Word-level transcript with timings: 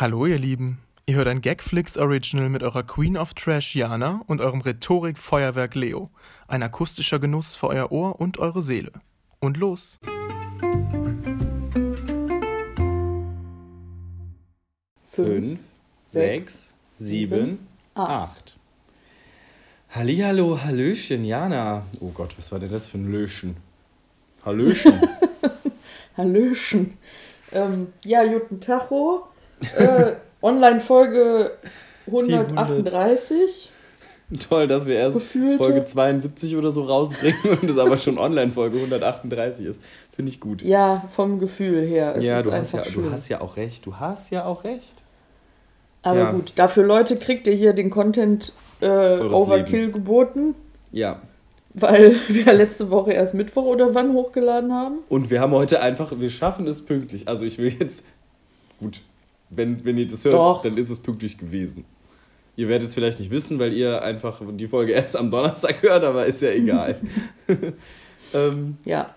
Hallo 0.00 0.24
ihr 0.24 0.38
Lieben, 0.38 0.78
ihr 1.04 1.16
hört 1.16 1.28
ein 1.28 1.42
Gagflix 1.42 1.98
Original 1.98 2.48
mit 2.48 2.62
eurer 2.62 2.82
Queen 2.84 3.18
of 3.18 3.34
Trash 3.34 3.76
Jana 3.76 4.22
und 4.28 4.40
eurem 4.40 4.62
Rhetorik-Feuerwerk 4.62 5.74
Leo. 5.74 6.08
Ein 6.48 6.62
akustischer 6.62 7.18
Genuss 7.18 7.54
für 7.54 7.66
euer 7.66 7.92
Ohr 7.92 8.18
und 8.18 8.38
eure 8.38 8.62
Seele. 8.62 8.92
Und 9.40 9.58
los! 9.58 9.98
Fünf, 15.04 15.60
sechs, 16.02 16.72
sieben, 16.92 17.68
acht. 17.92 18.56
Hallihallo, 19.90 20.62
Hallöchen, 20.64 21.26
Jana. 21.26 21.84
Oh 22.00 22.08
Gott, 22.08 22.38
was 22.38 22.50
war 22.50 22.58
denn 22.58 22.72
das 22.72 22.88
für 22.88 22.96
ein 22.96 23.12
Löschen? 23.12 23.58
Hallöchen. 24.46 24.98
Hallöchen. 26.16 26.96
Ähm, 27.52 27.92
ja, 28.06 28.24
guten 28.24 28.62
Tacho. 28.62 29.29
Äh, 29.76 30.12
Online-Folge 30.42 31.52
138. 32.06 33.72
Toll, 34.48 34.68
dass 34.68 34.86
wir 34.86 34.94
erst 34.94 35.14
Gefühlte. 35.14 35.64
Folge 35.64 35.84
72 35.84 36.56
oder 36.56 36.70
so 36.70 36.82
rausbringen 36.84 37.58
und 37.60 37.68
es 37.68 37.78
aber 37.78 37.98
schon 37.98 38.16
Online-Folge 38.18 38.76
138 38.78 39.66
ist. 39.66 39.80
Finde 40.14 40.30
ich 40.30 40.38
gut. 40.38 40.62
Ja, 40.62 41.04
vom 41.08 41.38
Gefühl 41.40 41.82
her. 41.82 42.14
Es 42.16 42.24
ja, 42.24 42.38
ist 42.38 42.46
du 42.46 42.52
hast 42.52 42.58
einfach 42.58 42.78
ja, 42.78 42.84
schön. 42.84 43.04
du 43.04 43.12
hast 43.12 43.28
ja 43.28 43.40
auch 43.40 43.56
recht. 43.56 43.84
Du 43.86 43.96
hast 43.96 44.30
ja 44.30 44.44
auch 44.44 44.62
recht. 44.64 44.94
Aber 46.02 46.18
ja. 46.20 46.32
gut, 46.32 46.52
dafür 46.56 46.84
Leute 46.84 47.16
kriegt 47.16 47.46
ihr 47.46 47.54
hier 47.54 47.72
den 47.72 47.90
Content 47.90 48.52
äh, 48.80 48.86
Overkill 49.18 49.78
Lebens. 49.78 49.92
geboten, 49.92 50.54
Ja. 50.92 51.20
weil 51.74 52.14
wir 52.28 52.52
letzte 52.52 52.90
Woche 52.90 53.12
erst 53.12 53.34
Mittwoch 53.34 53.64
oder 53.64 53.94
wann 53.94 54.12
hochgeladen 54.12 54.72
haben. 54.72 54.98
Und 55.08 55.28
wir 55.30 55.40
haben 55.40 55.52
heute 55.52 55.82
einfach, 55.82 56.12
wir 56.16 56.30
schaffen 56.30 56.66
es 56.68 56.82
pünktlich. 56.82 57.28
Also 57.28 57.44
ich 57.44 57.58
will 57.58 57.74
jetzt, 57.78 58.04
gut, 58.78 59.02
wenn, 59.50 59.84
wenn 59.84 59.98
ihr 59.98 60.06
das 60.06 60.24
hört, 60.24 60.34
Doch. 60.34 60.62
dann 60.62 60.76
ist 60.76 60.90
es 60.90 60.98
pünktlich 60.98 61.36
gewesen. 61.38 61.84
Ihr 62.56 62.68
werdet 62.68 62.88
es 62.88 62.94
vielleicht 62.94 63.18
nicht 63.18 63.30
wissen, 63.30 63.58
weil 63.58 63.72
ihr 63.72 64.02
einfach 64.02 64.40
die 64.52 64.68
Folge 64.68 64.92
erst 64.92 65.16
am 65.16 65.30
Donnerstag 65.30 65.82
hört, 65.82 66.04
aber 66.04 66.26
ist 66.26 66.42
ja 66.42 66.50
egal. 66.50 66.96
ähm, 68.34 68.76
Ja. 68.84 69.14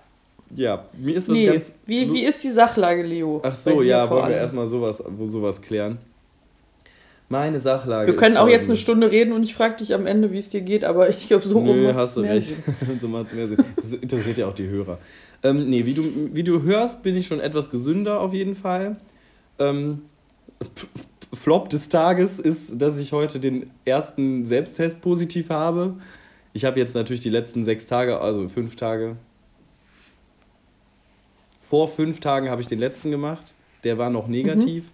ja, 0.55 0.85
mir 0.97 1.15
ist 1.15 1.27
was 1.29 1.33
Nee, 1.33 1.47
ganz... 1.47 1.75
wie, 1.85 2.11
wie 2.13 2.25
ist 2.25 2.43
die 2.43 2.49
Sachlage, 2.49 3.03
Leo? 3.03 3.41
Ach 3.43 3.55
so, 3.55 3.81
ja, 3.81 4.09
wollen 4.09 4.29
wir 4.29 4.37
erstmal 4.37 4.67
sowas, 4.67 5.03
wo 5.07 5.25
sowas 5.27 5.61
klären. 5.61 5.97
Meine 7.29 7.59
Sachlage 7.59 8.07
Wir 8.07 8.15
können 8.15 8.37
auch 8.37 8.47
jetzt 8.47 8.65
eine. 8.65 8.75
Stunde 8.75 9.09
reden 9.09 9.33
und 9.33 9.43
ich 9.43 9.55
frage 9.55 9.77
dich 9.77 9.93
am 9.95 10.05
Ende, 10.05 10.31
wie 10.31 10.37
es 10.37 10.49
dir 10.49 10.61
geht, 10.61 10.83
aber 10.85 11.09
ich 11.09 11.27
glaube, 11.27 11.45
so 11.45 11.57
rum 11.59 11.81
Nö, 11.81 11.93
hast 11.93 12.17
du 12.17 12.21
recht. 12.21 12.53
So 12.99 13.07
macht's 13.07 13.33
mehr 13.33 13.47
Sinn. 13.47 13.57
Das 13.75 13.93
interessiert 13.93 14.37
ja 14.37 14.47
auch 14.47 14.53
die 14.53 14.67
Hörer. 14.67 14.99
Ähm, 15.41 15.69
nee, 15.69 15.85
wie 15.85 15.93
du, 15.93 16.03
wie 16.31 16.43
du 16.43 16.61
hörst, 16.61 17.01
bin 17.01 17.15
ich 17.15 17.25
schon 17.25 17.39
etwas 17.39 17.71
gesünder 17.71 18.19
auf 18.19 18.33
jeden 18.33 18.55
Fall. 18.55 18.97
Ähm, 19.57 20.01
Flop 21.33 21.69
des 21.69 21.89
Tages 21.89 22.39
ist, 22.39 22.81
dass 22.81 22.97
ich 22.99 23.11
heute 23.11 23.39
den 23.39 23.69
ersten 23.85 24.45
Selbsttest 24.45 25.01
positiv 25.01 25.49
habe. 25.49 25.95
Ich 26.53 26.65
habe 26.65 26.79
jetzt 26.79 26.93
natürlich 26.93 27.21
die 27.21 27.29
letzten 27.29 27.63
sechs 27.63 27.87
Tage, 27.87 28.19
also 28.21 28.47
fünf 28.49 28.75
Tage. 28.75 29.15
Vor 31.63 31.87
fünf 31.87 32.19
Tagen 32.19 32.49
habe 32.49 32.61
ich 32.61 32.67
den 32.67 32.79
letzten 32.79 33.09
gemacht. 33.09 33.53
Der 33.83 33.97
war 33.97 34.09
noch 34.09 34.27
negativ. 34.27 34.91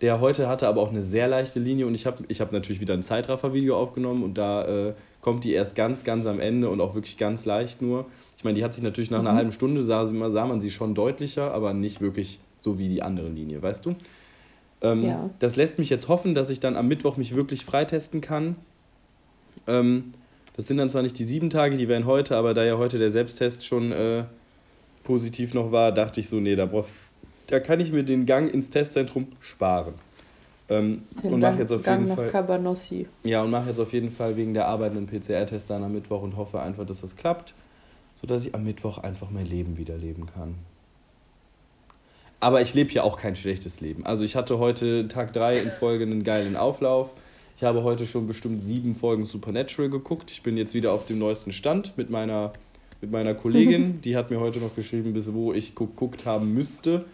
Der 0.00 0.20
heute 0.20 0.48
hatte 0.48 0.68
aber 0.68 0.82
auch 0.82 0.90
eine 0.90 1.02
sehr 1.02 1.26
leichte 1.28 1.58
Linie 1.58 1.86
und 1.86 1.94
ich 1.94 2.04
habe 2.04 2.24
ich 2.28 2.40
hab 2.42 2.52
natürlich 2.52 2.80
wieder 2.80 2.92
ein 2.92 3.02
Zeitraffer-Video 3.02 3.76
aufgenommen 3.76 4.22
und 4.24 4.34
da 4.36 4.88
äh, 4.88 4.94
kommt 5.22 5.44
die 5.44 5.52
erst 5.52 5.74
ganz, 5.74 6.04
ganz 6.04 6.26
am 6.26 6.38
Ende 6.38 6.68
und 6.68 6.80
auch 6.82 6.94
wirklich 6.94 7.16
ganz 7.16 7.46
leicht 7.46 7.80
nur. 7.80 8.04
Ich 8.36 8.44
meine, 8.44 8.56
die 8.58 8.64
hat 8.64 8.74
sich 8.74 8.82
natürlich 8.82 9.10
nach 9.10 9.20
einer 9.20 9.32
halben 9.32 9.52
Stunde, 9.52 9.82
sah, 9.82 10.06
sie- 10.06 10.30
sah 10.30 10.44
man 10.44 10.60
sie 10.60 10.70
schon 10.70 10.94
deutlicher, 10.94 11.52
aber 11.54 11.72
nicht 11.72 12.02
wirklich 12.02 12.40
so 12.60 12.78
wie 12.78 12.88
die 12.88 13.02
andere 13.02 13.28
Linie, 13.30 13.62
weißt 13.62 13.86
du? 13.86 13.96
Ähm, 14.82 15.04
Ja. 15.04 15.30
Das 15.38 15.56
lässt 15.56 15.78
mich 15.78 15.90
jetzt 15.90 16.08
hoffen, 16.08 16.34
dass 16.34 16.50
ich 16.50 16.60
dann 16.60 16.76
am 16.76 16.88
Mittwoch 16.88 17.16
mich 17.16 17.34
wirklich 17.34 17.64
freitesten 17.64 18.20
kann. 18.20 18.56
Ähm, 19.66 20.12
das 20.56 20.66
sind 20.66 20.78
dann 20.78 20.90
zwar 20.90 21.02
nicht 21.02 21.18
die 21.18 21.24
sieben 21.24 21.50
Tage, 21.50 21.76
die 21.76 21.88
wären 21.88 22.06
heute, 22.06 22.36
aber 22.36 22.54
da 22.54 22.64
ja 22.64 22.78
heute 22.78 22.98
der 22.98 23.10
Selbsttest 23.10 23.64
schon 23.66 23.92
äh, 23.92 24.24
positiv 25.04 25.54
noch 25.54 25.72
war, 25.72 25.92
dachte 25.92 26.20
ich 26.20 26.28
so, 26.28 26.40
nee, 26.40 26.56
da, 26.56 26.66
brauch, 26.66 26.86
da 27.48 27.60
kann 27.60 27.80
ich 27.80 27.92
mir 27.92 28.04
den 28.04 28.26
Gang 28.26 28.52
ins 28.52 28.70
Testzentrum 28.70 29.28
sparen. 29.40 29.94
Ähm, 30.68 31.02
Den 31.22 31.34
und 31.34 31.40
mache 31.40 31.60
jetzt 31.60 31.72
auf 31.72 31.82
Gang 31.82 32.00
jeden 32.00 32.08
nach 32.08 32.16
Fall. 32.16 32.30
Cabanossi. 32.30 33.06
Ja, 33.24 33.42
und 33.42 33.50
mache 33.50 33.68
jetzt 33.68 33.78
auf 33.78 33.92
jeden 33.92 34.10
Fall 34.10 34.36
wegen 34.36 34.52
der 34.52 34.66
Arbeit 34.66 34.92
einen 34.92 35.06
PCR-Test 35.06 35.70
dann 35.70 35.84
am 35.84 35.92
Mittwoch 35.92 36.22
und 36.22 36.36
hoffe 36.36 36.60
einfach, 36.60 36.84
dass 36.84 37.02
das 37.02 37.14
klappt, 37.16 37.54
sodass 38.20 38.46
ich 38.46 38.54
am 38.54 38.64
Mittwoch 38.64 38.98
einfach 38.98 39.30
mein 39.30 39.46
Leben 39.46 39.76
wieder 39.76 39.96
leben 39.96 40.26
kann. 40.26 40.56
Aber 42.40 42.60
ich 42.60 42.74
lebe 42.74 42.92
ja 42.92 43.02
auch 43.02 43.18
kein 43.18 43.34
schlechtes 43.34 43.80
Leben. 43.80 44.04
Also 44.04 44.22
ich 44.24 44.36
hatte 44.36 44.58
heute 44.58 45.08
Tag 45.08 45.32
3 45.32 45.54
in 45.58 45.70
Folge 45.70 46.04
einen 46.04 46.22
geilen 46.22 46.56
Auflauf. 46.56 47.14
Ich 47.56 47.62
habe 47.62 47.82
heute 47.82 48.06
schon 48.06 48.26
bestimmt 48.26 48.60
sieben 48.62 48.94
Folgen 48.94 49.24
Supernatural 49.24 49.90
geguckt. 49.90 50.30
Ich 50.30 50.42
bin 50.42 50.56
jetzt 50.58 50.74
wieder 50.74 50.92
auf 50.92 51.06
dem 51.06 51.18
neuesten 51.18 51.52
Stand 51.52 51.96
mit 51.96 52.10
meiner, 52.10 52.52
mit 53.00 53.10
meiner 53.10 53.34
Kollegin. 53.34 54.00
Die 54.04 54.16
hat 54.16 54.30
mir 54.30 54.38
heute 54.40 54.58
noch 54.58 54.74
geschrieben, 54.76 55.14
bis 55.14 55.32
wo 55.32 55.54
ich 55.54 55.74
geguckt 55.74 56.26
haben 56.26 56.52
müsste. 56.52 57.06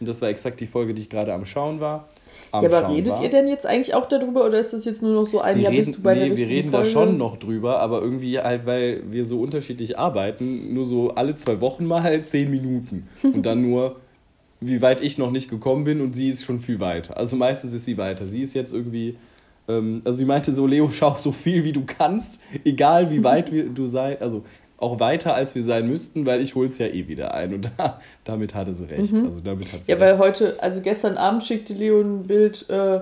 Und 0.00 0.08
das 0.08 0.22
war 0.22 0.30
exakt 0.30 0.58
die 0.62 0.66
Folge, 0.66 0.94
die 0.94 1.02
ich 1.02 1.10
gerade 1.10 1.34
am 1.34 1.44
Schauen 1.44 1.78
war. 1.80 2.08
Am 2.52 2.62
Ja, 2.64 2.70
aber 2.70 2.80
Schauen 2.86 2.94
redet 2.94 3.12
war. 3.12 3.22
ihr 3.22 3.28
denn 3.28 3.48
jetzt 3.48 3.66
eigentlich 3.66 3.94
auch 3.94 4.06
darüber 4.06 4.46
oder 4.46 4.58
ist 4.58 4.72
das 4.72 4.86
jetzt 4.86 5.02
nur 5.02 5.12
noch 5.12 5.26
so 5.26 5.42
ein 5.42 5.56
Wir 5.56 5.64
Jahr 5.64 5.72
reden, 5.72 5.84
bist 5.84 5.98
du 5.98 6.02
bei 6.02 6.14
nee, 6.14 6.28
der 6.30 6.38
wir 6.38 6.48
reden 6.48 6.70
Folge? 6.70 6.86
da 6.86 6.90
schon 6.90 7.18
noch 7.18 7.36
drüber, 7.36 7.80
aber 7.80 8.00
irgendwie 8.00 8.38
halt, 8.38 8.64
weil 8.64 9.02
wir 9.10 9.26
so 9.26 9.42
unterschiedlich 9.42 9.98
arbeiten, 9.98 10.72
nur 10.72 10.86
so 10.86 11.10
alle 11.10 11.36
zwei 11.36 11.60
Wochen 11.60 11.84
mal 11.84 12.02
halt 12.02 12.26
zehn 12.26 12.50
Minuten. 12.50 13.08
Und 13.22 13.44
dann 13.44 13.60
nur, 13.60 13.96
wie 14.60 14.82
weit 14.82 15.00
ich 15.00 15.16
noch 15.18 15.30
nicht 15.30 15.48
gekommen 15.50 15.84
bin 15.84 16.00
und 16.00 16.14
sie 16.14 16.28
ist 16.30 16.44
schon 16.44 16.58
viel 16.58 16.80
weiter. 16.80 17.16
Also 17.16 17.36
meistens 17.36 17.72
ist 17.72 17.84
sie 17.86 17.96
weiter. 17.96 18.26
Sie 18.26 18.42
ist 18.42 18.54
jetzt 18.54 18.72
irgendwie, 18.72 19.16
ähm, 19.68 20.02
also 20.04 20.18
sie 20.18 20.24
meinte 20.26 20.54
so, 20.54 20.66
Leo, 20.66 20.90
schau 20.92 21.16
so 21.18 21.32
viel 21.32 21.64
wie 21.64 21.72
du 21.72 21.82
kannst, 21.86 22.38
egal 22.64 23.10
wie 23.10 23.24
weit 23.24 23.52
wir, 23.52 23.68
du 23.70 23.86
sei, 23.86 24.20
also 24.20 24.44
auch 24.76 24.98
weiter 24.98 25.34
als 25.34 25.54
wir 25.54 25.62
sein 25.62 25.86
müssten, 25.88 26.24
weil 26.24 26.40
ich 26.40 26.54
hol's 26.54 26.78
ja 26.78 26.86
eh 26.86 27.06
wieder 27.06 27.34
ein. 27.34 27.52
Und 27.54 27.70
da, 27.76 27.98
damit 28.24 28.54
hatte 28.54 28.72
sie 28.72 28.84
recht. 28.88 29.14
Also 29.14 29.40
damit 29.40 29.70
hat 29.72 29.84
sie 29.84 29.92
Mhm. 29.94 29.98
Ja, 30.00 30.06
recht. 30.06 30.18
weil 30.18 30.18
heute, 30.18 30.56
also 30.62 30.80
gestern 30.80 31.16
Abend 31.18 31.42
schickte 31.42 31.74
Leo 31.74 32.00
ein 32.00 32.22
Bild, 32.24 32.68
äh, 32.70 33.00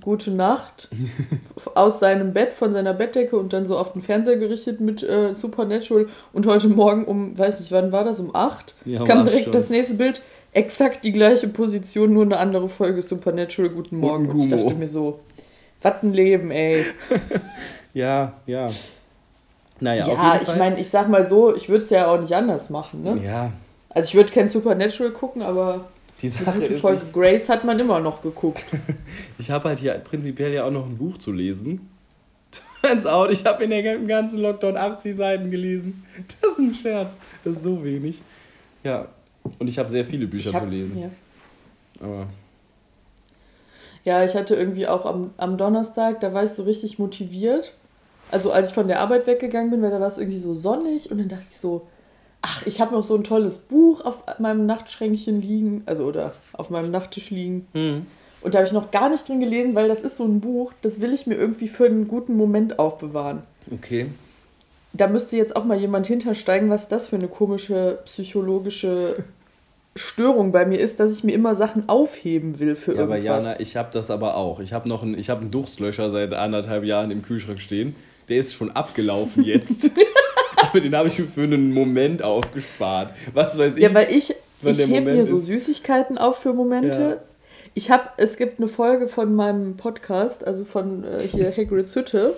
Gute 0.00 0.30
Nacht, 0.30 0.88
aus 1.74 1.98
seinem 1.98 2.32
Bett, 2.32 2.52
von 2.52 2.72
seiner 2.72 2.94
Bettdecke 2.94 3.36
und 3.36 3.52
dann 3.52 3.66
so 3.66 3.76
auf 3.76 3.92
den 3.92 4.02
Fernseher 4.02 4.36
gerichtet 4.36 4.80
mit 4.80 5.02
äh, 5.02 5.34
Supernatural. 5.34 6.06
Und 6.32 6.46
heute 6.46 6.68
Morgen 6.68 7.04
um, 7.06 7.36
weiß 7.36 7.58
nicht, 7.58 7.72
wann 7.72 7.90
war 7.90 8.04
das, 8.04 8.20
um 8.20 8.32
8, 8.32 8.76
Ja, 8.84 9.00
um 9.00 9.08
kam 9.08 9.18
acht 9.18 9.26
direkt 9.26 9.44
schon. 9.46 9.52
das 9.52 9.68
nächste 9.68 9.94
Bild. 9.96 10.22
Exakt 10.52 11.04
die 11.04 11.12
gleiche 11.12 11.48
Position, 11.48 12.12
nur 12.12 12.24
eine 12.24 12.38
andere 12.38 12.68
Folge 12.68 13.02
Supernatural. 13.02 13.70
Guten 13.70 13.98
Morgen. 13.98 14.28
Und 14.28 14.40
ich 14.40 14.50
dachte 14.50 14.74
mir 14.74 14.88
so, 14.88 15.20
was 15.80 16.02
ein 16.02 16.12
Leben, 16.12 16.50
ey. 16.50 16.84
Ja, 17.92 18.34
ja. 18.46 18.68
Naja, 19.80 20.06
Ja, 20.06 20.40
ich 20.40 20.56
meine, 20.56 20.78
ich 20.78 20.88
sag 20.88 21.08
mal 21.08 21.26
so, 21.26 21.54
ich 21.56 21.68
würde 21.68 21.82
es 21.82 21.90
ja 21.90 22.06
auch 22.06 22.20
nicht 22.20 22.32
anders 22.32 22.70
machen, 22.70 23.02
ne? 23.02 23.18
Ja, 23.24 23.52
Also 23.88 24.08
ich 24.10 24.14
würde 24.14 24.30
kein 24.30 24.46
Supernatural 24.46 25.10
gucken, 25.12 25.42
aber 25.42 25.82
die 26.22 26.28
Sache 26.28 26.64
ist, 26.64 26.80
Folge 26.80 27.06
Grace 27.12 27.48
hat 27.48 27.64
man 27.64 27.78
immer 27.80 27.98
noch 27.98 28.22
geguckt. 28.22 28.62
Ich 29.38 29.50
habe 29.50 29.70
halt 29.70 29.78
hier 29.78 29.94
prinzipiell 29.94 30.52
ja 30.52 30.64
auch 30.64 30.70
noch 30.70 30.86
ein 30.86 30.98
Buch 30.98 31.16
zu 31.18 31.32
lesen. 31.32 31.88
Turns 32.82 33.06
out, 33.06 33.30
ich 33.30 33.44
habe 33.44 33.64
in 33.64 33.70
der 33.70 33.94
im 33.96 34.06
ganzen 34.06 34.38
Lockdown 34.40 34.76
80 34.76 35.16
Seiten 35.16 35.50
gelesen. 35.50 36.04
Das 36.40 36.52
ist 36.52 36.58
ein 36.58 36.74
Scherz. 36.74 37.14
Das 37.42 37.56
ist 37.56 37.62
so 37.62 37.82
wenig. 37.82 38.20
Ja. 38.84 39.08
Und 39.58 39.68
ich 39.68 39.78
habe 39.78 39.88
sehr 39.90 40.04
viele 40.04 40.26
Bücher 40.26 40.52
hab, 40.52 40.64
zu 40.64 40.68
lesen. 40.68 40.98
Ja. 40.98 41.10
Aber 42.00 42.26
ja, 44.04 44.24
ich 44.24 44.34
hatte 44.34 44.54
irgendwie 44.54 44.86
auch 44.86 45.04
am, 45.04 45.30
am 45.36 45.58
Donnerstag, 45.58 46.20
da 46.20 46.32
war 46.32 46.44
ich 46.44 46.50
so 46.52 46.62
richtig 46.62 46.98
motiviert. 46.98 47.74
Also 48.30 48.52
als 48.52 48.68
ich 48.68 48.74
von 48.74 48.88
der 48.88 49.00
Arbeit 49.00 49.26
weggegangen 49.26 49.70
bin, 49.70 49.82
weil 49.82 49.90
da 49.90 50.00
war 50.00 50.06
es 50.06 50.18
irgendwie 50.18 50.38
so 50.38 50.54
sonnig 50.54 51.10
und 51.10 51.18
dann 51.18 51.28
dachte 51.28 51.46
ich 51.50 51.56
so, 51.56 51.86
ach, 52.42 52.64
ich 52.66 52.80
habe 52.80 52.94
noch 52.94 53.04
so 53.04 53.14
ein 53.16 53.24
tolles 53.24 53.58
Buch 53.58 54.04
auf 54.04 54.22
meinem 54.38 54.66
Nachtschränkchen 54.66 55.42
liegen, 55.42 55.82
also 55.86 56.04
oder 56.04 56.32
auf 56.54 56.70
meinem 56.70 56.90
Nachttisch 56.90 57.30
liegen. 57.30 57.66
Und 58.42 58.54
da 58.54 58.58
habe 58.58 58.66
ich 58.66 58.72
noch 58.72 58.90
gar 58.90 59.10
nicht 59.10 59.28
drin 59.28 59.40
gelesen, 59.40 59.74
weil 59.74 59.88
das 59.88 60.00
ist 60.00 60.16
so 60.16 60.24
ein 60.24 60.40
Buch, 60.40 60.72
das 60.80 61.00
will 61.00 61.12
ich 61.12 61.26
mir 61.26 61.34
irgendwie 61.34 61.68
für 61.68 61.86
einen 61.86 62.08
guten 62.08 62.36
Moment 62.36 62.78
aufbewahren. 62.78 63.42
okay. 63.70 64.06
Da 64.92 65.06
müsste 65.06 65.36
jetzt 65.36 65.54
auch 65.56 65.64
mal 65.64 65.78
jemand 65.78 66.06
hintersteigen, 66.06 66.68
was 66.70 66.88
das 66.88 67.06
für 67.08 67.16
eine 67.16 67.28
komische 67.28 68.00
psychologische 68.04 69.16
Störung 69.96 70.52
bei 70.52 70.66
mir 70.66 70.78
ist, 70.78 71.00
dass 71.00 71.12
ich 71.12 71.24
mir 71.24 71.34
immer 71.34 71.54
Sachen 71.54 71.88
aufheben 71.88 72.60
will 72.60 72.76
für 72.76 72.94
Ja, 72.94 73.02
aber 73.02 73.16
irgendwas. 73.16 73.44
Jana, 73.44 73.60
ich 73.60 73.76
habe 73.76 73.90
das 73.92 74.10
aber 74.10 74.36
auch. 74.36 74.60
Ich 74.60 74.72
habe 74.72 74.88
noch 74.88 75.02
einen, 75.02 75.18
ich 75.18 75.30
hab 75.30 75.40
einen 75.40 75.50
Durstlöscher 75.50 76.10
seit 76.10 76.32
anderthalb 76.32 76.84
Jahren 76.84 77.10
im 77.10 77.22
Kühlschrank 77.22 77.60
stehen. 77.60 77.94
Der 78.28 78.38
ist 78.38 78.54
schon 78.54 78.70
abgelaufen 78.70 79.44
jetzt. 79.44 79.90
aber 80.56 80.80
den 80.80 80.94
habe 80.94 81.08
ich 81.08 81.16
für 81.22 81.42
einen 81.42 81.72
Moment 81.72 82.22
aufgespart. 82.22 83.14
Was 83.34 83.58
weiß 83.58 83.76
ich. 83.76 83.82
ja, 83.82 83.92
weil 83.92 84.12
ich, 84.12 84.34
ich 84.62 84.86
hebe 84.86 85.12
mir 85.12 85.26
so. 85.26 85.38
Süßigkeiten 85.38 86.18
auf 86.18 86.38
für 86.38 86.52
Momente. 86.52 87.00
Ja. 87.00 87.16
Ich 87.74 87.90
habe, 87.90 88.04
es 88.16 88.36
gibt 88.36 88.58
eine 88.58 88.68
Folge 88.68 89.08
von 89.08 89.34
meinem 89.34 89.76
Podcast, 89.76 90.46
also 90.46 90.64
von 90.64 91.04
äh, 91.04 91.26
hier 91.26 91.54
Hagrids 91.56 91.94
Hütte. 91.94 92.36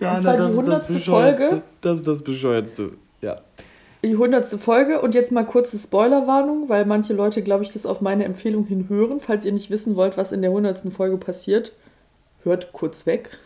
Ja, 0.00 0.16
Und 0.16 0.22
zwar 0.22 0.34
die 0.34 0.38
das 0.40 0.50
100. 0.50 0.86
Bescheuertste. 0.88 1.48
Folge. 1.48 1.62
Das 1.80 1.98
ist 1.98 2.06
das 2.06 2.22
Bescheuertste. 2.22 2.90
Ja. 3.20 3.40
die 4.04 4.16
hundertste 4.16 4.58
Folge 4.58 5.00
und 5.00 5.14
jetzt 5.14 5.30
mal 5.30 5.44
kurze 5.44 5.78
Spoilerwarnung, 5.78 6.68
weil 6.68 6.84
manche 6.86 7.12
Leute, 7.12 7.42
glaube 7.42 7.62
ich, 7.62 7.72
das 7.72 7.86
auf 7.86 8.00
meine 8.00 8.24
Empfehlung 8.24 8.66
hin 8.66 8.86
hören. 8.88 9.20
Falls 9.20 9.44
ihr 9.44 9.52
nicht 9.52 9.70
wissen 9.70 9.94
wollt, 9.94 10.16
was 10.16 10.32
in 10.32 10.42
der 10.42 10.50
hundertsten 10.50 10.90
Folge 10.90 11.16
passiert, 11.18 11.72
hört 12.42 12.72
kurz 12.72 13.06
weg. 13.06 13.38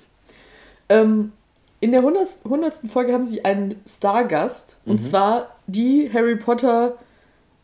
Ähm, 0.88 1.32
in 1.80 1.92
der 1.92 2.02
hundertsten 2.02 2.88
Folge 2.88 3.12
haben 3.12 3.26
sie 3.26 3.44
einen 3.44 3.80
Stargast 3.86 4.78
mhm. 4.84 4.92
und 4.92 5.02
zwar 5.02 5.48
die 5.66 6.10
Harry 6.12 6.36
Potter 6.36 6.96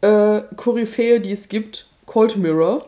äh, 0.03 0.43
Koryphäe, 0.57 1.21
die 1.21 1.33
es 1.33 1.49
gibt, 1.49 1.89
Cold 2.07 2.37
Mirror. 2.37 2.87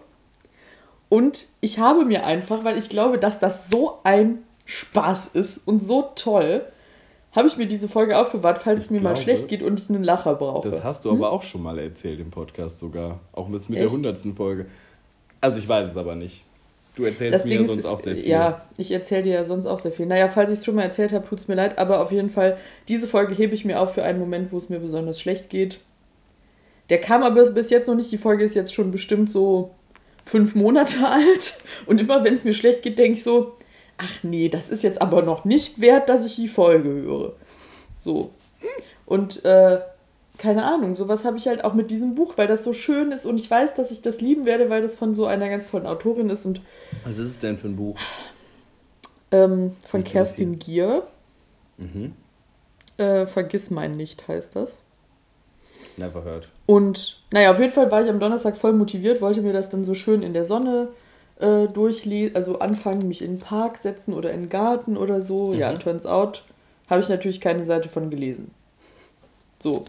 Und 1.09 1.47
ich 1.61 1.79
habe 1.79 2.05
mir 2.05 2.26
einfach, 2.26 2.65
weil 2.65 2.76
ich 2.76 2.88
glaube, 2.88 3.19
dass 3.19 3.38
das 3.38 3.71
so 3.71 4.00
ein 4.05 4.43
Spaß 4.64 5.28
ist 5.28 5.66
und 5.66 5.82
so 5.82 6.11
toll, 6.14 6.64
habe 7.32 7.49
ich 7.49 7.56
mir 7.56 7.66
diese 7.66 7.88
Folge 7.88 8.16
aufbewahrt, 8.16 8.58
falls 8.58 8.81
ich 8.81 8.84
es 8.87 8.90
mir 8.90 9.00
glaube, 9.00 9.14
mal 9.14 9.20
schlecht 9.20 9.49
geht 9.49 9.62
und 9.62 9.78
ich 9.78 9.90
einen 9.90 10.05
Lacher 10.05 10.34
brauche. 10.34 10.69
Das 10.69 10.84
hast 10.84 11.05
du 11.05 11.11
hm? 11.11 11.16
aber 11.16 11.32
auch 11.32 11.43
schon 11.43 11.62
mal 11.62 11.78
erzählt 11.78 12.20
im 12.20 12.31
Podcast 12.31 12.78
sogar. 12.78 13.20
Auch 13.32 13.49
mit, 13.49 13.69
mit 13.69 13.78
der 13.78 13.90
hundertsten 13.90 14.34
Folge. 14.34 14.66
Also 15.40 15.58
ich 15.58 15.69
weiß 15.69 15.90
es 15.90 15.96
aber 15.96 16.14
nicht. 16.14 16.44
Du 16.96 17.02
erzählst 17.02 17.34
das 17.34 17.44
mir 17.44 17.58
Ding 17.58 17.66
sonst 17.66 17.81
ist, 17.81 17.87
auch 17.87 17.99
sehr 17.99 18.14
viel. 18.14 18.28
Ja, 18.28 18.62
ich 18.76 18.93
erzähle 18.93 19.25
dir 19.25 19.34
ja 19.34 19.44
sonst 19.44 19.66
auch 19.66 19.81
sehr 19.81 19.90
viel. 19.90 20.06
Naja, 20.06 20.28
falls 20.28 20.52
ich 20.52 20.61
es 20.61 20.64
schon 20.64 20.76
mal 20.76 20.82
erzählt 20.82 21.12
habe, 21.12 21.26
tut 21.26 21.40
es 21.40 21.49
mir 21.49 21.56
leid, 21.56 21.76
aber 21.78 22.00
auf 22.00 22.12
jeden 22.12 22.31
Fall, 22.31 22.56
diese 22.87 23.08
Folge 23.08 23.34
hebe 23.34 23.52
ich 23.52 23.64
mir 23.64 23.81
auf 23.81 23.94
für 23.94 24.05
einen 24.05 24.20
Moment, 24.20 24.52
wo 24.52 24.58
es 24.58 24.69
mir 24.69 24.78
besonders 24.78 25.20
schlecht 25.20 25.50
geht. 25.50 25.81
Der 26.90 27.00
kam 27.00 27.25
aber 27.25 27.50
bis 27.50 27.70
jetzt 27.70 27.88
noch 27.88 27.96
nicht. 27.96 28.12
Die 28.12 28.19
Folge 28.19 28.44
ist 28.44 28.55
jetzt 28.55 28.72
schon 28.72 28.93
bestimmt 28.93 29.28
so 29.28 29.72
fünf 30.22 30.55
Monate 30.55 30.99
alt. 31.08 31.58
Und 31.87 32.00
immer 32.00 32.22
wenn 32.22 32.34
es 32.34 32.44
mir 32.44 32.55
schlecht 32.55 32.82
geht, 32.82 32.96
denke 32.96 33.19
ich 33.19 33.25
so, 33.25 33.55
ach 33.99 34.23
nee, 34.23 34.49
das 34.49 34.70
ist 34.70 34.82
jetzt 34.82 35.00
aber 35.00 35.23
noch 35.23 35.44
nicht 35.44 35.81
wert, 35.81 36.08
dass 36.08 36.26
ich 36.26 36.37
die 36.37 36.49
Folge 36.49 36.88
höre. 36.88 37.32
So. 38.00 38.31
Und 39.06 39.44
äh, 39.44 39.81
keine 40.38 40.64
Ahnung, 40.64 40.94
sowas 40.94 41.25
habe 41.25 41.37
ich 41.37 41.46
halt 41.46 41.64
auch 41.64 41.75
mit 41.75 41.91
diesem 41.91 42.14
Buch, 42.14 42.37
weil 42.37 42.46
das 42.46 42.64
so 42.64 42.73
schön 42.73 43.12
ist 43.12 43.25
und 43.25 43.38
ich 43.38 43.50
weiß, 43.50 43.75
dass 43.75 43.91
ich 43.91 44.02
das 44.02 44.20
lieben 44.20 44.46
werde, 44.46 44.69
weil 44.69 44.82
das 44.82 44.96
von 44.96 45.14
so 45.14 45.26
einer 45.26 45.49
ganz 45.49 45.70
tollen 45.70 45.87
Autorin 45.87 46.29
ist. 46.29 46.44
Und 46.44 46.61
Was 47.05 47.19
ist 47.19 47.31
es 47.31 47.38
denn 47.38 47.56
für 47.56 47.69
ein 47.69 47.76
Buch? 47.76 47.96
Ähm, 49.31 49.73
von 49.85 50.00
Wie 50.00 50.11
Kerstin 50.11 50.58
Gier. 50.58 51.05
Mhm. 51.79 52.12
Äh, 52.97 53.26
Vergiss 53.26 53.70
mein 53.70 53.97
nicht 53.97 54.26
heißt 54.26 54.56
das. 54.56 54.82
Never 55.97 56.25
heard. 56.25 56.49
Und 56.67 57.23
naja, 57.31 57.50
auf 57.50 57.61
jeden 57.61 57.73
Fall 57.73 57.90
war 57.90 58.02
ich 58.02 58.11
am 58.11 58.19
Donnerstag 58.19 58.56
voll 58.56 58.73
motiviert, 58.73 59.20
wollte 59.20 59.43
mir 59.43 59.52
das 59.52 59.70
dann 59.70 59.85
so 59.85 59.94
schön 59.94 60.23
in 60.23 60.35
der 60.35 60.44
Sonne 60.44 60.88
äh, 61.41 61.67
durchlesen, 61.67 62.37
also 62.37 62.59
anfangen, 62.59 63.09
mich 63.09 63.23
in 63.23 63.37
den 63.37 63.41
Park 63.41 63.79
setzen 63.79 64.15
oder 64.15 64.33
in 64.33 64.43
den 64.43 64.49
Garten 64.49 64.97
oder 64.97 65.21
so. 65.21 65.49
Mhm. 65.49 65.59
Ja, 65.59 65.73
turns 65.73 66.07
out, 66.07 66.45
habe 66.89 67.01
ich 67.01 67.09
natürlich 67.09 67.41
keine 67.41 67.65
Seite 67.65 67.89
von 67.89 68.11
gelesen. 68.11 68.51
So. 69.63 69.85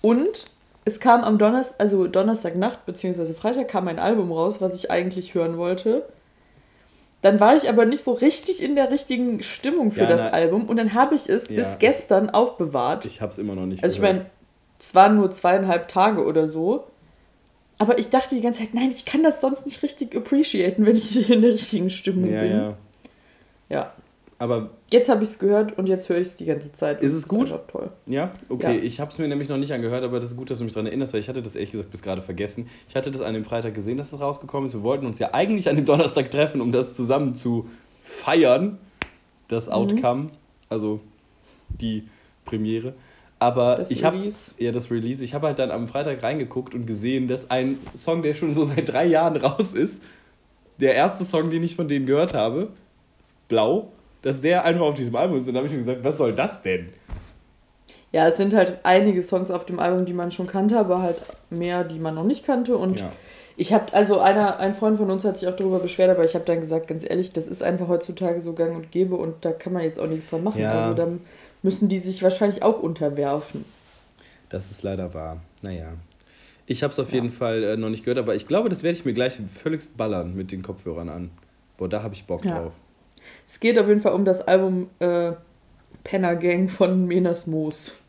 Und 0.00 0.46
es 0.84 1.00
kam 1.00 1.22
am 1.22 1.38
Donnerstag, 1.38 1.80
also 1.80 2.06
Donnerstagnacht 2.06 2.84
bzw. 2.86 3.32
Freitag 3.34 3.68
kam 3.68 3.88
ein 3.88 3.98
Album 3.98 4.32
raus, 4.32 4.60
was 4.60 4.74
ich 4.74 4.90
eigentlich 4.90 5.34
hören 5.34 5.56
wollte. 5.56 6.04
Dann 7.22 7.38
war 7.38 7.56
ich 7.56 7.68
aber 7.68 7.84
nicht 7.86 8.02
so 8.02 8.12
richtig 8.12 8.60
in 8.60 8.74
der 8.74 8.90
richtigen 8.90 9.44
Stimmung 9.44 9.92
für 9.92 10.02
ja, 10.02 10.06
das 10.06 10.24
na, 10.24 10.30
Album 10.30 10.68
und 10.68 10.76
dann 10.76 10.92
habe 10.92 11.14
ich 11.14 11.28
es 11.28 11.48
ja. 11.48 11.54
bis 11.54 11.78
gestern 11.78 12.30
aufbewahrt. 12.30 13.04
Ich 13.04 13.20
habe 13.20 13.30
es 13.30 13.38
immer 13.38 13.54
noch 13.54 13.66
nicht. 13.66 13.84
Also 13.84 14.00
gehört. 14.00 14.16
ich 14.16 14.18
meine, 14.20 14.30
es 14.80 14.94
waren 14.96 15.16
nur 15.16 15.30
zweieinhalb 15.30 15.86
Tage 15.86 16.24
oder 16.24 16.48
so. 16.48 16.84
Aber 17.82 17.98
ich 17.98 18.10
dachte 18.10 18.36
die 18.36 18.40
ganze 18.40 18.60
Zeit, 18.60 18.74
nein, 18.74 18.92
ich 18.92 19.04
kann 19.04 19.24
das 19.24 19.40
sonst 19.40 19.66
nicht 19.66 19.82
richtig 19.82 20.14
appreciaten, 20.14 20.86
wenn 20.86 20.94
ich 20.94 21.28
in 21.28 21.42
der 21.42 21.54
richtigen 21.54 21.90
Stimmung 21.90 22.32
ja, 22.32 22.40
bin. 22.40 22.52
Ja. 22.52 22.76
ja. 23.70 23.92
Aber 24.38 24.70
jetzt 24.92 25.08
habe 25.08 25.24
ich 25.24 25.30
es 25.30 25.40
gehört 25.40 25.76
und 25.76 25.88
jetzt 25.88 26.08
höre 26.08 26.18
ich 26.18 26.28
es 26.28 26.36
die 26.36 26.44
ganze 26.44 26.70
Zeit. 26.70 27.02
Ist 27.02 27.12
es 27.12 27.26
gut? 27.26 27.50
Ist 27.50 27.58
toll. 27.66 27.90
Ja, 28.06 28.30
okay. 28.48 28.76
Ja. 28.76 28.82
Ich 28.84 29.00
habe 29.00 29.10
es 29.10 29.18
mir 29.18 29.26
nämlich 29.26 29.48
noch 29.48 29.56
nicht 29.56 29.72
angehört, 29.72 30.04
aber 30.04 30.20
das 30.20 30.30
ist 30.30 30.36
gut, 30.36 30.48
dass 30.48 30.58
du 30.58 30.64
mich 30.64 30.72
daran 30.72 30.86
erinnerst, 30.86 31.12
weil 31.12 31.18
ich 31.18 31.28
hatte 31.28 31.42
das 31.42 31.56
ehrlich 31.56 31.72
gesagt 31.72 31.90
bis 31.90 32.02
gerade 32.02 32.22
vergessen. 32.22 32.68
Ich 32.88 32.94
hatte 32.94 33.10
das 33.10 33.20
an 33.20 33.34
dem 33.34 33.44
Freitag 33.44 33.74
gesehen, 33.74 33.96
dass 33.96 34.12
das 34.12 34.20
rausgekommen 34.20 34.68
ist. 34.68 34.74
Wir 34.74 34.84
wollten 34.84 35.04
uns 35.04 35.18
ja 35.18 35.34
eigentlich 35.34 35.68
an 35.68 35.74
dem 35.74 35.84
Donnerstag 35.84 36.30
treffen, 36.30 36.60
um 36.60 36.70
das 36.70 36.94
zusammen 36.94 37.34
zu 37.34 37.68
feiern, 38.04 38.78
das 39.48 39.66
mhm. 39.66 39.72
Outcome, 39.72 40.30
also 40.68 41.00
die 41.68 42.06
Premiere. 42.44 42.94
Aber 43.42 43.74
das 43.74 43.90
ich 43.90 44.04
habe 44.04 44.18
ja 44.58 44.70
das 44.70 44.88
Release. 44.92 45.24
Ich 45.24 45.34
habe 45.34 45.48
halt 45.48 45.58
dann 45.58 45.72
am 45.72 45.88
Freitag 45.88 46.22
reingeguckt 46.22 46.76
und 46.76 46.86
gesehen, 46.86 47.26
dass 47.26 47.50
ein 47.50 47.78
Song, 47.96 48.22
der 48.22 48.36
schon 48.36 48.52
so 48.52 48.62
seit 48.72 48.88
drei 48.88 49.04
Jahren 49.06 49.36
raus 49.36 49.74
ist, 49.74 50.04
der 50.78 50.94
erste 50.94 51.24
Song, 51.24 51.50
den 51.50 51.64
ich 51.64 51.74
von 51.74 51.88
denen 51.88 52.06
gehört 52.06 52.34
habe, 52.34 52.68
Blau, 53.48 53.88
dass 54.22 54.40
der 54.40 54.64
einfach 54.64 54.82
auf 54.86 54.94
diesem 54.94 55.16
Album 55.16 55.38
ist. 55.38 55.48
Und 55.48 55.54
dann 55.54 55.64
habe 55.64 55.66
ich 55.66 55.72
mir 55.72 55.80
gesagt, 55.80 56.04
was 56.04 56.18
soll 56.18 56.32
das 56.32 56.62
denn? 56.62 56.90
Ja, 58.12 58.28
es 58.28 58.36
sind 58.36 58.54
halt 58.54 58.78
einige 58.84 59.24
Songs 59.24 59.50
auf 59.50 59.66
dem 59.66 59.80
Album, 59.80 60.06
die 60.06 60.12
man 60.12 60.30
schon 60.30 60.46
kannte, 60.46 60.78
aber 60.78 61.02
halt 61.02 61.20
mehr, 61.50 61.82
die 61.82 61.98
man 61.98 62.14
noch 62.14 62.24
nicht 62.24 62.46
kannte. 62.46 62.76
Und 62.76 63.00
ja. 63.00 63.10
ich 63.56 63.72
habe, 63.72 63.92
also 63.92 64.20
einer, 64.20 64.60
ein 64.60 64.76
Freund 64.76 64.98
von 64.98 65.10
uns 65.10 65.24
hat 65.24 65.36
sich 65.36 65.48
auch 65.48 65.56
darüber 65.56 65.80
beschwert, 65.80 66.10
aber 66.10 66.24
ich 66.24 66.36
habe 66.36 66.44
dann 66.44 66.60
gesagt, 66.60 66.86
ganz 66.86 67.08
ehrlich, 67.08 67.32
das 67.32 67.48
ist 67.48 67.64
einfach 67.64 67.88
heutzutage 67.88 68.40
so 68.40 68.52
gang 68.52 68.76
und 68.76 68.92
gäbe 68.92 69.16
und 69.16 69.44
da 69.44 69.50
kann 69.50 69.72
man 69.72 69.82
jetzt 69.82 69.98
auch 69.98 70.06
nichts 70.06 70.30
dran 70.30 70.44
machen. 70.44 70.60
Ja. 70.60 70.70
Also 70.70 70.94
dann 70.94 71.20
müssen 71.62 71.88
die 71.88 71.98
sich 71.98 72.22
wahrscheinlich 72.22 72.62
auch 72.62 72.80
unterwerfen. 72.80 73.64
Das 74.48 74.70
ist 74.70 74.82
leider 74.82 75.14
wahr. 75.14 75.40
Naja. 75.62 75.94
Ich 76.66 76.82
habe 76.82 76.92
es 76.92 76.98
auf 76.98 77.08
ja. 77.08 77.16
jeden 77.16 77.30
Fall 77.30 77.62
äh, 77.62 77.76
noch 77.76 77.88
nicht 77.88 78.04
gehört, 78.04 78.18
aber 78.18 78.34
ich 78.34 78.46
glaube, 78.46 78.68
das 78.68 78.82
werde 78.82 78.96
ich 78.96 79.04
mir 79.04 79.12
gleich 79.12 79.40
völligst 79.48 79.96
ballern 79.96 80.34
mit 80.34 80.52
den 80.52 80.62
Kopfhörern 80.62 81.08
an. 81.08 81.30
Boah, 81.76 81.88
da 81.88 82.02
habe 82.02 82.14
ich 82.14 82.24
Bock 82.24 82.44
ja. 82.44 82.60
drauf. 82.60 82.72
Es 83.46 83.60
geht 83.60 83.78
auf 83.78 83.88
jeden 83.88 84.00
Fall 84.00 84.12
um 84.12 84.24
das 84.24 84.42
Album 84.42 84.88
äh, 84.98 85.32
Penner 86.04 86.36
Gang 86.36 86.70
von 86.70 87.06
Menas 87.06 87.46
Moos. 87.46 88.02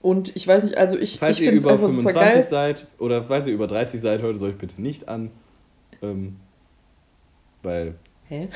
Und 0.00 0.34
ich 0.36 0.46
weiß 0.46 0.64
nicht, 0.64 0.78
also 0.78 0.96
ich, 0.96 1.18
falls 1.18 1.40
ich 1.40 1.46
es 1.46 1.52
einfach 1.52 1.78
25 1.78 2.12
super 2.12 2.12
geil. 2.12 2.42
seid 2.42 2.86
oder 2.98 3.24
falls 3.24 3.46
ihr 3.46 3.54
über 3.54 3.66
30 3.66 4.00
seid, 4.00 4.22
hört 4.22 4.36
es 4.36 4.42
euch 4.42 4.56
bitte 4.56 4.80
nicht 4.80 5.08
an. 5.08 5.30
Ähm, 6.02 6.36
weil. 7.62 7.96
Hä? 8.24 8.48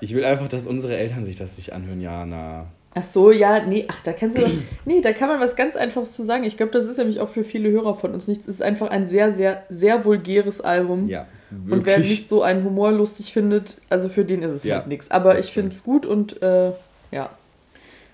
Ich 0.00 0.14
will 0.14 0.24
einfach, 0.24 0.48
dass 0.48 0.66
unsere 0.66 0.96
Eltern 0.96 1.24
sich 1.24 1.36
das 1.36 1.56
nicht 1.56 1.72
anhören. 1.72 2.00
Ja, 2.00 2.26
na. 2.26 2.66
Ach 2.94 3.02
so, 3.02 3.30
ja, 3.30 3.60
nee, 3.60 3.86
ach, 3.88 4.02
da 4.02 4.12
kannst 4.12 4.36
du 4.36 4.42
doch, 4.42 4.50
nee, 4.84 5.00
da 5.00 5.12
kann 5.12 5.28
man 5.28 5.40
was 5.40 5.56
ganz 5.56 5.76
Einfaches 5.76 6.12
zu 6.12 6.22
sagen. 6.22 6.44
Ich 6.44 6.56
glaube, 6.56 6.72
das 6.72 6.84
ist 6.84 6.98
nämlich 6.98 7.20
auch 7.20 7.28
für 7.28 7.42
viele 7.42 7.70
Hörer 7.70 7.94
von 7.94 8.12
uns 8.12 8.28
nichts. 8.28 8.46
Es 8.46 8.56
ist 8.56 8.62
einfach 8.62 8.90
ein 8.90 9.06
sehr, 9.06 9.32
sehr, 9.32 9.62
sehr 9.70 10.04
vulgäres 10.04 10.60
Album. 10.60 11.08
Ja, 11.08 11.26
wirklich. 11.50 11.72
Und 11.72 11.86
wer 11.86 11.98
nicht 12.00 12.28
so 12.28 12.42
einen 12.42 12.64
Humor 12.64 12.92
lustig 12.92 13.32
findet, 13.32 13.78
also 13.88 14.08
für 14.08 14.24
den 14.24 14.42
ist 14.42 14.52
es 14.52 14.64
ja, 14.64 14.76
halt 14.76 14.88
nichts. 14.88 15.10
Aber 15.10 15.38
ich 15.38 15.52
finde 15.52 15.72
es 15.72 15.82
gut 15.82 16.04
und, 16.04 16.42
äh, 16.42 16.72
ja. 17.10 17.30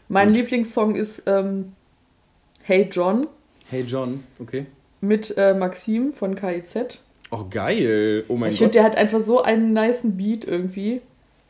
Mein 0.09 0.29
gut. 0.29 0.37
Lieblingssong 0.37 0.95
ist 0.95 1.25
ähm, 1.27 1.73
Hey 2.63 2.89
John. 2.91 3.27
Hey 3.71 3.83
John, 3.83 4.25
okay. 4.39 4.67
Mit 5.01 5.35
äh, 5.37 5.55
Maxim 5.55 6.13
von 6.13 6.37
KIZ. 6.37 7.01
Oh, 7.31 7.45
geil. 7.51 8.25
Oh 8.29 8.37
mein 8.37 8.51
ich 8.51 8.53
Gott. 8.53 8.53
Ich 8.53 8.59
finde, 8.59 8.73
der 8.73 8.85
hat 8.85 8.97
einfach 8.97 9.21
so 9.21 9.43
einen 9.43 9.73
niceen 9.73 10.17
Beat 10.17 10.45
irgendwie. 10.45 11.01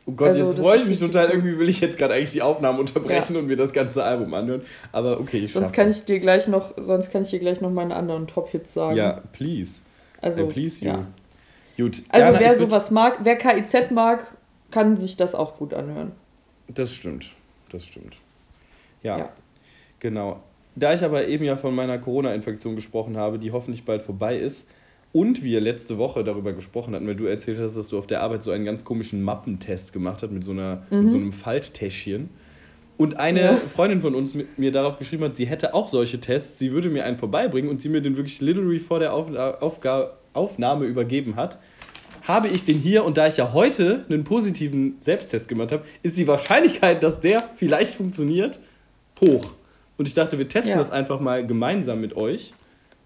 Oh 0.09 0.13
Gott, 0.13 0.29
also, 0.29 0.43
jetzt 0.45 0.59
freue 0.59 0.79
ich 0.79 0.87
mich 0.87 0.99
total. 0.99 1.27
Cool. 1.27 1.33
Irgendwie 1.33 1.59
will 1.59 1.69
ich 1.69 1.81
jetzt 1.81 1.97
gerade 1.97 2.15
eigentlich 2.15 2.31
die 2.31 2.41
Aufnahmen 2.41 2.79
unterbrechen 2.79 3.33
ja. 3.33 3.39
und 3.39 3.45
mir 3.45 3.55
das 3.55 3.73
ganze 3.73 4.03
Album 4.03 4.33
anhören. 4.33 4.63
Aber 4.91 5.19
okay, 5.19 5.37
ich 5.37 5.53
Sonst 5.53 5.71
kann 5.71 5.87
ich 5.87 6.03
dir 6.03 6.19
gleich 6.19 6.47
noch, 6.47 6.73
sonst 6.77 7.11
kann 7.11 7.21
ich 7.21 7.29
dir 7.29 7.37
gleich 7.37 7.61
noch 7.61 7.69
meine 7.69 7.95
anderen 7.95 8.25
Top-Hits 8.25 8.73
sagen. 8.73 8.97
Ja, 8.97 9.21
please. 9.33 9.81
Also, 10.19 10.47
I 10.47 10.51
please 10.51 10.83
you. 10.83 10.91
Ja. 10.91 11.05
Gut. 11.77 12.01
Also 12.09 12.27
Jana, 12.31 12.39
wer 12.39 12.57
sowas 12.57 12.89
mag, 12.89 13.19
wer 13.21 13.35
KIZ 13.35 13.91
mag, 13.91 14.25
kann 14.71 14.97
sich 14.97 15.15
das 15.15 15.35
auch 15.35 15.57
gut 15.57 15.75
anhören. 15.75 16.11
Das 16.67 16.91
stimmt. 16.91 17.35
Das 17.71 17.85
stimmt. 17.85 18.17
Ja. 19.03 19.17
ja. 19.19 19.29
Genau. 19.99 20.41
Da 20.75 20.95
ich 20.95 21.03
aber 21.03 21.27
eben 21.27 21.43
ja 21.43 21.55
von 21.55 21.75
meiner 21.75 21.99
Corona-Infektion 21.99 22.75
gesprochen 22.75 23.15
habe, 23.15 23.37
die 23.37 23.51
hoffentlich 23.51 23.85
bald 23.85 24.01
vorbei 24.01 24.37
ist, 24.37 24.65
und 25.11 25.43
wir 25.43 25.59
letzte 25.59 25.97
Woche 25.97 26.23
darüber 26.23 26.53
gesprochen 26.53 26.93
hatten, 26.93 27.07
weil 27.07 27.15
du 27.15 27.25
erzählt 27.25 27.59
hast, 27.59 27.75
dass 27.75 27.89
du 27.89 27.97
auf 27.97 28.07
der 28.07 28.21
Arbeit 28.21 28.43
so 28.43 28.51
einen 28.51 28.65
ganz 28.65 28.83
komischen 28.83 29.23
Mappentest 29.23 29.91
gemacht 29.91 30.21
hast 30.21 30.31
mit 30.31 30.43
so, 30.43 30.51
einer, 30.51 30.83
mhm. 30.89 31.03
mit 31.03 31.11
so 31.11 31.17
einem 31.17 31.33
Falttäschchen. 31.33 32.29
Und 32.97 33.17
eine 33.17 33.41
ja. 33.41 33.53
Freundin 33.53 34.01
von 34.01 34.13
uns 34.13 34.33
mit 34.33 34.59
mir 34.59 34.71
darauf 34.71 34.99
geschrieben 34.99 35.23
hat, 35.23 35.37
sie 35.37 35.45
hätte 35.45 35.73
auch 35.73 35.87
solche 35.87 36.19
Tests, 36.19 36.59
sie 36.59 36.73
würde 36.73 36.89
mir 36.89 37.05
einen 37.05 37.17
vorbeibringen 37.17 37.71
und 37.71 37.81
sie 37.81 37.89
mir 37.89 38.01
den 38.01 38.17
wirklich 38.17 38.41
literally 38.41 38.79
vor 38.79 38.99
der 38.99 39.13
Auf 39.13 39.33
Aufga 39.61 40.17
Aufnahme 40.33 40.85
übergeben 40.85 41.35
hat. 41.35 41.59
Habe 42.27 42.49
ich 42.49 42.63
den 42.63 42.77
hier 42.77 43.05
und 43.05 43.17
da 43.17 43.27
ich 43.27 43.37
ja 43.37 43.53
heute 43.53 44.05
einen 44.09 44.23
positiven 44.23 44.97
Selbsttest 44.99 45.47
gemacht 45.47 45.71
habe, 45.71 45.83
ist 46.03 46.17
die 46.17 46.27
Wahrscheinlichkeit, 46.27 47.01
dass 47.01 47.19
der 47.19 47.41
vielleicht 47.55 47.95
funktioniert, 47.95 48.59
hoch. 49.21 49.49
Und 49.97 50.07
ich 50.07 50.13
dachte, 50.13 50.37
wir 50.37 50.47
testen 50.47 50.71
ja. 50.71 50.77
das 50.77 50.91
einfach 50.91 51.19
mal 51.19 51.45
gemeinsam 51.47 52.01
mit 52.01 52.15
euch. 52.15 52.53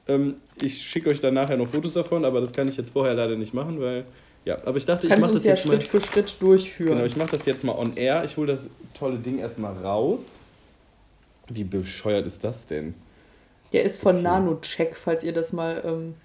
Ähm, 0.08 0.36
ich 0.62 0.82
schicke 0.82 1.10
euch 1.10 1.20
dann 1.20 1.34
nachher 1.34 1.58
noch 1.58 1.68
Fotos 1.68 1.94
davon, 1.94 2.26
aber 2.26 2.42
das 2.42 2.54
kann 2.54 2.68
ich 2.68 2.78
jetzt 2.78 2.92
vorher 2.92 3.14
leider 3.14 3.36
nicht 3.36 3.54
machen, 3.54 3.80
weil. 3.80 4.06
Ja, 4.46 4.58
aber 4.66 4.76
ich 4.76 4.84
dachte, 4.84 5.08
Kannst 5.08 5.20
ich 5.20 5.22
mache 5.22 5.34
das 5.34 5.44
ja 5.46 5.52
jetzt 5.52 5.64
Schritt 5.64 5.80
mal, 5.80 5.82
für 5.82 6.02
Schritt 6.02 6.42
durchführen. 6.42 6.96
Genau, 6.96 7.06
ich 7.06 7.16
mache 7.16 7.32
das 7.32 7.46
jetzt 7.46 7.64
mal 7.64 7.78
on 7.78 7.96
air. 7.96 8.26
Ich 8.26 8.36
hole 8.36 8.48
das 8.48 8.70
tolle 8.94 9.18
Ding 9.18 9.40
erstmal 9.40 9.72
raus. 9.74 10.40
Wie 11.48 11.64
bescheuert 11.64 12.28
ist 12.28 12.44
das 12.44 12.66
denn? 12.66 12.94
Der 13.72 13.84
ist 13.84 14.02
von 14.02 14.18
okay. 14.18 14.24
NanoCheck, 14.24 14.96
falls 14.98 15.24
ihr 15.24 15.34
das 15.34 15.54
mal 15.54 15.82
ähm, 15.86 16.16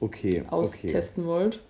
okay, 0.00 0.42
austesten 0.48 1.24
okay. 1.24 1.32
wollt. 1.32 1.60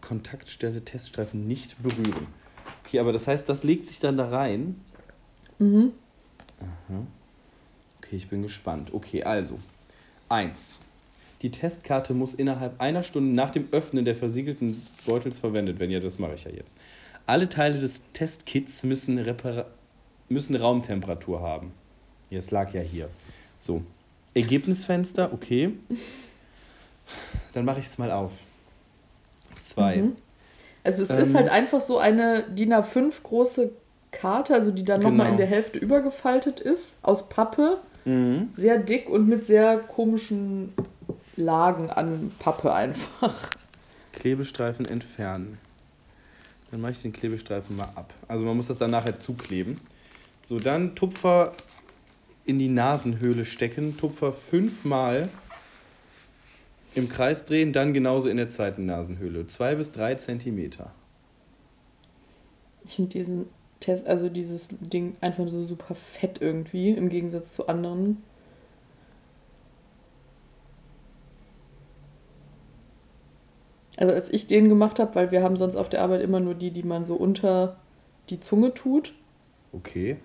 Kontaktstelle 0.00 0.82
Teststreifen 0.82 1.46
nicht 1.46 1.82
berühren. 1.82 2.26
Okay, 2.84 2.98
aber 2.98 3.12
das 3.12 3.26
heißt, 3.26 3.48
das 3.48 3.64
legt 3.64 3.86
sich 3.86 4.00
dann 4.00 4.16
da 4.16 4.28
rein. 4.28 4.80
Mhm. 5.58 5.92
Aha. 6.60 7.06
Okay, 7.98 8.16
ich 8.16 8.28
bin 8.28 8.42
gespannt. 8.42 8.94
Okay, 8.94 9.22
also. 9.22 9.58
Eins. 10.28 10.78
Die 11.42 11.50
Testkarte 11.50 12.14
muss 12.14 12.34
innerhalb 12.34 12.80
einer 12.80 13.02
Stunde 13.02 13.34
nach 13.34 13.50
dem 13.50 13.68
Öffnen 13.70 14.04
der 14.04 14.16
versiegelten 14.16 14.82
Beutels 15.04 15.38
verwendet 15.38 15.78
werden. 15.78 15.90
Ja, 15.90 16.00
das 16.00 16.18
mache 16.18 16.34
ich 16.34 16.44
ja 16.44 16.50
jetzt. 16.50 16.74
Alle 17.26 17.48
Teile 17.48 17.78
des 17.78 18.00
Testkits 18.12 18.82
müssen, 18.84 19.18
Repara 19.18 19.66
müssen 20.28 20.56
Raumtemperatur 20.56 21.40
haben. 21.40 21.72
Ja, 22.30 22.38
es 22.38 22.50
lag 22.50 22.72
ja 22.72 22.80
hier. 22.80 23.08
So. 23.60 23.82
Ergebnisfenster, 24.34 25.32
okay. 25.32 25.72
Dann 27.52 27.64
mache 27.64 27.80
ich 27.80 27.86
es 27.86 27.98
mal 27.98 28.10
auf. 28.10 28.32
Zwei. 29.60 29.96
Mhm. 29.96 30.16
Also 30.84 31.02
es 31.02 31.10
ähm, 31.10 31.18
ist 31.18 31.34
halt 31.34 31.48
einfach 31.48 31.80
so 31.80 31.98
eine 31.98 32.44
DIN 32.50 32.72
A5 32.72 33.22
große 33.22 33.72
Karte, 34.12 34.54
also 34.54 34.70
die 34.70 34.84
dann 34.84 35.00
genau. 35.00 35.10
nochmal 35.10 35.30
in 35.30 35.36
der 35.36 35.46
Hälfte 35.46 35.78
übergefaltet 35.78 36.60
ist, 36.60 36.98
aus 37.02 37.28
Pappe. 37.28 37.80
Mhm. 38.06 38.48
Sehr 38.52 38.78
dick 38.78 39.10
und 39.10 39.28
mit 39.28 39.44
sehr 39.44 39.78
komischen 39.78 40.72
Lagen 41.36 41.90
an 41.90 42.32
Pappe 42.38 42.72
einfach. 42.72 43.50
Klebestreifen 44.12 44.86
entfernen. 44.86 45.58
Dann 46.70 46.80
mache 46.80 46.92
ich 46.92 47.02
den 47.02 47.12
Klebestreifen 47.12 47.76
mal 47.76 47.90
ab. 47.94 48.14
Also 48.28 48.44
man 48.44 48.56
muss 48.56 48.68
das 48.68 48.78
dann 48.78 48.92
nachher 48.92 49.18
zukleben. 49.18 49.80
So, 50.46 50.58
dann 50.58 50.94
Tupfer 50.94 51.52
in 52.44 52.58
die 52.58 52.68
Nasenhöhle 52.68 53.44
stecken. 53.44 53.96
Tupfer 53.96 54.32
fünfmal 54.32 55.28
im 56.94 57.08
Kreis 57.08 57.44
drehen, 57.44 57.72
dann 57.72 57.92
genauso 57.92 58.28
in 58.28 58.36
der 58.36 58.48
zweiten 58.48 58.86
Nasenhöhle. 58.86 59.46
Zwei 59.46 59.74
bis 59.74 59.92
drei 59.92 60.14
Zentimeter. 60.14 60.92
Ich 62.84 62.94
finde 62.94 63.10
diesen 63.10 63.46
Test, 63.80 64.06
also 64.06 64.28
dieses 64.28 64.68
Ding 64.80 65.16
einfach 65.20 65.48
so 65.48 65.62
super 65.62 65.94
fett 65.94 66.40
irgendwie, 66.40 66.90
im 66.90 67.08
Gegensatz 67.08 67.54
zu 67.54 67.68
anderen. 67.68 68.22
Also 73.96 74.12
als 74.12 74.30
ich 74.30 74.46
den 74.46 74.68
gemacht 74.68 74.98
habe, 74.98 75.14
weil 75.14 75.30
wir 75.30 75.42
haben 75.42 75.56
sonst 75.56 75.76
auf 75.76 75.88
der 75.88 76.02
Arbeit 76.02 76.22
immer 76.22 76.40
nur 76.40 76.54
die, 76.54 76.70
die 76.70 76.82
man 76.82 77.04
so 77.04 77.14
unter 77.16 77.76
die 78.28 78.40
Zunge 78.40 78.74
tut. 78.74 79.14
Okay. 79.72 80.16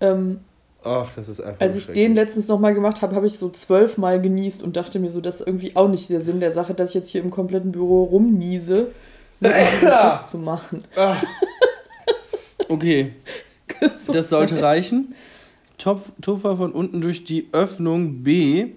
Ähm, 0.00 0.40
Ach, 0.82 1.08
das 1.16 1.28
ist 1.28 1.40
einfach. 1.40 1.60
Als 1.60 1.76
ich 1.76 1.86
den 1.94 2.14
letztens 2.14 2.48
nochmal 2.48 2.74
gemacht 2.74 3.00
habe, 3.00 3.16
habe 3.16 3.26
ich 3.26 3.38
so 3.38 3.48
zwölfmal 3.50 4.20
genießt 4.20 4.62
und 4.62 4.76
dachte 4.76 4.98
mir 4.98 5.10
so, 5.10 5.20
das 5.20 5.36
ist 5.40 5.46
irgendwie 5.46 5.74
auch 5.76 5.88
nicht 5.88 6.10
der 6.10 6.20
Sinn 6.20 6.40
der 6.40 6.52
Sache, 6.52 6.74
dass 6.74 6.90
ich 6.90 6.94
jetzt 6.96 7.10
hier 7.10 7.22
im 7.22 7.30
kompletten 7.30 7.72
Büro 7.72 8.04
rumniese, 8.04 8.92
um 9.40 9.48
diesen 9.72 9.88
Test 9.88 10.28
zu 10.28 10.38
machen. 10.38 10.84
Ach. 10.96 11.22
Okay. 12.74 13.12
das 13.80 14.28
sollte 14.28 14.60
reichen. 14.60 15.14
Topf, 15.78 16.10
Tupfer 16.20 16.56
von 16.56 16.72
unten 16.72 17.00
durch 17.00 17.24
die 17.24 17.48
Öffnung 17.52 18.22
B. 18.22 18.72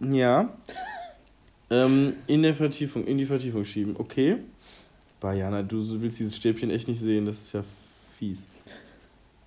Ja. 0.00 0.56
ähm, 1.70 2.14
in 2.26 2.42
der 2.42 2.54
Vertiefung, 2.54 3.04
in 3.04 3.18
die 3.18 3.26
Vertiefung 3.26 3.64
schieben. 3.64 3.96
Okay. 3.98 4.38
Bayana, 5.20 5.62
du 5.62 5.84
willst 6.00 6.18
dieses 6.18 6.36
Stäbchen 6.36 6.70
echt 6.70 6.88
nicht 6.88 7.00
sehen, 7.00 7.26
das 7.26 7.40
ist 7.40 7.52
ja 7.52 7.62
fies. 8.18 8.38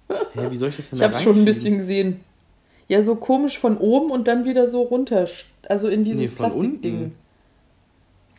Hä, 0.34 0.52
wie 0.52 0.58
soll 0.58 0.70
ich 0.70 0.78
das 0.78 0.90
denn 0.90 1.00
Ich 1.00 1.04
habe 1.04 1.18
schon 1.18 1.38
ein 1.40 1.46
bisschen 1.46 1.80
gesehen. 1.80 2.20
Ja, 2.88 3.02
so 3.02 3.16
komisch 3.16 3.58
von 3.58 3.78
oben 3.78 4.12
und 4.12 4.28
dann 4.28 4.46
wieder 4.46 4.68
so 4.68 4.84
runter. 4.84 5.28
Also 5.68 5.88
in 5.88 6.04
dieses 6.04 6.30
nee, 6.30 6.36
Plastikding. 6.36 7.14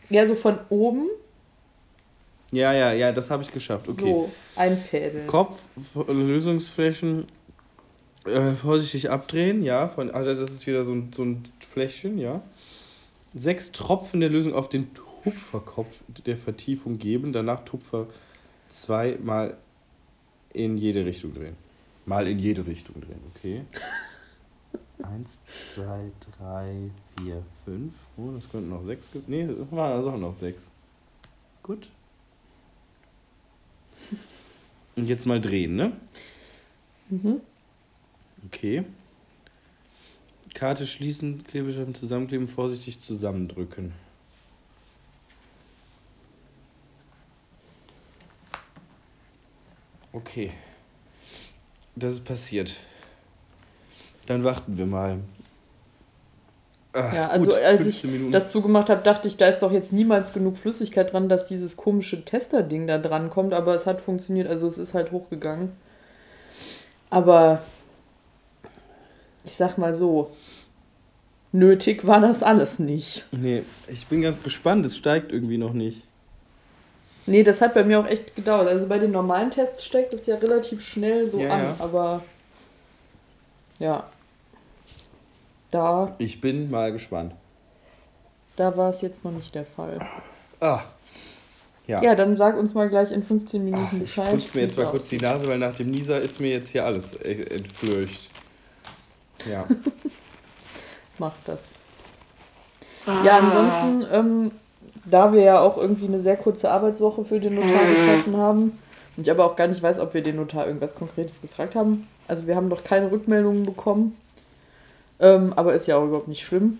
Ja, 0.09 0.25
so 0.25 0.35
von 0.35 0.59
oben 0.69 1.07
ja, 2.55 2.73
ja, 2.73 2.93
ja, 2.93 3.11
das 3.11 3.29
habe 3.29 3.43
ich 3.43 3.51
geschafft. 3.51 3.87
Okay. 3.87 4.01
So, 4.01 4.31
einfädeln. 4.55 5.27
Kopf, 5.27 5.59
Lösungsflächen 6.07 7.25
äh, 8.25 8.53
vorsichtig 8.53 9.09
abdrehen, 9.09 9.63
ja. 9.63 9.87
Von, 9.87 10.11
also 10.11 10.33
das 10.33 10.51
ist 10.51 10.65
wieder 10.67 10.83
so 10.83 10.93
ein, 10.93 11.11
so 11.13 11.23
ein 11.23 11.43
Fläschchen, 11.59 12.17
ja. 12.17 12.41
Sechs 13.33 13.71
Tropfen 13.71 14.21
der 14.21 14.29
Lösung 14.29 14.53
auf 14.53 14.69
den 14.69 14.93
Tupferkopf 14.93 15.99
der 16.25 16.37
Vertiefung 16.37 16.97
geben, 16.97 17.33
danach 17.33 17.65
Tupfer 17.65 18.07
zweimal 18.69 19.57
in 20.53 20.77
jede 20.77 21.05
Richtung 21.05 21.33
drehen. 21.33 21.55
Mal 22.05 22.27
in 22.27 22.39
jede 22.39 22.65
Richtung 22.65 23.01
drehen, 23.01 23.19
okay. 23.35 23.61
Eins, 25.03 25.39
zwei, 25.45 26.11
drei, 26.37 26.89
vier, 27.17 27.43
fünf. 27.65 27.93
Oh, 28.15 28.31
das 28.33 28.49
könnten 28.49 28.69
noch 28.69 28.85
sechs. 28.85 29.09
Nee, 29.27 29.45
das 29.45 29.69
waren 29.71 29.91
also 29.91 30.11
auch 30.11 30.17
noch 30.17 30.33
sechs. 30.33 30.67
Gut. 31.61 31.89
Und 34.95 35.07
jetzt 35.07 35.25
mal 35.25 35.41
drehen, 35.41 35.75
ne? 35.75 35.91
Mhm. 37.09 37.41
Okay. 38.47 38.85
Karte 40.53 40.87
schließen, 40.87 41.43
Klebestreifen 41.43 41.95
zusammenkleben, 41.95 42.47
vorsichtig 42.47 42.99
zusammendrücken. 42.99 43.93
Okay. 50.13 50.51
Das 51.97 52.13
ist 52.13 52.25
passiert. 52.25 52.77
Dann 54.25 54.43
warten 54.43 54.77
wir 54.77 54.85
mal. 54.85 55.19
Ach, 56.95 57.13
ja, 57.13 57.27
also 57.27 57.49
gut, 57.49 57.59
als 57.59 57.85
ich 57.85 58.03
Minuten. 58.05 58.31
das 58.31 58.49
zugemacht 58.49 58.89
habe, 58.89 59.03
dachte 59.03 59.27
ich, 59.27 59.35
da 59.35 59.47
ist 59.47 59.59
doch 59.59 59.71
jetzt 59.71 59.91
niemals 59.91 60.31
genug 60.31 60.57
Flüssigkeit 60.57 61.11
dran, 61.11 61.27
dass 61.27 61.45
dieses 61.45 61.75
komische 61.75 62.23
Tester-Ding 62.23 62.87
da 62.87 62.97
dran 62.97 63.29
kommt, 63.29 63.53
aber 63.53 63.75
es 63.75 63.85
hat 63.85 63.99
funktioniert, 63.99 64.47
also 64.47 64.65
es 64.65 64.77
ist 64.77 64.93
halt 64.93 65.11
hochgegangen. 65.11 65.73
Aber 67.09 67.61
ich 69.43 69.53
sag 69.53 69.77
mal 69.77 69.93
so, 69.93 70.31
nötig 71.51 72.07
war 72.07 72.21
das 72.21 72.43
alles 72.43 72.79
nicht. 72.79 73.25
Nee, 73.31 73.63
ich 73.87 74.07
bin 74.07 74.21
ganz 74.21 74.41
gespannt, 74.41 74.85
es 74.85 74.95
steigt 74.95 75.33
irgendwie 75.33 75.57
noch 75.57 75.73
nicht. 75.73 76.03
Nee, 77.25 77.43
das 77.43 77.61
hat 77.61 77.73
bei 77.73 77.83
mir 77.83 77.99
auch 77.99 78.07
echt 78.07 78.35
gedauert. 78.35 78.67
Also 78.67 78.87
bei 78.87 78.99
den 78.99 79.11
normalen 79.11 79.51
Tests 79.51 79.83
steigt 79.83 80.13
es 80.13 80.27
ja 80.27 80.35
relativ 80.35 80.81
schnell 80.81 81.27
so 81.27 81.39
ja, 81.39 81.49
an, 81.49 81.63
ja. 81.63 81.75
aber 81.79 82.23
ja 83.79 84.05
da. 85.75 86.15
Ich 86.19 86.41
bin 86.41 86.71
mal 86.71 86.91
gespannt. 86.91 87.33
Da 88.55 88.77
war 88.77 88.89
es 88.89 89.01
jetzt 89.01 89.25
noch 89.25 89.31
nicht 89.31 89.53
der 89.53 89.65
Fall. 89.65 89.99
Ah. 90.61 90.81
Ja. 91.87 92.01
ja, 92.01 92.15
dann 92.15 92.35
sag 92.35 92.57
uns 92.57 92.73
mal 92.73 92.89
gleich 92.89 93.11
in 93.11 93.21
15 93.21 93.63
Minuten 93.63 93.87
Ach, 93.93 93.99
Bescheid. 93.99 94.33
Ich 94.33 94.45
putze 94.45 94.57
mir 94.57 94.63
jetzt 94.63 94.77
mal 94.77 94.87
kurz 94.87 95.09
die 95.09 95.19
Nase, 95.19 95.47
weil 95.47 95.59
nach 95.59 95.75
dem 95.75 95.91
Nieser 95.91 96.19
ist 96.19 96.39
mir 96.39 96.49
jetzt 96.49 96.69
hier 96.69 96.83
alles 96.83 97.13
entflöcht. 97.13 98.31
Ja. 99.47 99.67
Mach 101.19 101.33
das. 101.45 101.73
Ah. 103.05 103.23
Ja, 103.23 103.37
ansonsten, 103.37 104.07
ähm, 104.11 104.51
da 105.05 105.31
wir 105.31 105.41
ja 105.41 105.59
auch 105.59 105.77
irgendwie 105.77 106.07
eine 106.07 106.19
sehr 106.19 106.37
kurze 106.37 106.71
Arbeitswoche 106.71 107.23
für 107.23 107.39
den 107.39 107.53
Notar 107.53 107.69
getroffen 107.69 108.37
haben 108.41 108.79
und 109.15 109.27
ich 109.27 109.29
aber 109.29 109.45
auch 109.45 109.55
gar 109.55 109.67
nicht 109.67 109.83
weiß, 109.83 109.99
ob 109.99 110.15
wir 110.15 110.23
den 110.23 110.37
Notar 110.37 110.65
irgendwas 110.65 110.95
Konkretes 110.95 111.39
gefragt 111.41 111.75
haben. 111.75 112.07
Also 112.27 112.47
wir 112.47 112.55
haben 112.55 112.69
noch 112.69 112.83
keine 112.83 113.11
Rückmeldungen 113.11 113.63
bekommen. 113.63 114.17
Ähm, 115.19 115.53
aber 115.55 115.73
ist 115.73 115.87
ja 115.87 115.97
auch 115.97 116.05
überhaupt 116.05 116.27
nicht 116.27 116.45
schlimm. 116.45 116.79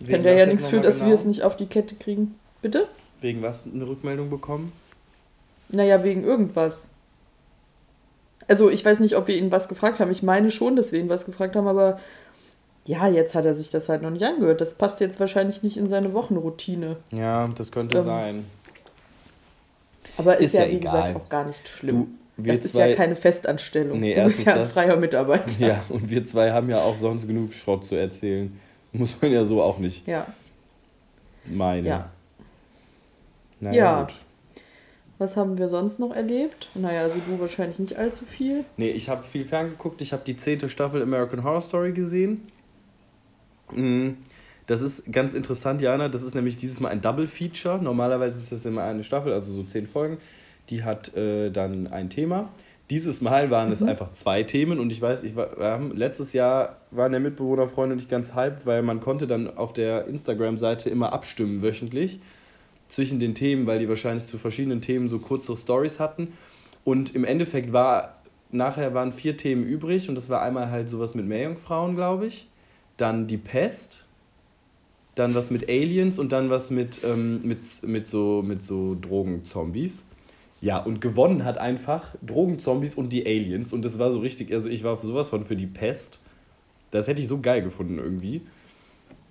Wegen 0.00 0.12
Kann 0.12 0.22
der 0.22 0.34
ja 0.34 0.46
nichts 0.46 0.68
für, 0.68 0.80
dass 0.80 0.96
genau? 0.96 1.08
wir 1.08 1.14
es 1.14 1.24
nicht 1.24 1.42
auf 1.42 1.56
die 1.56 1.66
Kette 1.66 1.94
kriegen. 1.96 2.34
Bitte? 2.62 2.88
Wegen 3.20 3.42
was 3.42 3.66
eine 3.66 3.86
Rückmeldung 3.86 4.30
bekommen? 4.30 4.72
Naja, 5.68 6.02
wegen 6.04 6.24
irgendwas. 6.24 6.90
Also 8.48 8.70
ich 8.70 8.84
weiß 8.84 9.00
nicht, 9.00 9.16
ob 9.16 9.28
wir 9.28 9.36
ihn 9.36 9.52
was 9.52 9.68
gefragt 9.68 10.00
haben. 10.00 10.10
Ich 10.10 10.22
meine 10.22 10.50
schon, 10.50 10.76
dass 10.76 10.92
wir 10.92 11.00
ihn 11.00 11.08
was 11.08 11.24
gefragt 11.24 11.56
haben, 11.56 11.66
aber 11.66 11.98
ja, 12.86 13.08
jetzt 13.08 13.34
hat 13.34 13.46
er 13.46 13.54
sich 13.54 13.70
das 13.70 13.88
halt 13.88 14.02
noch 14.02 14.10
nicht 14.10 14.24
angehört. 14.24 14.60
Das 14.60 14.74
passt 14.74 15.00
jetzt 15.00 15.18
wahrscheinlich 15.20 15.62
nicht 15.62 15.76
in 15.76 15.88
seine 15.88 16.12
Wochenroutine. 16.12 16.96
Ja, 17.10 17.48
das 17.48 17.72
könnte 17.72 17.98
ähm, 17.98 18.04
sein. 18.04 18.46
Aber 20.18 20.38
ist, 20.38 20.46
ist 20.48 20.54
ja, 20.54 20.64
ja, 20.64 20.70
wie 20.70 20.76
egal. 20.76 20.92
gesagt, 20.92 21.16
auch 21.16 21.28
gar 21.28 21.44
nicht 21.44 21.68
schlimm. 21.68 21.96
Du, 21.96 22.08
wir 22.36 22.52
das 22.52 22.64
ist 22.64 22.76
ja 22.76 22.92
keine 22.94 23.14
Festanstellung. 23.14 24.00
Nee, 24.00 24.14
du 24.14 24.24
bist 24.24 24.44
ja 24.44 24.54
ein 24.54 24.66
freier 24.66 24.96
Mitarbeiter. 24.96 25.44
Ja, 25.58 25.84
und 25.88 26.10
wir 26.10 26.24
zwei 26.24 26.50
haben 26.52 26.68
ja 26.68 26.78
auch 26.78 26.96
sonst 26.96 27.26
genug 27.26 27.52
Schrott 27.54 27.84
zu 27.84 27.94
erzählen. 27.94 28.58
Muss 28.92 29.16
man 29.20 29.32
ja 29.32 29.44
so 29.44 29.62
auch 29.62 29.78
nicht 29.78 30.06
ja. 30.06 30.26
meinen. 31.46 31.86
Ja. 31.86 32.10
Naja, 33.60 33.76
ja. 33.76 34.02
Gut. 34.02 34.14
Was 35.18 35.36
haben 35.36 35.58
wir 35.58 35.68
sonst 35.68 36.00
noch 36.00 36.14
erlebt? 36.14 36.68
Naja, 36.74 37.02
also 37.02 37.18
du 37.18 37.38
wahrscheinlich 37.38 37.78
nicht 37.78 37.96
allzu 37.96 38.24
viel. 38.24 38.64
Nee, 38.76 38.90
ich 38.90 39.08
habe 39.08 39.22
viel 39.22 39.44
ferngeguckt. 39.44 40.00
Ich 40.00 40.12
habe 40.12 40.22
die 40.26 40.36
zehnte 40.36 40.68
Staffel 40.68 41.02
American 41.02 41.44
Horror 41.44 41.62
Story 41.62 41.92
gesehen. 41.92 42.48
Mhm. 43.72 44.16
Das 44.66 44.80
ist 44.80 45.12
ganz 45.12 45.34
interessant, 45.34 45.82
Jana. 45.82 46.08
Das 46.08 46.22
ist 46.22 46.34
nämlich 46.34 46.56
dieses 46.56 46.80
Mal 46.80 46.88
ein 46.88 47.00
Double 47.00 47.28
Feature. 47.28 47.78
Normalerweise 47.80 48.40
ist 48.40 48.50
das 48.50 48.64
immer 48.66 48.82
eine 48.82 49.04
Staffel, 49.04 49.32
also 49.32 49.52
so 49.52 49.62
zehn 49.62 49.86
Folgen 49.86 50.18
die 50.70 50.82
hat 50.82 51.14
äh, 51.16 51.50
dann 51.50 51.86
ein 51.86 52.10
Thema. 52.10 52.50
Dieses 52.90 53.22
Mal 53.22 53.50
waren 53.50 53.68
mhm. 53.68 53.72
es 53.72 53.82
einfach 53.82 54.12
zwei 54.12 54.42
Themen 54.42 54.78
und 54.78 54.92
ich 54.92 55.00
weiß, 55.00 55.22
ich 55.22 55.36
war, 55.36 55.56
haben, 55.58 55.90
letztes 55.92 56.32
Jahr 56.32 56.76
waren 56.90 57.12
der 57.12 57.20
Mitbewohnerfreund 57.20 57.92
und 57.92 58.02
ich 58.02 58.08
ganz 58.08 58.34
hyped, 58.34 58.66
weil 58.66 58.82
man 58.82 59.00
konnte 59.00 59.26
dann 59.26 59.56
auf 59.56 59.72
der 59.72 60.06
Instagram-Seite 60.06 60.90
immer 60.90 61.12
abstimmen 61.12 61.62
wöchentlich 61.62 62.20
zwischen 62.88 63.18
den 63.18 63.34
Themen, 63.34 63.66
weil 63.66 63.78
die 63.78 63.88
wahrscheinlich 63.88 64.26
zu 64.26 64.36
verschiedenen 64.36 64.82
Themen 64.82 65.08
so 65.08 65.18
kurze 65.18 65.56
Stories 65.56 65.98
hatten. 65.98 66.28
Und 66.84 67.14
im 67.14 67.24
Endeffekt 67.24 67.72
war 67.72 68.16
nachher 68.50 68.94
waren 68.94 69.12
vier 69.12 69.36
Themen 69.36 69.64
übrig 69.64 70.08
und 70.08 70.14
das 70.14 70.28
war 70.28 70.42
einmal 70.42 70.70
halt 70.70 70.88
sowas 70.88 71.14
mit 71.14 71.26
Meerjungfrauen, 71.26 71.96
glaube 71.96 72.26
ich. 72.26 72.48
Dann 72.96 73.26
die 73.26 73.38
Pest. 73.38 74.06
Dann 75.14 75.34
was 75.34 75.50
mit 75.50 75.68
Aliens 75.68 76.18
und 76.18 76.32
dann 76.32 76.50
was 76.50 76.70
mit, 76.70 77.02
ähm, 77.04 77.40
mit, 77.44 77.60
mit 77.82 78.08
so, 78.08 78.42
mit 78.42 78.62
so 78.62 78.96
Drogenzombies. 79.00 80.04
Ja, 80.64 80.78
und 80.78 81.02
gewonnen 81.02 81.44
hat 81.44 81.58
einfach 81.58 82.14
Drogenzombies 82.22 82.94
und 82.94 83.12
die 83.12 83.26
Aliens. 83.26 83.74
Und 83.74 83.84
das 83.84 83.98
war 83.98 84.10
so 84.10 84.20
richtig, 84.20 84.50
also 84.50 84.70
ich 84.70 84.82
war 84.82 84.96
sowas 84.96 85.28
von 85.28 85.44
für 85.44 85.56
die 85.56 85.66
Pest. 85.66 86.20
Das 86.90 87.06
hätte 87.06 87.20
ich 87.20 87.28
so 87.28 87.38
geil 87.38 87.60
gefunden 87.60 87.98
irgendwie. 87.98 88.40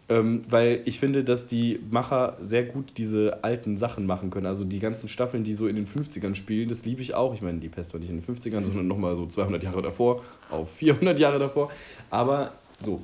Ähm, 0.09 0.43
weil 0.47 0.81
ich 0.85 0.99
finde, 0.99 1.23
dass 1.23 1.47
die 1.47 1.79
Macher 1.89 2.37
sehr 2.39 2.63
gut 2.63 2.93
diese 2.97 3.43
alten 3.43 3.77
Sachen 3.77 4.05
machen 4.05 4.29
können. 4.29 4.45
Also 4.45 4.63
die 4.63 4.77
ganzen 4.77 5.09
Staffeln, 5.09 5.43
die 5.43 5.55
so 5.55 5.65
in 5.65 5.75
den 5.75 5.87
50ern 5.87 6.35
spielen, 6.35 6.69
das 6.69 6.85
liebe 6.85 7.01
ich 7.01 7.15
auch. 7.15 7.33
Ich 7.33 7.41
meine, 7.41 7.57
die 7.57 7.69
Pest 7.69 7.93
war 7.93 7.99
nicht 7.99 8.11
in 8.11 8.21
den 8.21 8.23
50ern, 8.23 8.61
sondern 8.61 8.87
nochmal 8.87 9.15
so 9.15 9.25
200 9.25 9.63
Jahre 9.63 9.81
davor, 9.81 10.23
auf 10.51 10.69
400 10.75 11.17
Jahre 11.17 11.39
davor. 11.39 11.71
Aber 12.11 12.51
so, 12.77 13.01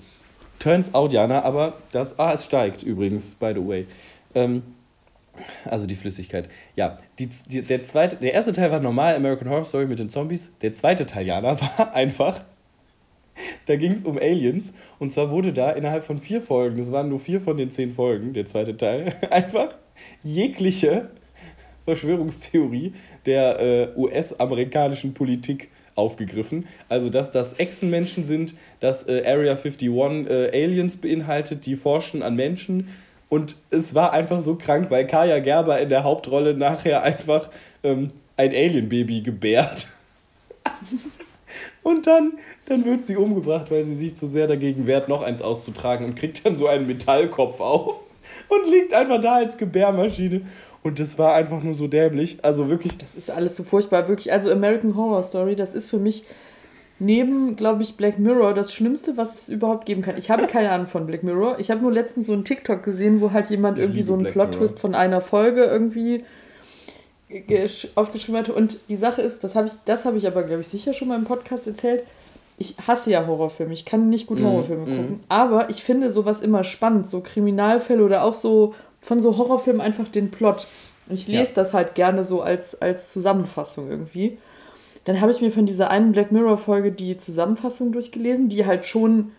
turns 0.59 0.93
out, 0.93 1.13
Jana, 1.13 1.41
aber 1.41 1.79
das, 1.91 2.19
ah, 2.19 2.33
es 2.33 2.45
steigt 2.45 2.83
übrigens, 2.83 3.33
by 3.33 3.53
the 3.55 3.67
way. 3.67 3.87
Ähm, 4.35 4.61
also 5.65 5.85
die 5.85 5.95
Flüssigkeit. 5.95 6.49
Ja, 6.75 6.97
die, 7.17 7.29
die, 7.47 7.61
der, 7.61 7.83
zweite, 7.83 8.17
der 8.17 8.33
erste 8.33 8.51
Teil 8.51 8.71
war 8.71 8.79
normal, 8.79 9.15
American 9.15 9.49
Horror 9.49 9.65
Story 9.65 9.85
mit 9.85 9.99
den 9.99 10.09
Zombies. 10.09 10.51
Der 10.61 10.73
zweite 10.73 11.05
Teil, 11.05 11.25
Jana, 11.27 11.59
war 11.77 11.93
einfach 11.93 12.43
da 13.65 13.75
ging 13.75 13.93
es 13.93 14.03
um 14.03 14.17
Aliens. 14.17 14.73
Und 14.97 15.11
zwar 15.11 15.31
wurde 15.31 15.53
da 15.53 15.71
innerhalb 15.71 16.03
von 16.03 16.17
vier 16.17 16.41
Folgen, 16.41 16.77
das 16.77 16.91
waren 16.91 17.09
nur 17.09 17.19
vier 17.19 17.41
von 17.41 17.57
den 17.57 17.69
zehn 17.71 17.93
Folgen, 17.93 18.33
der 18.33 18.45
zweite 18.45 18.75
Teil, 18.75 19.13
einfach 19.31 19.75
jegliche 20.23 21.09
Verschwörungstheorie 21.85 22.93
der 23.25 23.59
äh, 23.59 23.87
US-amerikanischen 23.95 25.13
Politik 25.13 25.69
aufgegriffen. 25.95 26.65
Also, 26.87 27.09
dass 27.09 27.31
das 27.31 27.59
Echsenmenschen 27.59 28.23
sind, 28.23 28.55
dass 28.79 29.07
äh, 29.07 29.23
Area 29.25 29.53
51 29.53 29.87
äh, 29.87 30.63
Aliens 30.63 30.97
beinhaltet, 30.97 31.65
die 31.65 31.75
forschen 31.75 32.21
an 32.23 32.35
Menschen. 32.35 32.89
Und 33.29 33.55
es 33.69 33.93
war 33.93 34.11
einfach 34.11 34.41
so 34.41 34.55
krank, 34.55 34.87
weil 34.89 35.05
Kaya 35.05 35.39
Gerber 35.39 35.79
in 35.79 35.89
der 35.89 36.03
Hauptrolle 36.03 36.55
nachher 36.55 37.03
einfach 37.03 37.49
ähm, 37.83 38.11
ein 38.35 38.49
Alien-Baby 38.49 39.21
gebärt. 39.21 39.87
Und 41.83 42.07
dann, 42.07 42.33
dann 42.65 42.85
wird 42.85 43.05
sie 43.05 43.15
umgebracht, 43.15 43.71
weil 43.71 43.83
sie 43.83 43.95
sich 43.95 44.15
zu 44.15 44.27
sehr 44.27 44.47
dagegen 44.47 44.87
wehrt, 44.87 45.09
noch 45.09 45.21
eins 45.21 45.41
auszutragen 45.41 46.05
und 46.05 46.15
kriegt 46.15 46.45
dann 46.45 46.57
so 46.57 46.67
einen 46.67 46.87
Metallkopf 46.87 47.59
auf 47.59 47.95
und 48.49 48.71
liegt 48.71 48.93
einfach 48.93 49.21
da 49.21 49.35
als 49.35 49.57
Gebärmaschine. 49.57 50.41
Und 50.83 50.99
das 50.99 51.17
war 51.17 51.33
einfach 51.33 51.61
nur 51.61 51.73
so 51.73 51.87
dämlich. 51.87 52.37
Also 52.41 52.69
wirklich. 52.69 52.97
Das 52.97 53.15
ist 53.15 53.29
alles 53.29 53.55
so 53.55 53.63
furchtbar. 53.63 54.07
Wirklich, 54.07 54.31
also 54.31 54.51
American 54.51 54.95
Horror 54.95 55.23
Story, 55.23 55.55
das 55.55 55.73
ist 55.73 55.89
für 55.89 55.99
mich 55.99 56.23
neben, 56.99 57.55
glaube 57.55 57.81
ich, 57.81 57.95
Black 57.95 58.19
Mirror 58.19 58.53
das 58.53 58.73
Schlimmste, 58.73 59.17
was 59.17 59.43
es 59.43 59.49
überhaupt 59.49 59.85
geben 59.85 60.01
kann. 60.01 60.17
Ich 60.17 60.29
habe 60.29 60.47
keine 60.47 60.71
Ahnung 60.71 60.87
von 60.87 61.05
Black 61.05 61.23
Mirror. 61.23 61.57
Ich 61.59 61.71
habe 61.71 61.81
nur 61.81 61.91
letztens 61.91 62.27
so 62.27 62.33
einen 62.33 62.45
TikTok 62.45 62.83
gesehen, 62.83 63.21
wo 63.21 63.31
halt 63.31 63.49
jemand 63.49 63.77
ich 63.77 63.85
irgendwie 63.85 64.01
so 64.01 64.13
einen 64.13 64.25
Plot-Twist 64.25 64.79
von 64.79 64.95
einer 64.95 65.21
Folge 65.21 65.63
irgendwie 65.63 66.23
aufgeschrieben 67.95 68.39
hatte. 68.39 68.53
Und 68.53 68.79
die 68.89 68.95
Sache 68.95 69.21
ist, 69.21 69.43
das 69.43 69.55
habe 69.55 69.67
ich, 69.67 69.73
das 69.85 70.05
habe 70.05 70.17
ich 70.17 70.27
aber, 70.27 70.43
glaube 70.43 70.61
ich, 70.61 70.67
sicher 70.67 70.93
schon 70.93 71.07
mal 71.07 71.17
im 71.17 71.25
Podcast 71.25 71.67
erzählt. 71.67 72.03
Ich 72.57 72.75
hasse 72.87 73.11
ja 73.11 73.25
Horrorfilme. 73.25 73.71
Ich 73.71 73.85
kann 73.85 74.09
nicht 74.09 74.27
gut 74.27 74.39
mhm, 74.39 74.45
Horrorfilme 74.45 74.83
mm, 74.83 74.85
gucken. 74.85 75.11
Mm. 75.11 75.19
Aber 75.29 75.69
ich 75.69 75.83
finde 75.83 76.11
sowas 76.11 76.41
immer 76.41 76.63
spannend. 76.63 77.09
So 77.09 77.21
Kriminalfälle 77.21 78.03
oder 78.03 78.23
auch 78.23 78.33
so 78.33 78.73
von 78.99 79.21
so 79.21 79.37
Horrorfilmen 79.37 79.81
einfach 79.81 80.09
den 80.09 80.31
Plot. 80.31 80.67
Und 81.07 81.15
ich 81.15 81.27
lese 81.27 81.51
ja. 81.51 81.55
das 81.55 81.73
halt 81.73 81.95
gerne 81.95 82.23
so 82.23 82.41
als, 82.41 82.81
als 82.81 83.07
Zusammenfassung 83.07 83.89
irgendwie. 83.89 84.37
Dann 85.05 85.21
habe 85.21 85.31
ich 85.31 85.41
mir 85.41 85.51
von 85.51 85.65
dieser 85.65 85.89
einen 85.91 86.11
Black 86.11 86.31
Mirror-Folge 86.31 86.91
die 86.91 87.17
Zusammenfassung 87.17 87.91
durchgelesen, 87.91 88.49
die 88.49 88.65
halt 88.65 88.85
schon. 88.85 89.31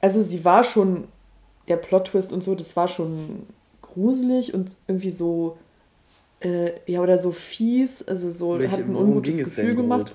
Also 0.00 0.20
sie 0.20 0.44
war 0.44 0.64
schon. 0.64 1.08
Der 1.68 1.76
Plot-Twist 1.76 2.32
und 2.32 2.42
so, 2.42 2.56
das 2.56 2.74
war 2.74 2.88
schon 2.88 3.46
gruselig 3.82 4.52
und 4.52 4.76
irgendwie 4.88 5.10
so 5.10 5.56
äh, 6.44 6.72
ja, 6.86 7.00
oder 7.00 7.18
so 7.18 7.30
fies, 7.30 8.02
also 8.02 8.30
so, 8.30 8.58
Welche, 8.58 8.72
hat 8.72 8.80
ein 8.80 8.96
ungutes 8.96 9.38
Gefühl 9.38 9.74
gemacht. 9.74 10.14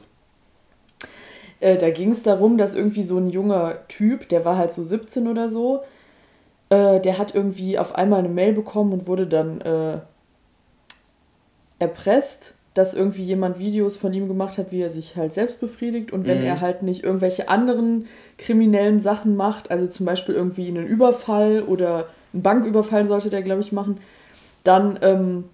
Äh, 1.59 1.77
da 1.77 1.89
ging 1.89 2.11
es 2.11 2.23
darum, 2.23 2.57
dass 2.57 2.75
irgendwie 2.75 3.03
so 3.03 3.17
ein 3.17 3.29
junger 3.29 3.87
Typ, 3.87 4.29
der 4.29 4.45
war 4.45 4.57
halt 4.57 4.71
so 4.71 4.83
17 4.83 5.27
oder 5.27 5.49
so, 5.49 5.81
äh, 6.69 6.99
der 6.99 7.17
hat 7.17 7.33
irgendwie 7.33 7.79
auf 7.79 7.95
einmal 7.95 8.19
eine 8.19 8.29
Mail 8.29 8.53
bekommen 8.53 8.93
und 8.93 9.07
wurde 9.07 9.25
dann 9.25 9.61
äh, 9.61 9.99
erpresst, 11.79 12.55
dass 12.77 12.93
irgendwie 12.93 13.23
jemand 13.23 13.59
Videos 13.59 13.97
von 13.97 14.13
ihm 14.13 14.27
gemacht 14.27 14.57
hat, 14.57 14.71
wie 14.71 14.81
er 14.81 14.89
sich 14.89 15.15
halt 15.15 15.33
selbst 15.33 15.59
befriedigt 15.59 16.11
und 16.11 16.25
wenn 16.25 16.39
mhm. 16.39 16.45
er 16.45 16.61
halt 16.61 16.83
nicht 16.83 17.03
irgendwelche 17.03 17.49
anderen 17.49 18.07
kriminellen 18.37 18.99
Sachen 18.99 19.35
macht, 19.35 19.71
also 19.71 19.87
zum 19.87 20.05
Beispiel 20.05 20.35
irgendwie 20.35 20.67
einen 20.67 20.85
Überfall 20.85 21.63
oder 21.63 22.07
einen 22.33 22.43
Banküberfall 22.43 23.05
sollte 23.05 23.29
der, 23.29 23.41
glaube 23.41 23.61
ich, 23.61 23.71
machen, 23.71 23.99
dann 24.63 24.99
ähm, 25.01 25.45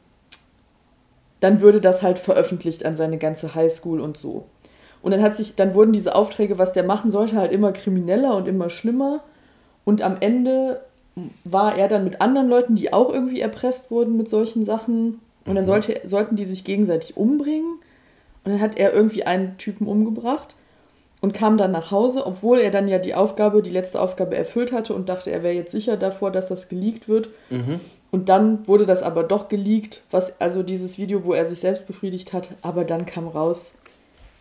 dann 1.43 1.59
würde 1.59 1.81
das 1.81 2.01
halt 2.01 2.19
veröffentlicht 2.19 2.85
an 2.85 2.95
seine 2.95 3.17
ganze 3.17 3.53
Highschool 3.53 3.99
und 3.99 4.15
so. 4.15 4.45
Und 5.01 5.11
dann 5.11 5.21
hat 5.21 5.35
sich, 5.35 5.57
dann 5.57 5.73
wurden 5.73 5.91
diese 5.91 6.15
Aufträge, 6.15 6.57
was 6.57 6.71
der 6.71 6.85
machen 6.85 7.11
sollte, 7.11 7.35
halt 7.35 7.51
immer 7.51 7.73
krimineller 7.73 8.37
und 8.37 8.47
immer 8.47 8.69
schlimmer. 8.69 9.21
Und 9.83 10.01
am 10.01 10.15
Ende 10.21 10.79
war 11.43 11.77
er 11.77 11.89
dann 11.89 12.05
mit 12.05 12.21
anderen 12.21 12.47
Leuten, 12.47 12.75
die 12.75 12.93
auch 12.93 13.11
irgendwie 13.11 13.41
erpresst 13.41 13.91
wurden 13.91 14.15
mit 14.15 14.29
solchen 14.29 14.63
Sachen. 14.63 15.19
Und 15.45 15.55
dann 15.55 15.63
mhm. 15.63 15.67
sollte, 15.67 16.01
sollten 16.05 16.35
die 16.35 16.45
sich 16.45 16.63
gegenseitig 16.63 17.17
umbringen. 17.17 17.79
Und 18.43 18.51
dann 18.51 18.61
hat 18.61 18.77
er 18.77 18.93
irgendwie 18.93 19.23
einen 19.23 19.57
Typen 19.57 19.87
umgebracht 19.87 20.55
und 21.21 21.33
kam 21.33 21.57
dann 21.57 21.71
nach 21.71 21.91
Hause, 21.91 22.25
obwohl 22.25 22.59
er 22.59 22.69
dann 22.69 22.89
ja 22.89 22.99
die 22.99 23.15
Aufgabe, 23.15 23.61
die 23.61 23.69
letzte 23.69 24.01
Aufgabe 24.01 24.35
erfüllt 24.35 24.73
hatte 24.73 24.93
und 24.93 25.07
dachte, 25.07 25.31
er 25.31 25.41
wäre 25.41 25.53
jetzt 25.53 25.71
sicher 25.71 25.95
davor, 25.95 26.31
dass 26.31 26.47
das 26.47 26.67
geleakt 26.67 27.07
wird. 27.07 27.29
Mhm. 27.49 27.79
Und 28.11 28.27
dann 28.29 28.67
wurde 28.67 28.85
das 28.85 29.03
aber 29.03 29.23
doch 29.23 29.47
geleakt, 29.47 30.03
was 30.11 30.41
also 30.41 30.63
dieses 30.63 30.97
Video, 30.97 31.23
wo 31.23 31.33
er 31.33 31.45
sich 31.45 31.59
selbst 31.59 31.87
befriedigt 31.87 32.33
hat, 32.33 32.51
aber 32.61 32.83
dann 32.83 33.05
kam 33.05 33.27
raus, 33.27 33.73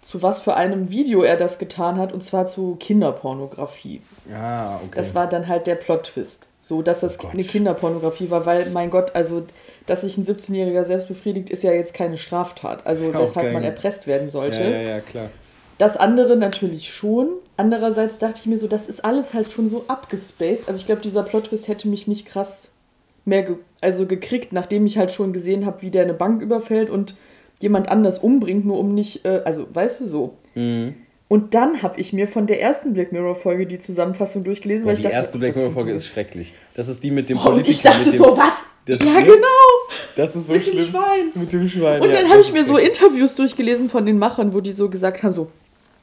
zu 0.02 0.20
was 0.20 0.42
für 0.42 0.54
einem 0.56 0.90
Video 0.90 1.22
er 1.22 1.36
das 1.36 1.58
getan 1.58 1.96
hat, 1.96 2.12
und 2.12 2.22
zwar 2.22 2.46
zu 2.46 2.76
Kinderpornografie. 2.78 4.02
Ah, 4.34 4.76
okay. 4.76 4.90
Das 4.96 5.14
war 5.14 5.28
dann 5.28 5.46
halt 5.46 5.68
der 5.68 5.76
Plot-Twist. 5.76 6.48
So, 6.58 6.82
dass 6.82 7.00
das 7.00 7.18
oh 7.24 7.28
eine 7.28 7.44
Kinderpornografie 7.44 8.28
war, 8.28 8.44
weil, 8.44 8.68
mein 8.70 8.90
Gott, 8.90 9.14
also, 9.14 9.44
dass 9.86 10.02
sich 10.02 10.18
ein 10.18 10.26
17-Jähriger 10.26 10.84
selbst 10.84 11.06
befriedigt, 11.06 11.50
ist 11.50 11.62
ja 11.62 11.72
jetzt 11.72 11.94
keine 11.94 12.18
Straftat. 12.18 12.84
Also, 12.84 13.08
okay. 13.08 13.18
weshalb 13.20 13.52
man 13.52 13.62
erpresst 13.62 14.08
werden 14.08 14.28
sollte. 14.28 14.62
Ja, 14.62 14.70
ja, 14.70 14.82
ja, 14.82 15.00
klar. 15.00 15.30
Das 15.78 15.96
andere 15.96 16.36
natürlich 16.36 16.92
schon. 16.92 17.28
Andererseits 17.56 18.18
dachte 18.18 18.40
ich 18.40 18.46
mir 18.46 18.56
so, 18.56 18.66
das 18.66 18.88
ist 18.88 19.04
alles 19.04 19.34
halt 19.34 19.52
schon 19.52 19.68
so 19.68 19.84
abgespaced. 19.86 20.68
Also, 20.68 20.80
ich 20.80 20.86
glaube, 20.86 21.00
dieser 21.00 21.22
Plot-Twist 21.22 21.68
hätte 21.68 21.86
mich 21.86 22.08
nicht 22.08 22.26
krass 22.26 22.70
mehr 23.24 23.44
ge 23.44 23.56
also 23.80 24.06
gekriegt, 24.06 24.52
nachdem 24.52 24.84
ich 24.86 24.98
halt 24.98 25.10
schon 25.10 25.32
gesehen 25.32 25.64
habe, 25.66 25.82
wie 25.82 25.90
der 25.90 26.02
eine 26.02 26.14
Bank 26.14 26.42
überfällt 26.42 26.90
und 26.90 27.16
jemand 27.62 27.88
anders 27.88 28.18
umbringt, 28.18 28.64
nur 28.64 28.78
um 28.78 28.94
nicht, 28.94 29.24
äh, 29.24 29.42
also 29.44 29.66
weißt 29.72 30.00
du 30.00 30.04
so. 30.06 30.36
Mhm. 30.54 30.94
Und 31.28 31.54
dann 31.54 31.80
habe 31.82 31.98
ich 31.98 32.12
mir 32.12 32.26
von 32.26 32.46
der 32.46 32.60
ersten 32.60 32.92
Black 32.92 33.10
Mirror 33.10 33.34
Folge 33.34 33.66
die 33.66 33.78
Zusammenfassung 33.78 34.44
durchgelesen, 34.44 34.84
Boah, 34.84 34.88
weil 34.88 34.94
ich 34.94 34.98
die 34.98 35.04
dachte, 35.04 35.16
erste 35.16 35.38
Black 35.38 35.56
Mirror 35.56 35.72
Folge 35.72 35.92
ist 35.92 36.06
schrecklich. 36.06 36.52
Das 36.74 36.88
ist 36.88 37.02
die 37.02 37.10
mit 37.10 37.30
dem 37.30 37.38
Politiker. 37.38 37.70
Ich 37.70 37.80
dachte 37.80 38.10
dem, 38.10 38.18
so, 38.18 38.36
was? 38.36 38.66
ja, 38.86 39.20
genau. 39.20 39.46
Das 40.14 40.36
ist 40.36 40.48
so 40.48 40.52
mit 40.52 40.64
schlimm. 40.64 40.76
Dem 40.76 40.84
Schwein. 40.84 41.32
Mit 41.34 41.52
dem 41.54 41.68
Schwein. 41.70 42.02
Und 42.02 42.12
dann 42.12 42.28
habe 42.28 42.42
ich 42.42 42.52
mir 42.52 42.64
so 42.64 42.76
Interviews 42.76 43.34
durchgelesen 43.34 43.88
von 43.88 44.04
den 44.04 44.18
Machern, 44.18 44.52
wo 44.52 44.60
die 44.60 44.72
so 44.72 44.90
gesagt 44.90 45.22
haben, 45.22 45.32
so, 45.32 45.48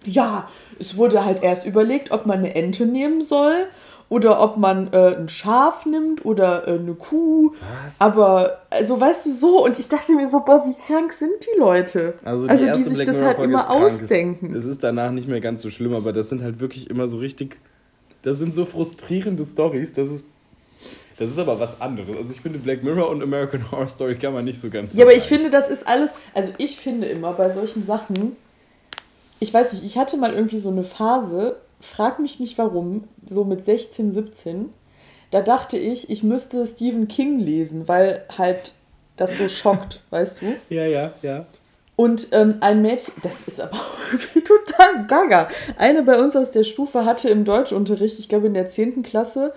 ja, 0.04 0.50
es 0.80 0.98
wurde 0.98 1.24
halt 1.24 1.44
erst 1.44 1.68
überlegt, 1.68 2.10
ob 2.10 2.26
man 2.26 2.40
eine 2.40 2.56
Ente 2.56 2.88
nehmen 2.88 3.22
soll 3.22 3.68
oder 4.10 4.42
ob 4.42 4.58
man 4.58 4.92
äh, 4.92 5.16
ein 5.16 5.30
Schaf 5.30 5.86
nimmt 5.86 6.26
oder 6.26 6.68
äh, 6.68 6.80
eine 6.80 6.96
Kuh. 6.96 7.54
Was? 7.86 8.02
Aber, 8.02 8.60
also 8.72 9.00
weißt 9.00 9.28
du 9.28 9.30
so, 9.30 9.64
und 9.64 9.78
ich 9.80 9.88
dachte 9.88 10.14
mir 10.14 10.28
so, 10.28 10.40
boah, 10.40 10.66
wie 10.68 10.74
krank 10.74 11.14
sind 11.14 11.34
die 11.42 11.60
Leute? 11.60 12.16
Also 12.26 12.46
die, 12.46 12.52
also, 12.52 12.66
die 12.72 12.84
sich 12.84 12.98
Black 12.98 13.08
das 13.08 13.22
halt 13.22 13.40
immer 13.40 13.70
ausdenken. 13.70 14.56
Es 14.56 14.66
ist 14.66 14.84
danach 14.84 15.12
nicht 15.12 15.28
mehr 15.28 15.42
ganz 15.42 15.62
so 15.62 15.70
schlimm, 15.70 15.94
aber 15.94 16.12
das 16.12 16.30
sind 16.30 16.42
halt 16.42 16.60
wirklich 16.60 16.90
immer 16.90 17.08
so 17.08 17.20
richtig, 17.20 17.58
das 18.24 18.40
sind 18.40 18.56
so 18.56 18.66
frustrierende 18.66 19.46
Stories, 19.46 19.94
das 19.94 20.10
ist 20.10 20.26
das 21.20 21.32
ist 21.32 21.38
aber 21.38 21.60
was 21.60 21.82
anderes. 21.82 22.16
Also 22.16 22.32
ich 22.32 22.40
finde 22.40 22.60
Black 22.60 22.82
Mirror 22.82 23.10
und 23.10 23.22
American 23.22 23.70
Horror 23.72 23.90
Story 23.90 24.16
kann 24.16 24.34
man 24.34 24.46
nicht 24.46 24.60
so 24.60 24.70
ganz. 24.70 24.94
Ja, 24.94 25.04
aber 25.04 25.14
ich 25.14 25.24
finde, 25.24 25.50
das 25.50 25.70
ist 25.70 25.86
alles. 25.86 26.14
Also 26.34 26.54
ich 26.58 26.78
finde 26.78 27.08
immer 27.08 27.34
bei 27.34 27.50
solchen 27.50 27.86
Sachen. 27.86 28.38
Ich 29.42 29.54
weiß 29.54 29.74
nicht, 29.74 29.84
ich 29.84 29.98
hatte 29.98 30.16
mal 30.16 30.34
irgendwie 30.34 30.58
so 30.58 30.70
eine 30.70 30.84
Phase, 30.84 31.58
frag 31.80 32.20
mich 32.20 32.40
nicht 32.40 32.58
warum, 32.58 33.06
so 33.26 33.44
mit 33.46 33.64
16, 33.64 34.12
17, 34.12 34.70
da 35.32 35.42
dachte 35.42 35.78
ich, 35.78 36.10
ich 36.10 36.24
müsste 36.24 36.66
Stephen 36.66 37.08
King 37.08 37.40
lesen, 37.40 37.88
weil 37.88 38.26
halt 38.38 38.74
das 39.16 39.38
so 39.38 39.48
schockt, 39.48 40.02
weißt 40.10 40.42
du? 40.42 40.56
Ja, 40.70 40.86
ja, 40.86 41.14
ja. 41.22 41.46
Und 41.96 42.30
ähm, 42.32 42.56
ein 42.62 42.82
Mädchen, 42.82 43.14
das 43.24 43.42
ist 43.48 43.60
aber 43.60 43.78
irgendwie 44.12 44.42
total 44.42 45.06
gaga. 45.06 45.50
Eine 45.78 46.04
bei 46.04 46.18
uns 46.18 46.36
aus 46.36 46.52
der 46.52 46.64
Stufe 46.64 47.06
hatte 47.06 47.30
im 47.30 47.44
Deutschunterricht, 47.44 48.20
ich 48.20 48.30
glaube 48.30 48.48
in 48.48 48.54
der 48.54 48.70
10. 48.70 49.04
Klasse, 49.04 49.54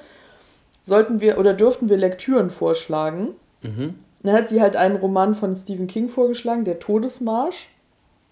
sollten 0.82 1.20
wir 1.20 1.38
oder 1.38 1.54
durften 1.54 1.88
wir 1.88 1.96
Lektüren 1.96 2.50
vorschlagen. 2.50 3.28
Mhm. 3.62 3.94
Dann 4.24 4.34
hat 4.34 4.48
sie 4.48 4.60
halt 4.60 4.76
einen 4.76 4.96
Roman 4.96 5.34
von 5.34 5.54
Stephen 5.54 5.86
King 5.86 6.08
vorgeschlagen, 6.08 6.64
Der 6.64 6.80
Todesmarsch. 6.80 7.68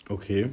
Okay. 0.09 0.50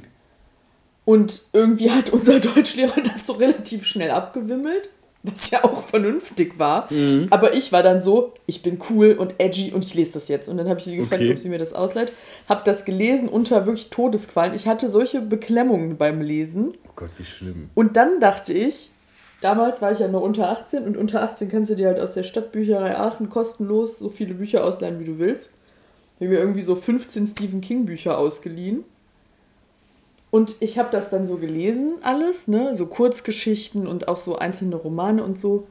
Und 1.08 1.40
irgendwie 1.54 1.90
hat 1.90 2.10
unser 2.10 2.38
Deutschlehrer 2.54 3.00
das 3.00 3.26
so 3.26 3.32
relativ 3.32 3.86
schnell 3.86 4.10
abgewimmelt, 4.10 4.90
was 5.22 5.50
ja 5.50 5.64
auch 5.64 5.82
vernünftig 5.82 6.58
war. 6.58 6.92
Mhm. 6.92 7.28
Aber 7.30 7.54
ich 7.54 7.72
war 7.72 7.82
dann 7.82 8.02
so, 8.02 8.34
ich 8.44 8.62
bin 8.62 8.78
cool 8.90 9.12
und 9.12 9.36
edgy 9.38 9.72
und 9.72 9.82
ich 9.86 9.94
lese 9.94 10.12
das 10.12 10.28
jetzt. 10.28 10.50
Und 10.50 10.58
dann 10.58 10.68
habe 10.68 10.80
ich 10.80 10.84
sie 10.84 10.98
gefragt, 10.98 11.22
Okay. 11.22 11.32
ob 11.32 11.38
sie 11.38 11.48
mir 11.48 11.56
das 11.56 11.72
ausleiht. 11.72 12.12
Habe 12.46 12.60
das 12.66 12.84
gelesen 12.84 13.30
unter 13.30 13.64
wirklich 13.64 13.88
Todesqualen. 13.88 14.52
Ich 14.52 14.66
hatte 14.68 14.90
solche 14.90 15.22
Beklemmungen 15.22 15.96
beim 15.96 16.20
Lesen. 16.20 16.74
Oh 16.86 16.90
Gott, 16.94 17.08
wie 17.16 17.24
schlimm. 17.24 17.70
Und 17.74 17.96
dann 17.96 18.20
dachte 18.20 18.52
ich, 18.52 18.90
damals 19.40 19.80
war 19.80 19.90
ich 19.92 20.00
ja 20.00 20.08
nur 20.08 20.20
unter 20.20 20.50
18 20.50 20.84
und 20.84 20.98
unter 20.98 21.22
18 21.22 21.48
kannst 21.48 21.70
du 21.70 21.74
dir 21.74 21.86
halt 21.86 22.00
aus 22.00 22.12
der 22.12 22.22
Stadtbücherei 22.22 22.98
Aachen 22.98 23.30
kostenlos 23.30 23.98
so 23.98 24.10
viele 24.10 24.34
Bücher 24.34 24.62
ausleihen, 24.62 25.00
wie 25.00 25.06
du 25.06 25.18
willst. 25.18 25.52
Ich 26.16 26.26
habe 26.26 26.34
mir 26.34 26.40
irgendwie 26.40 26.60
so 26.60 26.76
15 26.76 27.26
Stephen 27.28 27.62
King 27.62 27.86
Bücher 27.86 28.18
ausgeliehen. 28.18 28.84
Und 30.30 30.56
ich 30.60 30.78
habe 30.78 30.90
das 30.92 31.10
dann 31.10 31.26
so 31.26 31.36
gelesen, 31.36 31.94
alles, 32.02 32.48
ne? 32.48 32.74
So 32.74 32.86
Kurzgeschichten 32.86 33.86
und 33.86 34.08
auch 34.08 34.18
so 34.18 34.36
einzelne 34.36 34.76
Romane 34.76 35.24
und 35.24 35.38
so. 35.38 35.66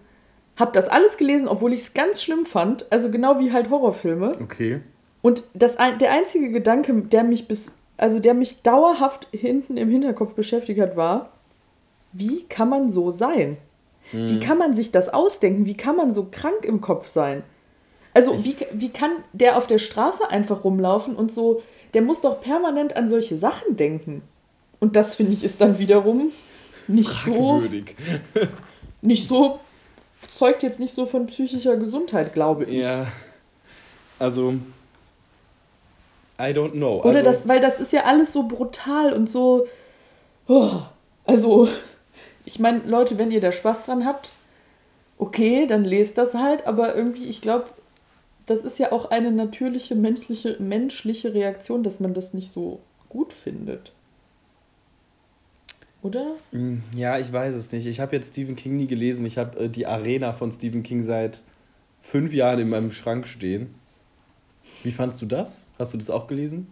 Hab 0.55 0.73
das 0.73 0.87
alles 0.87 1.17
gelesen, 1.17 1.47
obwohl 1.47 1.73
ich 1.73 1.81
es 1.81 1.93
ganz 1.93 2.21
schlimm 2.21 2.45
fand. 2.45 2.91
Also 2.91 3.11
genau 3.11 3.39
wie 3.39 3.51
halt 3.51 3.69
Horrorfilme. 3.69 4.37
Okay. 4.41 4.81
Und 5.21 5.43
das, 5.53 5.77
der 5.99 6.11
einzige 6.11 6.51
Gedanke, 6.51 6.93
der 6.93 7.23
mich 7.23 7.47
bis, 7.47 7.71
also 7.97 8.19
der 8.19 8.33
mich 8.33 8.63
dauerhaft 8.63 9.27
hinten 9.31 9.77
im 9.77 9.89
Hinterkopf 9.89 10.33
beschäftigt 10.33 10.79
hat, 10.79 10.95
war, 10.95 11.29
wie 12.13 12.43
kann 12.43 12.69
man 12.69 12.89
so 12.89 13.11
sein? 13.11 13.57
Wie 14.11 14.39
kann 14.39 14.57
man 14.57 14.73
sich 14.73 14.91
das 14.91 15.09
ausdenken? 15.09 15.65
Wie 15.65 15.75
kann 15.75 15.97
man 15.97 16.13
so 16.13 16.27
krank 16.31 16.63
im 16.63 16.79
Kopf 16.79 17.07
sein? 17.07 17.43
Also, 18.13 18.43
wie, 18.43 18.55
wie 18.71 18.89
kann 18.89 19.11
der 19.33 19.57
auf 19.57 19.67
der 19.67 19.77
Straße 19.77 20.29
einfach 20.29 20.63
rumlaufen 20.63 21.15
und 21.15 21.31
so, 21.31 21.61
der 21.93 22.01
muss 22.01 22.21
doch 22.21 22.41
permanent 22.41 22.95
an 22.95 23.09
solche 23.09 23.37
Sachen 23.37 23.75
denken. 23.75 24.21
Und 24.79 24.95
das 24.95 25.15
finde 25.15 25.33
ich 25.33 25.43
ist 25.43 25.61
dann 25.61 25.79
wiederum 25.79 26.31
nicht 26.87 27.09
so, 27.09 27.59
Fragwürdig. 27.59 27.95
nicht 29.01 29.27
so, 29.27 29.59
zeugt 30.27 30.63
jetzt 30.63 30.79
nicht 30.79 30.93
so 30.93 31.05
von 31.05 31.27
psychischer 31.27 31.77
Gesundheit, 31.77 32.33
glaube 32.33 32.65
ich. 32.65 32.81
Ja. 32.81 33.07
Also. 34.19 34.53
I 36.39 36.53
don't 36.53 36.73
know. 36.73 36.99
Oder 37.01 37.19
also, 37.19 37.23
das, 37.23 37.47
weil 37.47 37.59
das 37.59 37.79
ist 37.79 37.93
ja 37.93 38.03
alles 38.03 38.33
so 38.33 38.43
brutal 38.43 39.13
und 39.13 39.29
so. 39.29 39.67
Oh, 40.47 40.81
also, 41.25 41.67
ich 42.45 42.59
meine, 42.59 42.79
Leute, 42.85 43.17
wenn 43.17 43.31
ihr 43.31 43.41
da 43.41 43.51
Spaß 43.51 43.85
dran 43.85 44.05
habt, 44.05 44.31
okay, 45.17 45.65
dann 45.65 45.83
lest 45.83 46.17
das 46.17 46.35
halt, 46.35 46.67
aber 46.67 46.95
irgendwie, 46.95 47.25
ich 47.25 47.41
glaube, 47.41 47.65
das 48.45 48.63
ist 48.63 48.79
ja 48.79 48.91
auch 48.91 49.11
eine 49.11 49.31
natürliche 49.31 49.95
menschliche, 49.95 50.55
menschliche 50.59 51.33
Reaktion, 51.33 51.83
dass 51.83 51.99
man 51.99 52.13
das 52.13 52.33
nicht 52.33 52.49
so 52.49 52.79
gut 53.09 53.33
findet. 53.33 53.91
Oder? 56.07 56.35
Mm, 56.51 56.77
Ja, 56.95 57.17
ich 57.19 57.31
weiß 57.31 57.53
es 57.53 57.71
nicht. 57.71 57.85
Ich 57.87 57.99
habe 57.99 58.15
jetzt 58.15 58.31
Stephen 58.33 58.55
King 58.55 58.75
nie 58.77 58.87
gelesen. 58.87 59.25
Ich 59.25 59.37
habe 59.37 59.59
äh, 59.65 59.69
die 59.69 59.85
Arena 59.87 60.33
von 60.33 60.51
Stephen 60.51 60.83
King 60.83 61.03
seit 61.03 61.41
fünf 62.01 62.33
Jahren 62.33 62.59
in 62.59 62.69
meinem 62.69 62.91
Schrank 62.91 63.27
stehen. 63.27 63.73
Wie 64.83 64.91
fandst 64.91 65.21
du 65.21 65.25
das? 65.25 65.67
Hast 65.79 65.93
du 65.93 65.97
das 65.97 66.09
auch 66.09 66.27
gelesen? 66.27 66.67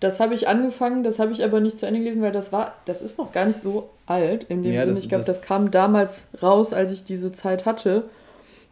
Das 0.00 0.20
habe 0.20 0.34
ich 0.34 0.46
angefangen, 0.46 1.02
das 1.02 1.18
habe 1.18 1.32
ich 1.32 1.42
aber 1.42 1.60
nicht 1.60 1.76
zu 1.76 1.86
Ende 1.86 1.98
gelesen, 2.00 2.22
weil 2.22 2.30
das 2.30 2.52
war, 2.52 2.74
das 2.84 3.02
ist 3.02 3.18
noch 3.18 3.32
gar 3.32 3.46
nicht 3.46 3.60
so 3.60 3.90
alt. 4.06 4.44
In 4.44 4.62
dem 4.62 4.72
Ja, 4.72 4.84
Sinne, 4.84 4.98
ich 4.98 5.08
glaube, 5.08 5.24
das- 5.24 5.38
das 5.40 5.46
kam 5.46 5.70
damals 5.72 6.28
raus, 6.40 6.72
als 6.72 6.92
ich 6.92 7.04
diese 7.04 7.32
Zeit 7.32 7.64
hatte. 7.66 8.04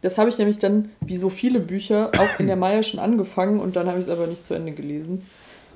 Das 0.01 0.17
habe 0.17 0.29
ich 0.29 0.37
nämlich 0.37 0.59
dann, 0.59 0.89
wie 1.01 1.17
so 1.17 1.29
viele 1.29 1.59
Bücher, 1.59 2.11
auch 2.17 2.39
in 2.39 2.47
der 2.47 2.55
Maya 2.55 2.81
schon 2.83 2.99
angefangen 3.01 3.59
und 3.59 3.75
dann 3.75 3.87
habe 3.87 3.99
ich 3.99 4.05
es 4.05 4.09
aber 4.09 4.27
nicht 4.27 4.45
zu 4.45 4.53
Ende 4.53 4.71
gelesen. 4.71 5.25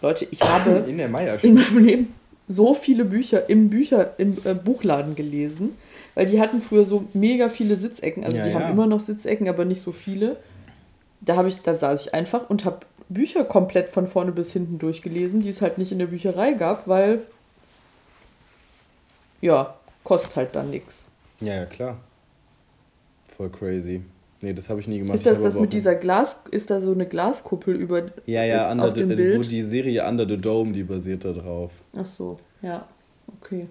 Leute, 0.01 0.25
ich 0.31 0.41
habe 0.41 0.85
In 0.87 0.97
in 0.99 1.11
meinem 1.11 1.77
Leben 1.85 2.13
so 2.51 2.73
viele 2.73 3.05
Bücher 3.05 3.49
im 3.49 3.69
Bücher 3.69 4.19
im 4.19 4.37
äh, 4.43 4.53
Buchladen 4.53 5.15
gelesen, 5.15 5.77
weil 6.15 6.25
die 6.25 6.41
hatten 6.41 6.61
früher 6.61 6.83
so 6.83 7.05
mega 7.13 7.49
viele 7.49 7.75
Sitzecken. 7.77 8.23
Also 8.23 8.37
Ja, 8.37 8.43
die 8.43 8.49
ja. 8.51 8.59
haben 8.59 8.71
immer 8.71 8.87
noch 8.87 8.99
Sitzecken, 8.99 9.47
aber 9.47 9.65
nicht 9.65 9.81
so 9.81 9.91
viele. 9.91 10.37
Da 11.21 11.35
habe 11.35 11.47
ich, 11.47 11.61
da 11.61 11.73
saß 11.73 12.07
ich 12.07 12.13
einfach 12.13 12.49
und 12.49 12.65
habe 12.65 12.79
Bücher 13.09 13.43
komplett 13.43 13.89
von 13.89 14.07
vorne 14.07 14.31
bis 14.31 14.53
hinten 14.53 14.79
durchgelesen, 14.79 15.41
die 15.41 15.49
es 15.49 15.61
halt 15.61 15.77
nicht 15.77 15.91
in 15.91 15.99
der 15.99 16.07
Bücherei 16.07 16.53
gab, 16.53 16.87
weil 16.87 17.21
ja, 19.41 19.75
kostet 20.03 20.35
halt 20.35 20.55
dann 20.55 20.69
nichts. 20.69 21.09
Ja, 21.39 21.55
ja, 21.55 21.65
klar. 21.65 21.97
Voll 23.35 23.49
crazy. 23.49 24.01
Nee, 24.41 24.53
das 24.53 24.69
habe 24.69 24.79
ich 24.79 24.87
nie 24.87 24.97
gemacht. 24.99 25.15
Ist 25.15 25.25
das 25.25 25.41
das 25.41 25.59
mit 25.59 25.71
dieser 25.73 25.95
Glas, 25.95 26.37
ist 26.51 26.69
da 26.69 26.79
so 26.79 26.91
eine 26.93 27.05
Glaskuppel 27.05 27.75
über 27.75 28.03
Ja, 28.25 28.43
ja, 28.43 28.71
under 28.71 28.85
auf 28.85 28.93
the, 28.95 29.01
dem 29.01 29.11
wo 29.11 29.15
Bild? 29.15 29.51
die 29.51 29.61
Serie 29.61 30.07
Under 30.07 30.27
the 30.27 30.37
Dome, 30.37 30.71
die 30.71 30.83
basiert 30.83 31.23
da 31.25 31.31
drauf. 31.31 31.71
Ach 31.95 32.05
so, 32.05 32.39
ja, 32.61 32.87
okay. 33.39 33.67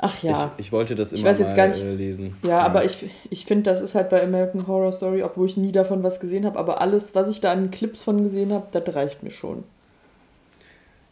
Ach 0.00 0.22
ja. 0.22 0.52
Ich, 0.58 0.66
ich 0.66 0.72
wollte 0.72 0.94
das 0.94 1.10
immer 1.12 1.18
Ich 1.18 1.24
weiß 1.24 1.38
jetzt 1.40 1.50
mal 1.50 1.56
gar 1.56 1.68
nicht- 1.68 1.82
äh, 1.82 1.94
lesen. 1.94 2.36
Ja, 2.44 2.60
aber 2.60 2.84
ich, 2.84 3.04
ich 3.30 3.44
finde, 3.44 3.64
das 3.64 3.82
ist 3.82 3.94
halt 3.96 4.10
bei 4.10 4.22
American 4.22 4.66
Horror 4.68 4.92
Story, 4.92 5.22
obwohl 5.24 5.46
ich 5.46 5.56
nie 5.56 5.72
davon 5.72 6.02
was 6.04 6.20
gesehen 6.20 6.46
habe, 6.46 6.58
aber 6.58 6.80
alles, 6.80 7.14
was 7.16 7.28
ich 7.28 7.40
da 7.40 7.50
an 7.52 7.70
Clips 7.72 8.04
von 8.04 8.22
gesehen 8.22 8.52
habe, 8.52 8.68
das 8.72 8.94
reicht 8.94 9.22
mir 9.24 9.30
schon. 9.32 9.64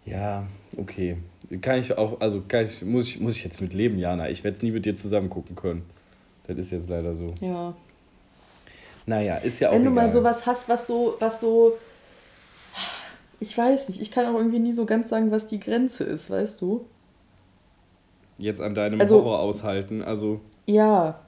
Ja, 0.04 0.46
okay. 0.76 1.16
Kann 1.60 1.80
ich 1.80 1.98
auch, 1.98 2.20
also 2.20 2.42
kann 2.46 2.64
ich, 2.64 2.84
muss 2.84 3.04
ich, 3.08 3.20
muss 3.20 3.34
ich 3.36 3.44
jetzt 3.44 3.60
mit 3.60 3.74
leben, 3.74 3.98
Jana. 3.98 4.30
Ich 4.30 4.44
werde 4.44 4.56
es 4.56 4.62
nie 4.62 4.70
mit 4.70 4.86
dir 4.86 4.94
zusammen 4.94 5.30
gucken 5.30 5.56
können. 5.56 5.82
Das 6.46 6.56
ist 6.58 6.70
jetzt 6.70 6.88
leider 6.88 7.14
so. 7.14 7.34
Ja. 7.40 7.74
Naja, 9.06 9.36
ist 9.38 9.60
ja 9.60 9.68
auch 9.70 9.72
Wenn 9.74 9.84
du 9.84 9.90
mal 9.90 10.02
egal. 10.02 10.10
sowas 10.10 10.46
hast, 10.46 10.68
was 10.68 10.86
so, 10.86 11.16
was 11.20 11.40
so. 11.40 11.72
Ich 13.38 13.56
weiß 13.56 13.88
nicht, 13.88 14.00
ich 14.00 14.10
kann 14.10 14.26
auch 14.26 14.38
irgendwie 14.38 14.58
nie 14.58 14.72
so 14.72 14.86
ganz 14.86 15.08
sagen, 15.10 15.30
was 15.30 15.46
die 15.46 15.60
Grenze 15.60 16.04
ist, 16.04 16.30
weißt 16.30 16.60
du? 16.60 16.86
Jetzt 18.38 18.60
an 18.60 18.74
deinem 18.74 19.00
Also- 19.00 19.16
Horror 19.22 19.40
aushalten. 19.40 20.02
Also, 20.02 20.40
Ja. 20.66 21.20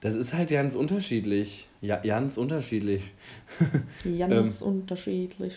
das 0.00 0.14
ist 0.14 0.34
halt 0.34 0.50
ganz 0.50 0.74
unterschiedlich. 0.74 1.68
Ja, 1.80 1.96
ganz 1.96 2.36
unterschiedlich. 2.36 3.02
Ganz 4.18 4.60
unterschiedlich. 4.62 5.54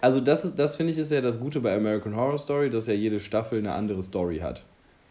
Also 0.00 0.20
das 0.20 0.44
ist, 0.44 0.58
das 0.58 0.76
finde 0.76 0.92
ich 0.92 0.98
ist 0.98 1.10
ja 1.12 1.20
das 1.22 1.40
Gute 1.40 1.60
bei 1.60 1.74
American 1.74 2.14
Horror 2.14 2.38
Story, 2.38 2.68
dass 2.68 2.86
ja 2.86 2.92
jede 2.94 3.20
Staffel 3.20 3.58
eine 3.58 3.72
andere 3.72 4.02
Story 4.02 4.38
hat. 4.40 4.64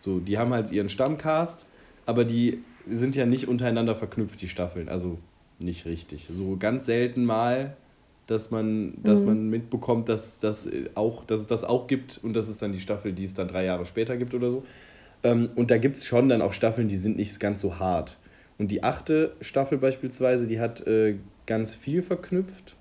So, 0.03 0.19
die 0.19 0.37
haben 0.37 0.51
halt 0.51 0.69
ihren 0.73 0.89
Stammcast, 0.89 1.65
aber 2.05 2.25
die 2.25 2.61
sind 2.85 3.15
ja 3.15 3.25
nicht 3.25 3.47
untereinander 3.47 3.95
verknüpft, 3.95 4.41
die 4.41 4.49
Staffeln. 4.49 4.89
Also 4.89 5.17
nicht 5.59 5.85
richtig. 5.85 6.27
So 6.29 6.57
ganz 6.57 6.85
selten 6.85 7.23
mal, 7.23 7.77
dass 8.27 8.51
man, 8.51 8.95
dass 9.05 9.21
Mhm. 9.21 9.27
man 9.27 9.49
mitbekommt, 9.49 10.09
dass, 10.09 10.39
das 10.39 10.67
auch, 10.95 11.23
dass 11.23 11.39
es 11.39 11.47
das 11.47 11.63
auch 11.63 11.87
gibt 11.87 12.19
und 12.21 12.33
das 12.33 12.49
ist 12.49 12.61
dann 12.61 12.73
die 12.73 12.81
Staffel, 12.81 13.13
die 13.13 13.23
es 13.23 13.33
dann 13.33 13.47
drei 13.47 13.63
Jahre 13.63 13.85
später 13.85 14.17
gibt 14.17 14.33
oder 14.33 14.51
so. 14.51 14.65
Ähm, 15.23 15.51
und 15.55 15.71
da 15.71 15.77
gibt 15.77 15.95
es 15.95 16.05
schon 16.05 16.27
dann 16.27 16.41
auch 16.41 16.51
Staffeln, 16.51 16.89
die 16.89 16.97
sind 16.97 17.15
nicht 17.15 17.39
ganz 17.39 17.61
so 17.61 17.79
hart. 17.79 18.17
Und 18.57 18.71
die 18.71 18.83
achte 18.83 19.31
Staffel 19.39 19.77
beispielsweise, 19.77 20.47
die 20.47 20.59
hat 20.59 20.85
äh, 20.85 21.15
ganz 21.45 21.75
viel 21.75 22.01
verknüpft. 22.01 22.75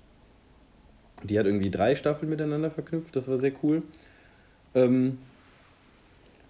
Die 1.23 1.39
hat 1.39 1.45
irgendwie 1.45 1.71
drei 1.71 1.95
Staffeln 1.95 2.29
miteinander 2.29 2.69
verknüpft, 2.69 3.15
das 3.15 3.29
war 3.29 3.37
sehr 3.37 3.53
cool. 3.63 3.81
Ähm, 4.75 5.19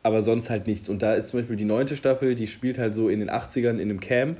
aber 0.04 0.22
sonst 0.22 0.50
halt 0.50 0.68
nichts. 0.68 0.90
Und 0.90 1.02
da 1.02 1.16
ist 1.16 1.30
zum 1.30 1.40
Beispiel 1.40 1.56
die 1.56 1.66
neunte 1.66 1.96
Staffel, 1.96 2.36
die 2.36 2.48
spielt 2.48 2.78
halt 2.78 2.94
so 2.94 3.10
in 3.10 3.20
den 3.20 3.30
80ern 3.30 3.76
in 3.78 3.82
einem 3.90 4.00
Camp. 4.00 4.40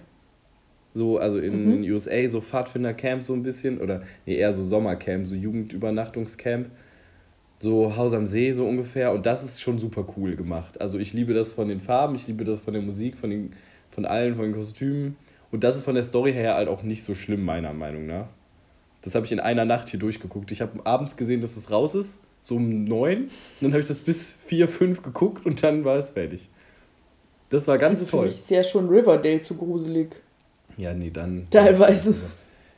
So, 0.94 1.18
also 1.18 1.40
in 1.40 1.66
Mhm. 1.66 1.82
den 1.84 1.92
USA, 1.92 2.28
so 2.30 2.40
Pfadfindercamp 2.42 3.24
so 3.24 3.34
ein 3.34 3.42
bisschen. 3.44 3.80
Oder 3.80 4.04
nee, 4.26 4.36
eher 4.36 4.54
so 4.54 4.64
Sommercamp, 4.64 5.26
so 5.26 5.34
Jugendübernachtungscamp. 5.36 6.70
So 7.60 7.96
Haus 7.96 8.14
am 8.14 8.28
See, 8.28 8.52
so 8.52 8.66
ungefähr. 8.66 9.12
Und 9.14 9.26
das 9.26 9.42
ist 9.44 9.62
schon 9.62 9.80
super 9.80 10.06
cool 10.18 10.36
gemacht. 10.36 10.82
Also 10.82 11.00
ich 11.00 11.14
liebe 11.14 11.34
das 11.34 11.54
von 11.54 11.68
den 11.70 11.80
Farben, 11.80 12.16
ich 12.16 12.28
liebe 12.28 12.44
das 12.44 12.60
von 12.60 12.74
der 12.74 12.84
Musik, 12.84 13.18
von, 13.18 13.30
den, 13.30 13.54
von 13.90 14.06
allen, 14.06 14.36
von 14.36 14.44
den 14.46 14.54
Kostümen. 14.54 15.16
Und 15.52 15.64
das 15.64 15.76
ist 15.78 15.84
von 15.84 15.94
der 15.96 16.04
Story 16.04 16.34
her 16.34 16.56
halt 16.56 16.68
auch 16.68 16.84
nicht 16.84 17.04
so 17.04 17.16
schlimm, 17.16 17.44
meiner 17.46 17.74
Meinung 17.74 18.06
nach. 18.06 18.28
Das 19.02 19.16
habe 19.16 19.26
ich 19.26 19.32
in 19.32 19.40
einer 19.40 19.66
Nacht 19.66 19.90
hier 19.90 20.00
durchgeguckt. 20.00 20.52
Ich 20.52 20.62
habe 20.62 20.86
abends 20.86 21.16
gesehen, 21.16 21.42
dass 21.42 21.56
es 21.58 21.72
raus 21.72 21.96
ist, 21.96 22.20
so 22.44 22.56
um 22.58 22.84
neun. 22.84 23.24
Und 23.24 23.30
dann 23.62 23.72
habe 23.72 23.82
ich 23.82 23.88
das 23.88 24.00
bis 24.00 24.38
vier, 24.46 24.68
fünf 24.68 25.02
geguckt 25.02 25.46
und 25.48 25.64
dann 25.64 25.84
war 25.86 25.98
es 25.98 26.12
fertig. 26.12 26.50
Das 27.50 27.68
war 27.68 27.78
ganz 27.80 28.00
Also 28.02 28.06
für 28.06 28.12
toll. 28.18 28.26
mich 28.26 28.34
ist 28.36 28.50
ja 28.52 28.64
schon 28.64 28.88
Riverdale 28.90 29.40
zu 29.40 29.56
gruselig. 29.56 30.10
Ja, 30.78 30.94
nee, 30.94 31.10
dann. 31.10 31.48
Teilweise. 31.50 32.14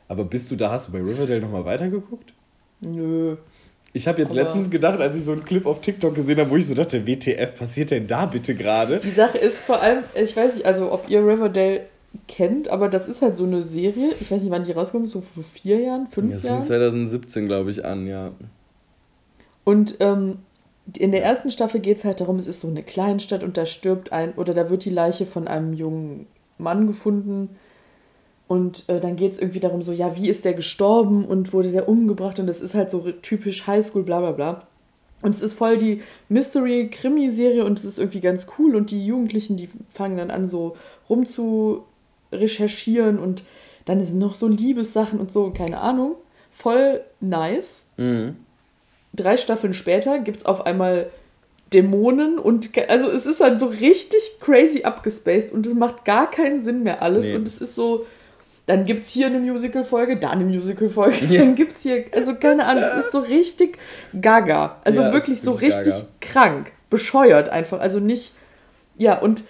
Aber 0.08 0.24
bist 0.24 0.50
du 0.50 0.56
da, 0.56 0.70
hast 0.70 0.88
du 0.88 0.92
bei 0.92 0.98
Riverdale 1.00 1.40
nochmal 1.40 1.64
weitergeguckt? 1.66 2.32
Nö. 2.80 3.36
Ich 3.92 4.06
habe 4.06 4.20
jetzt 4.20 4.32
Aber- 4.32 4.42
letztens 4.42 4.70
gedacht, 4.70 5.00
als 5.00 5.16
ich 5.16 5.24
so 5.24 5.32
einen 5.32 5.44
Clip 5.44 5.64
auf 5.66 5.80
TikTok 5.80 6.14
gesehen 6.14 6.38
habe, 6.38 6.50
wo 6.50 6.56
ich 6.56 6.66
so 6.66 6.74
dachte, 6.74 7.06
WTF, 7.06 7.54
passiert 7.54 7.90
denn 7.90 8.06
da 8.06 8.26
bitte 8.26 8.54
gerade? 8.54 8.98
Die 9.02 9.10
Sache 9.10 9.38
ist 9.38 9.58
vor 9.60 9.80
allem, 9.80 10.04
ich 10.14 10.36
weiß 10.36 10.56
nicht, 10.56 10.66
also 10.66 10.92
ob 10.92 11.08
ihr 11.08 11.20
Riverdale 11.26 11.86
kennt, 12.28 12.68
aber 12.68 12.88
das 12.90 13.08
ist 13.08 13.22
halt 13.22 13.36
so 13.36 13.44
eine 13.44 13.62
Serie. 13.62 14.10
Ich 14.20 14.30
weiß 14.30 14.42
nicht, 14.42 14.50
wann 14.50 14.64
die 14.64 14.72
rauskommt, 14.72 15.08
so 15.08 15.20
vor 15.22 15.42
vier 15.42 15.80
Jahren, 15.80 16.06
fünf 16.06 16.32
Das 16.34 16.42
fing 16.42 16.50
Jahren. 16.50 16.62
2017, 16.62 17.46
glaube 17.46 17.70
ich, 17.70 17.84
an, 17.84 18.06
ja. 18.06 18.32
Und 19.66 19.96
ähm, 19.98 20.38
in 20.96 21.10
der 21.10 21.24
ersten 21.24 21.50
Staffel 21.50 21.80
geht 21.80 21.96
es 21.96 22.04
halt 22.04 22.20
darum, 22.20 22.36
es 22.36 22.46
ist 22.46 22.60
so 22.60 22.68
eine 22.68 22.84
Kleinstadt 22.84 23.42
und 23.42 23.56
da 23.56 23.66
stirbt 23.66 24.12
ein, 24.12 24.32
oder 24.34 24.54
da 24.54 24.70
wird 24.70 24.84
die 24.84 24.90
Leiche 24.90 25.26
von 25.26 25.48
einem 25.48 25.72
jungen 25.72 26.26
Mann 26.56 26.86
gefunden. 26.86 27.50
Und 28.46 28.88
äh, 28.88 29.00
dann 29.00 29.16
geht 29.16 29.32
es 29.32 29.40
irgendwie 29.40 29.58
darum, 29.58 29.82
so, 29.82 29.90
ja, 29.90 30.16
wie 30.16 30.28
ist 30.28 30.44
der 30.44 30.54
gestorben 30.54 31.24
und 31.24 31.52
wurde 31.52 31.72
der 31.72 31.88
umgebracht? 31.88 32.38
Und 32.38 32.46
das 32.46 32.60
ist 32.60 32.76
halt 32.76 32.92
so 32.92 33.10
typisch 33.10 33.66
Highschool, 33.66 34.04
bla 34.04 34.20
bla 34.20 34.30
bla. 34.30 34.68
Und 35.20 35.34
es 35.34 35.42
ist 35.42 35.54
voll 35.54 35.78
die 35.78 36.00
Mystery-Krimi-Serie 36.28 37.64
und 37.64 37.80
es 37.80 37.84
ist 37.84 37.98
irgendwie 37.98 38.20
ganz 38.20 38.46
cool. 38.56 38.76
Und 38.76 38.92
die 38.92 39.04
Jugendlichen, 39.04 39.56
die 39.56 39.68
fangen 39.88 40.16
dann 40.16 40.30
an, 40.30 40.46
so 40.46 40.76
rum 41.10 41.26
zu 41.26 41.82
recherchieren 42.30 43.18
und 43.18 43.42
dann 43.84 44.00
sind 44.00 44.20
noch 44.20 44.36
so 44.36 44.46
Liebessachen 44.46 45.18
und 45.18 45.32
so, 45.32 45.50
keine 45.50 45.80
Ahnung. 45.80 46.14
Voll 46.50 47.00
nice. 47.18 47.86
Mhm. 47.96 48.36
Drei 49.16 49.36
Staffeln 49.36 49.74
später 49.74 50.18
gibt 50.20 50.40
es 50.40 50.46
auf 50.46 50.66
einmal 50.66 51.06
Dämonen 51.72 52.38
und 52.38 52.70
also 52.88 53.10
es 53.10 53.26
ist 53.26 53.40
halt 53.40 53.58
so 53.58 53.66
richtig 53.66 54.20
crazy 54.40 54.84
abgespaced 54.84 55.50
und 55.52 55.66
es 55.66 55.74
macht 55.74 56.04
gar 56.04 56.30
keinen 56.30 56.64
Sinn 56.64 56.84
mehr 56.84 57.02
alles. 57.02 57.24
Nee. 57.24 57.34
Und 57.34 57.48
es 57.48 57.60
ist 57.60 57.74
so, 57.74 58.06
dann 58.66 58.84
gibt 58.84 59.00
es 59.04 59.10
hier 59.10 59.26
eine 59.26 59.38
Musical-Folge, 59.40 60.18
da 60.18 60.30
eine 60.30 60.44
Musical-Folge, 60.44 61.26
Ja. 61.26 61.40
dann 61.40 61.54
gibt 61.56 61.76
es 61.76 61.82
hier, 61.82 62.04
also 62.12 62.34
keine 62.36 62.66
Ahnung, 62.66 62.84
es 62.84 62.94
ist 62.94 63.10
so 63.12 63.18
richtig 63.18 63.78
gaga. 64.20 64.76
Also 64.84 65.02
Ja, 65.02 65.12
wirklich 65.12 65.40
so 65.40 65.52
richtig 65.52 65.94
gaga. 65.94 66.06
krank, 66.20 66.72
bescheuert 66.88 67.48
einfach. 67.48 67.80
Also 67.80 67.98
nicht, 67.98 68.34
ja, 68.96 69.18
und, 69.18 69.42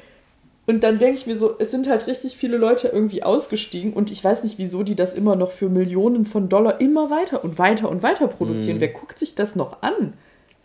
und 0.66 0.82
dann 0.82 0.98
denke 0.98 1.14
ich 1.16 1.26
mir 1.26 1.36
so, 1.36 1.54
es 1.58 1.70
sind 1.70 1.88
halt 1.88 2.06
richtig 2.06 2.36
viele 2.36 2.56
Leute 2.56 2.88
irgendwie 2.88 3.22
ausgestiegen 3.22 3.92
und 3.92 4.10
ich 4.10 4.22
weiß 4.24 4.42
nicht, 4.42 4.58
wieso 4.58 4.82
die 4.82 4.96
das 4.96 5.14
immer 5.14 5.36
noch 5.36 5.50
für 5.52 5.68
Millionen 5.68 6.24
von 6.24 6.48
Dollar 6.48 6.80
immer 6.80 7.08
weiter 7.10 7.44
und 7.44 7.58
weiter 7.58 7.88
und 7.88 8.02
weiter 8.02 8.26
produzieren. 8.28 8.80
Wer 8.80 8.88
guckt 8.88 9.18
sich 9.18 9.34
das 9.34 9.54
noch 9.56 9.82
an? 9.82 10.14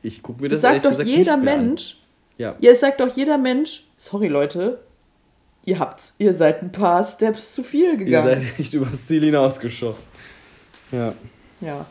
Ich 0.04 0.24
gucke 0.24 0.42
mir 0.42 0.50
Das, 0.50 0.62
das, 0.62 0.82
sagt 0.84 0.86
doch 1.00 1.06
jeder. 1.06 1.38
Mensch. 1.38 2.00
Ja. 2.38 2.56
Ja, 2.60 2.72
es 2.72 2.80
sagt 2.80 3.00
doch 3.00 3.16
jeder 3.16 3.38
Mensch, 3.38 3.86
sorry 3.96 4.28
Leute, 4.28 4.80
ihr 5.66 5.78
habt's, 5.78 6.16
ihr 6.18 6.34
seid 6.34 6.64
ein 6.64 6.72
paar 6.72 7.04
Steps 7.04 7.54
zu 7.54 7.62
viel 7.64 7.92
Ihr 7.92 7.98
gegangen. 7.98 8.42
seid 8.42 8.60
echt 8.60 8.74
übers 8.74 9.06
Ziel 9.06 9.24
hinausgeschossen. 9.24 10.08
Ja. 10.92 11.14
Ja. 11.62 11.86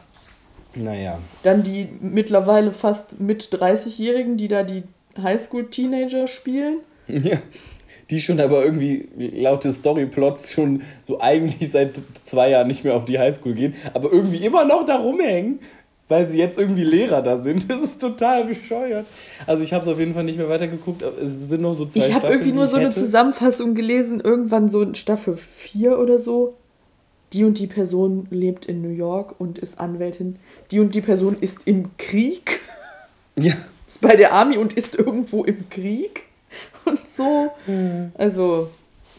Naja. 0.75 1.19
Dann 1.45 1.63
die 1.63 1.89
mittlerweile 2.01 2.73
fast 2.73 3.21
mit 3.21 3.43
30-Jährigen, 3.45 4.37
die 4.37 4.49
da 4.49 4.65
die 4.65 4.83
Highschool-Teenager 5.21 6.27
spielen. 6.27 6.79
Ja. 7.07 7.39
Die 8.11 8.21
schon 8.21 8.41
aber 8.41 8.65
irgendwie 8.65 9.09
laut 9.17 9.65
des 9.65 9.77
Storyplots 9.77 10.53
schon 10.53 10.83
so 11.01 11.21
eigentlich 11.21 11.71
seit 11.71 12.01
zwei 12.25 12.51
Jahren 12.51 12.67
nicht 12.67 12.85
mehr 12.85 12.95
auf 12.95 13.05
die 13.05 13.19
Highschool 13.19 13.55
gehen, 13.55 13.75
aber 13.95 14.13
irgendwie 14.13 14.45
immer 14.45 14.65
noch 14.65 14.85
da 14.85 14.97
rumhängen, 14.97 15.61
weil 16.09 16.29
sie 16.29 16.39
jetzt 16.39 16.59
irgendwie 16.59 16.83
Lehrer 16.83 17.23
da 17.23 17.39
sind. 17.39 17.67
Das 17.69 17.81
ist 17.83 18.01
total 18.01 18.45
bescheuert. 18.47 19.07
Also 19.47 19.63
ich 19.63 19.73
habe 19.73 19.83
es 19.85 19.89
auf 19.89 19.99
jeden 20.01 20.13
Fall 20.15 20.25
nicht 20.25 20.39
mehr 20.39 20.49
weitergeguckt. 20.49 21.03
Es 21.03 21.49
sind 21.49 21.63
noch 21.63 21.75
so 21.75 21.87
zwei 21.87 22.01
Ich 22.01 22.13
habe 22.13 22.27
irgendwie 22.27 22.53
nur 22.53 22.67
so 22.67 22.79
eine. 22.79 22.91
Zusammenfassung 22.91 23.75
gelesen, 23.77 24.21
irgendwann 24.21 24.69
so 24.71 24.83
in 24.83 24.95
Staffel 24.97 25.37
4 25.37 25.99
oder 25.99 26.19
so. 26.19 26.55
Die 27.33 27.45
und 27.45 27.61
die 27.61 27.69
Person 27.69 28.27
lebt 28.31 28.67
in 28.67 28.83
New 28.83 28.89
York 28.91 29.37
und 29.39 29.59
ist 29.61 29.79
Anwältin. 29.79 30.41
Die 30.73 30.81
und 30.81 30.97
die 30.97 31.01
Person 31.01 31.37
ist 31.41 31.65
im 31.69 31.97
Krieg, 31.97 32.61
Ja. 33.39 33.53
ist 33.87 34.01
bei 34.01 34.17
der 34.17 34.33
Army 34.33 34.57
und 34.57 34.73
ist 34.73 34.99
irgendwo 34.99 35.45
im 35.45 35.69
Krieg. 35.69 36.23
Und 36.99 37.09
so. 37.09 37.51
Also, 38.15 38.69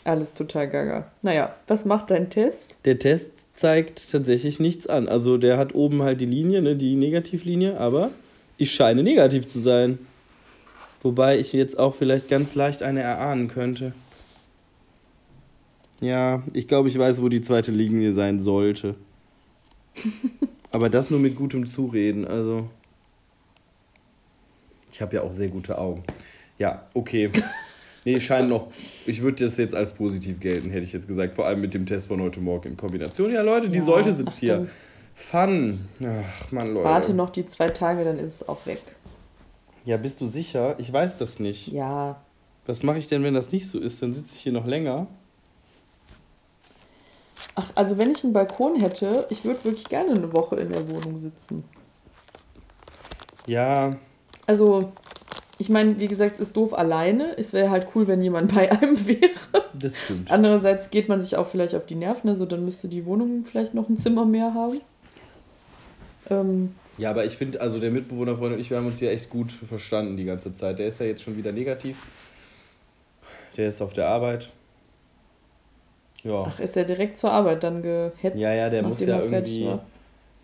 alles 0.04 0.34
total 0.34 0.70
gaga. 0.70 1.12
Naja, 1.22 1.56
was 1.68 1.86
macht 1.86 2.12
dein 2.12 2.30
Test? 2.30 2.78
Der 2.86 2.98
Test 3.00 3.32
zeigt 3.56 4.12
tatsächlich 4.12 4.60
nichts 4.60 4.88
an. 4.88 5.08
Also 5.08 5.38
der 5.38 5.58
hat 5.58 5.76
oben 5.76 6.02
halt 6.02 6.22
die 6.22 6.26
Linie, 6.26 6.62
ne, 6.62 6.76
die 6.76 6.96
Negativlinie, 6.96 7.80
aber 7.80 8.10
ich 8.58 8.72
scheine 8.72 9.04
negativ 9.04 9.46
zu 9.46 9.60
sein. 9.60 10.00
Wobei 11.04 11.40
ich 11.40 11.54
jetzt 11.54 11.78
auch 11.78 11.96
vielleicht 11.96 12.30
ganz 12.30 12.56
leicht 12.56 12.84
eine 12.84 13.02
erahnen 13.02 13.48
könnte. 13.48 13.94
Ja, 16.00 16.42
ich 16.54 16.68
glaube, 16.68 16.90
ich 16.90 16.98
weiß, 16.98 17.22
wo 17.22 17.30
die 17.30 17.42
zweite 17.42 17.72
Linie 17.72 18.14
sein 18.14 18.40
sollte. 18.40 18.96
aber 20.72 20.90
das 20.90 21.12
nur 21.12 21.20
mit 21.20 21.36
gutem 21.36 21.68
Zureden, 21.68 22.26
also. 22.26 22.68
Ich 24.92 25.02
habe 25.02 25.16
ja 25.16 25.22
auch 25.22 25.32
sehr 25.32 25.50
gute 25.50 25.78
Augen. 25.78 26.04
Ja, 26.62 26.84
okay. 26.94 27.32
Nee, 28.06 28.20
scheint 28.20 28.50
noch. 28.50 28.68
Ich 29.08 29.24
würde 29.24 29.46
das 29.46 29.58
jetzt 29.58 29.74
als 29.74 29.94
positiv 29.94 30.40
gelten, 30.40 30.70
hätte 30.70 30.86
ich 30.86 30.94
jetzt 30.94 31.08
gesagt. 31.08 31.34
Vor 31.34 31.48
allem 31.48 31.60
mit 31.60 31.74
dem 31.74 31.88
Test 31.88 32.08
von 32.08 32.22
heute 32.22 32.40
Morgen 32.40 32.70
in 32.70 32.78
Kombination. 32.78 33.32
Ja, 33.32 33.42
Leute, 33.42 33.68
die 33.70 33.80
Ja, 33.80 33.84
Säule 33.84 34.12
sitzt 34.12 34.38
hier. 34.38 34.68
Fun. 35.16 35.88
Ach, 36.04 36.52
Mann, 36.52 36.68
Leute. 36.68 36.84
Warte 36.84 37.14
noch 37.16 37.32
die 37.32 37.48
zwei 37.48 37.70
Tage, 37.70 38.04
dann 38.04 38.20
ist 38.20 38.36
es 38.42 38.48
auch 38.48 38.64
weg. 38.68 38.82
Ja, 39.86 39.98
bist 39.98 40.22
du 40.22 40.28
sicher? 40.28 40.76
Ich 40.78 40.94
weiß 40.94 41.18
das 41.18 41.40
nicht. 41.40 41.70
Ja. 41.70 42.22
Was 42.68 42.84
mache 42.84 43.00
ich 43.00 43.08
denn, 43.08 43.24
wenn 43.24 43.34
das 43.34 43.52
nicht 43.52 43.68
so 43.68 43.80
ist? 43.80 44.04
Dann 44.04 44.14
sitze 44.14 44.36
ich 44.36 44.42
hier 44.42 44.52
noch 44.52 44.68
länger. 44.68 45.08
Ach, 47.56 47.72
also 47.74 47.98
wenn 47.98 48.12
ich 48.12 48.24
einen 48.24 48.34
Balkon 48.34 48.80
hätte, 48.80 49.26
ich 49.32 49.46
würde 49.46 49.64
wirklich 49.64 49.90
gerne 49.90 50.12
eine 50.12 50.32
Woche 50.32 50.58
in 50.58 50.70
der 50.70 50.88
Wohnung 50.90 51.18
sitzen. 51.18 51.64
Ja, 53.48 53.92
Also, 54.46 54.92
ich 55.58 55.70
meine, 55.70 56.00
wie 56.00 56.08
gesagt, 56.08 56.36
es 56.36 56.42
ist 56.42 56.58
doof 56.58 56.74
alleine. 56.74 57.38
Es 57.38 57.54
wäre 57.54 57.70
halt 57.70 57.88
cool, 57.94 58.08
wenn 58.08 58.22
jemand 58.22 58.54
bei 58.54 58.72
einem 58.72 58.98
wäre. 59.08 59.30
das 59.74 60.00
stimmt. 60.00 60.32
Andererseits 60.32 60.90
geht 60.90 61.08
man 61.10 61.22
sich 61.22 61.36
auch 61.36 61.46
vielleicht 61.46 61.76
auf 61.76 61.86
die 61.86 61.96
Nerven, 61.96 62.30
also 62.30 62.46
dann 62.46 62.66
müsste 62.66 62.88
die 62.88 63.06
Wohnung 63.06 63.44
vielleicht 63.44 63.74
noch 63.74 63.90
ein 63.90 63.98
Zimmer 63.98 64.26
mehr 64.26 64.54
haben. 64.54 64.82
Ähm, 66.30 66.76
Ja, 66.98 67.10
aber 67.12 67.26
ich 67.26 67.38
finde, 67.38 67.62
also 67.62 67.80
der 67.80 67.92
Mitbewohner 67.92 68.38
von 68.38 68.54
und 68.54 68.60
ich, 68.60 68.70
wir 68.70 68.78
haben 68.78 68.88
uns 68.88 69.00
hier 69.00 69.12
echt 69.12 69.30
gut 69.30 69.52
verstanden 69.52 70.18
die 70.18 70.26
ganze 70.26 70.54
Zeit. 70.54 70.80
Der 70.80 70.88
ist 70.88 71.00
ja 71.00 71.06
jetzt 71.06 71.22
schon 71.24 71.38
wieder 71.38 71.52
negativ. 71.52 71.98
Der 73.58 73.68
ist 73.68 73.82
auf 73.82 73.94
der 73.94 74.08
Arbeit. 74.08 74.52
Ja. 76.24 76.44
ach, 76.48 76.60
ist 76.60 76.78
er 76.78 76.86
direkt 76.86 77.18
zur 77.18 77.32
Arbeit 77.32 77.64
dann 77.64 77.82
gehetzt? 77.82 78.38
Ja, 78.38 78.54
ja, 78.54 78.70
der 78.70 78.84
muss 78.84 79.00
ja 79.04 79.20
fertig 79.20 79.58
irgendwie. 79.58 79.66
war? 79.66 79.86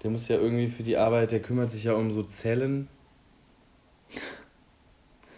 Der 0.03 0.09
muss 0.11 0.27
ja 0.27 0.37
irgendwie 0.37 0.67
für 0.67 0.83
die 0.83 0.97
Arbeit, 0.97 1.31
der 1.31 1.39
kümmert 1.39 1.71
sich 1.71 1.83
ja 1.83 1.93
um 1.93 2.11
so 2.11 2.23
Zellen. 2.23 2.87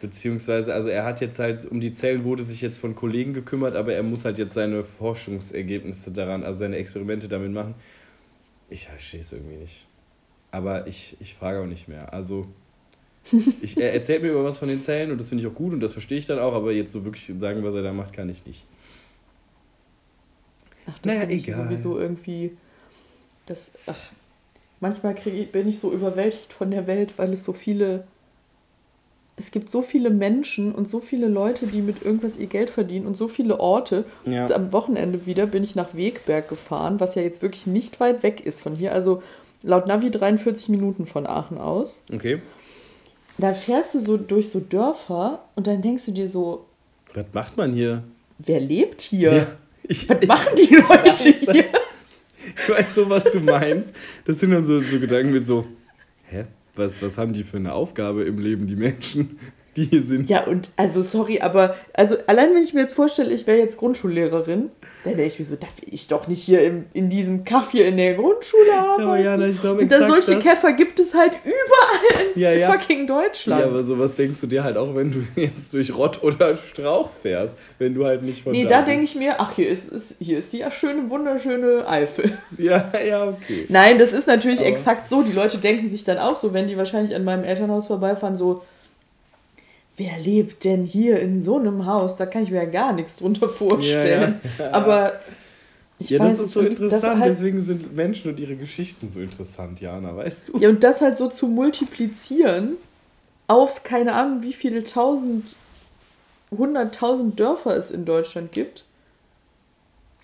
Beziehungsweise, 0.01 0.73
also 0.73 0.87
er 0.89 1.03
hat 1.03 1.19
jetzt 1.19 1.39
halt, 1.39 1.65
um 1.65 1.81
die 1.81 1.91
Zellen 1.91 2.23
wurde 2.23 2.43
sich 2.43 2.61
jetzt 2.61 2.79
von 2.79 2.95
Kollegen 2.95 3.33
gekümmert, 3.33 3.75
aber 3.75 3.93
er 3.93 4.03
muss 4.03 4.23
halt 4.23 4.37
jetzt 4.37 4.53
seine 4.53 4.83
Forschungsergebnisse 4.83 6.11
daran, 6.11 6.43
also 6.43 6.59
seine 6.59 6.77
Experimente 6.77 7.27
damit 7.27 7.51
machen. 7.51 7.75
Ich 8.69 8.87
verstehe 8.87 9.19
es 9.19 9.33
irgendwie 9.33 9.57
nicht. 9.57 9.87
Aber 10.51 10.87
ich, 10.87 11.17
ich 11.19 11.35
frage 11.35 11.59
auch 11.59 11.65
nicht 11.65 11.89
mehr. 11.89 12.13
Also, 12.13 12.47
ich, 13.61 13.77
er 13.77 13.93
erzählt 13.93 14.23
mir 14.23 14.31
über 14.31 14.45
was 14.45 14.57
von 14.57 14.69
den 14.69 14.81
Zellen 14.81 15.11
und 15.11 15.19
das 15.19 15.29
finde 15.29 15.43
ich 15.43 15.51
auch 15.51 15.55
gut 15.55 15.73
und 15.73 15.81
das 15.81 15.93
verstehe 15.93 16.17
ich 16.17 16.25
dann 16.25 16.39
auch, 16.39 16.53
aber 16.53 16.71
jetzt 16.71 16.93
so 16.93 17.03
wirklich 17.03 17.25
sagen, 17.37 17.63
was 17.63 17.75
er 17.75 17.83
da 17.83 17.91
macht, 17.91 18.13
kann 18.13 18.29
ich 18.29 18.45
nicht. 18.45 18.65
Ach, 20.87 20.97
das 20.99 21.17
Naja, 21.17 21.29
ich 21.29 21.47
egal. 21.47 21.65
sowieso 21.65 21.99
irgendwie. 21.99 22.57
Das, 23.45 23.71
ach, 23.85 24.11
manchmal 24.79 25.13
krieg 25.13 25.33
ich, 25.33 25.51
bin 25.51 25.67
ich 25.67 25.77
so 25.77 25.91
überwältigt 25.91 26.53
von 26.53 26.71
der 26.71 26.87
Welt, 26.87 27.17
weil 27.17 27.33
es 27.33 27.43
so 27.43 27.51
viele. 27.53 28.07
Es 29.39 29.51
gibt 29.51 29.71
so 29.71 29.81
viele 29.81 30.09
Menschen 30.09 30.73
und 30.75 30.89
so 30.89 30.99
viele 30.99 31.29
Leute, 31.29 31.65
die 31.65 31.81
mit 31.81 32.03
irgendwas 32.03 32.35
ihr 32.35 32.47
Geld 32.47 32.69
verdienen 32.69 33.07
und 33.07 33.15
so 33.15 33.29
viele 33.29 33.61
Orte. 33.61 34.03
Ja. 34.25 34.41
Jetzt 34.41 34.51
am 34.51 34.73
Wochenende 34.73 35.25
wieder 35.25 35.45
bin 35.45 35.63
ich 35.63 35.75
nach 35.75 35.95
Wegberg 35.95 36.49
gefahren, 36.49 36.99
was 36.99 37.15
ja 37.15 37.21
jetzt 37.21 37.41
wirklich 37.41 37.65
nicht 37.65 38.01
weit 38.01 38.21
weg 38.21 38.45
ist 38.45 38.61
von 38.61 38.75
hier. 38.75 38.93
Also 38.93 39.23
laut 39.63 39.87
Navi 39.87 40.11
43 40.11 40.67
Minuten 40.67 41.05
von 41.05 41.25
Aachen 41.25 41.57
aus. 41.57 42.03
Okay. 42.13 42.41
Da 43.37 43.53
fährst 43.53 43.95
du 43.95 43.99
so 43.99 44.17
durch 44.17 44.49
so 44.49 44.59
Dörfer 44.59 45.39
und 45.55 45.67
dann 45.67 45.81
denkst 45.81 46.05
du 46.07 46.11
dir 46.11 46.27
so, 46.27 46.65
Was 47.13 47.25
macht 47.31 47.55
man 47.55 47.71
hier? 47.71 48.03
wer 48.39 48.59
lebt 48.59 48.99
hier? 49.01 49.55
Ich, 49.83 50.09
Was 50.09 50.27
machen 50.27 50.53
die 50.57 50.75
Leute 50.75 51.29
hier? 51.51 51.65
Ich 52.55 52.69
weiß 52.69 52.95
so, 52.95 53.09
was 53.09 53.25
du 53.31 53.41
meinst. 53.41 53.93
Das 54.25 54.39
sind 54.39 54.51
dann 54.51 54.63
so, 54.63 54.79
so 54.81 54.99
Gedanken 54.99 55.33
mit 55.33 55.45
so, 55.45 55.65
hä? 56.29 56.45
Was, 56.79 57.01
was 57.01 57.17
haben 57.17 57.33
die 57.33 57.43
für 57.43 57.57
eine 57.57 57.73
Aufgabe 57.73 58.23
im 58.23 58.39
Leben, 58.39 58.65
die 58.65 58.77
Menschen, 58.77 59.37
die 59.75 59.83
hier 59.83 60.01
sind? 60.01 60.29
Ja, 60.29 60.45
und 60.45 60.71
also 60.77 61.01
sorry, 61.01 61.41
aber 61.41 61.75
also 61.93 62.15
allein 62.25 62.55
wenn 62.55 62.63
ich 62.63 62.73
mir 62.73 62.79
jetzt 62.79 62.93
vorstelle, 62.93 63.33
ich 63.33 63.45
wäre 63.47 63.57
jetzt 63.57 63.77
Grundschullehrerin, 63.77 64.69
dann 65.03 65.13
denke 65.15 65.27
ich 65.31 65.39
mir 65.39 65.45
so, 65.45 65.55
darf 65.55 65.69
ich 65.89 66.07
doch 66.07 66.27
nicht 66.27 66.43
hier 66.43 66.61
im, 66.63 66.85
in 66.93 67.09
diesem 67.09 67.45
Kaff 67.45 67.71
hier 67.71 67.87
in 67.87 67.95
der 67.97 68.15
Grundschule 68.15 68.73
arbeiten. 68.77 69.01
aber 69.03 69.17
Jana, 69.19 69.47
ich 69.47 69.59
glaube 69.61 69.81
und 69.81 69.91
da 69.91 70.05
solche 70.05 70.35
das. 70.35 70.43
Käfer 70.43 70.73
gibt 70.73 70.99
es 70.99 71.13
halt 71.13 71.37
überall 71.45 72.25
in 72.35 72.41
Ja, 72.41 72.51
ja. 72.51 72.71
fucking 72.71 73.07
Deutschland. 73.07 73.61
Ja, 73.61 73.67
aber 73.67 73.81
sowas 73.83 74.13
denkst 74.15 74.41
du 74.41 74.47
dir 74.47 74.63
halt 74.63 74.75
auch, 74.77 74.93
wenn 74.95 75.11
du 75.11 75.19
jetzt 75.41 75.73
durch 75.73 75.95
Rott 75.95 76.21
oder 76.21 76.57
Strauch 76.57 77.09
fährst, 77.21 77.57
wenn 77.77 77.95
du 77.95 78.05
halt 78.05 78.23
nicht 78.23 78.43
von 78.43 78.51
nee, 78.51 78.63
da 78.63 78.79
da 78.79 78.81
denke 78.85 79.03
ich 79.03 79.15
mir, 79.15 79.35
ach, 79.39 79.53
hier 79.55 79.69
ist, 79.69 79.89
ist, 79.89 80.17
hier 80.19 80.37
ist 80.37 80.51
die 80.51 80.63
schöne, 80.71 81.09
wunderschöne 81.09 81.87
Eifel. 81.87 82.37
Ja, 82.57 82.91
ja, 83.07 83.23
okay. 83.25 83.65
Nein, 83.69 83.97
das 83.99 84.11
ist 84.11 84.27
natürlich 84.27 84.59
Aber- 84.59 84.67
exakt 84.69 85.09
so. 85.09 85.21
Die 85.21 85.31
Leute 85.31 85.59
denken 85.59 85.89
sich 85.89 86.03
dann 86.03 86.17
auch 86.17 86.35
so, 86.35 86.53
wenn 86.53 86.67
die 86.67 86.75
wahrscheinlich 86.77 87.15
an 87.15 87.23
meinem 87.23 87.43
Elternhaus 87.45 87.87
vorbeifahren, 87.87 88.35
so, 88.35 88.63
wer 89.99 90.17
lebt 90.17 90.63
denn 90.63 90.85
hier 90.85 91.19
in 91.19 91.41
so 91.41 91.59
einem 91.59 91.85
Haus? 91.85 92.15
Da 92.15 92.25
kann 92.25 92.41
ich 92.41 92.49
mir 92.51 92.63
ja 92.63 92.69
gar 92.69 92.93
nichts 92.93 93.17
drunter 93.17 93.47
vorstellen. 93.49 94.39
Aber 94.71 95.19
ich 95.99 96.09
Ja, 96.09 96.19
weiß 96.19 96.37
das 96.37 96.45
ist 96.47 96.51
so 96.53 96.61
interessant, 96.61 97.19
halt, 97.19 97.33
deswegen 97.33 97.61
sind 97.61 97.95
Menschen 97.95 98.31
und 98.31 98.39
ihre 98.39 98.55
Geschichten 98.55 99.07
so 99.09 99.19
interessant, 99.19 99.81
Jana, 99.81 100.15
weißt 100.15 100.49
du? 100.49 100.57
Ja, 100.59 100.69
und 100.69 100.83
das 100.83 101.01
halt 101.01 101.17
so 101.17 101.27
zu 101.27 101.47
multiplizieren 101.47 102.77
auf 103.47 103.83
keine 103.83 104.13
Ahnung, 104.13 104.41
wie 104.43 104.53
viele 104.53 104.83
tausend, 104.83 105.55
hunderttausend 106.51 107.39
Dörfer 107.39 107.75
es 107.75 107.91
in 107.91 108.05
Deutschland 108.05 108.51
gibt. 108.53 108.85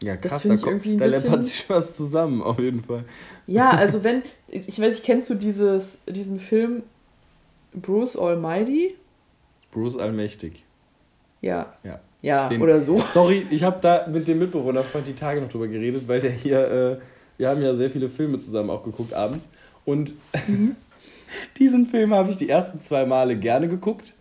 Ja, 0.02 0.16
Das 0.16 0.32
krass, 0.34 0.42
finde 0.42 0.56
da, 0.56 0.60
ich 0.60 0.64
kommt- 0.64 0.74
irgendwie 0.86 0.92
ein 0.94 0.98
da 1.00 1.06
läppert 1.06 1.24
bisschen- 1.24 1.44
sich 1.44 1.66
was 1.70 1.96
zusammen, 1.96 2.42
auf 2.42 2.60
jeden 2.60 2.84
Fall. 2.84 3.04
Ja, 3.48 3.70
also 3.78 4.04
wenn, 4.04 4.22
ich 4.50 4.80
weiß 4.80 4.96
nicht, 4.96 5.04
kennst 5.04 5.30
du 5.30 5.36
dieses, 5.36 6.00
diesen 6.08 6.40
Film 6.40 6.84
Bruce 7.74 8.16
Almighty? 8.18 8.96
Bruce 9.76 9.98
Allmächtig. 9.98 10.64
Ja. 11.42 11.74
Ja. 11.84 12.00
Ja, 12.22 12.48
Den- 12.50 12.62
oder 12.62 12.82
so. 12.82 12.98
Sorry, 13.14 13.46
ich 13.52 13.64
habe 13.64 13.78
da 13.82 14.08
mit 14.08 14.28
dem 14.28 14.40
Mitbewohnerfreund 14.40 15.06
die 15.06 15.14
Tage 15.14 15.42
noch 15.42 15.50
drüber 15.50 15.68
geredet, 15.68 16.08
weil 16.08 16.22
der 16.22 16.32
hier, 16.32 16.60
äh, 16.72 16.98
wir 17.38 17.50
haben 17.50 17.62
ja 17.62 17.76
sehr 17.76 17.92
viele 17.92 18.10
Filme 18.10 18.38
zusammen 18.40 18.70
auch 18.70 18.84
geguckt 18.84 19.14
abends. 19.14 19.48
Und 19.84 20.14
diesen 21.58 21.86
Film 21.88 22.14
habe 22.14 22.30
ich 22.32 22.38
die 22.38 22.50
ersten 22.50 22.80
zwei 22.80 23.06
Male 23.06 23.36
gerne 23.36 23.68
geguckt 23.68 24.14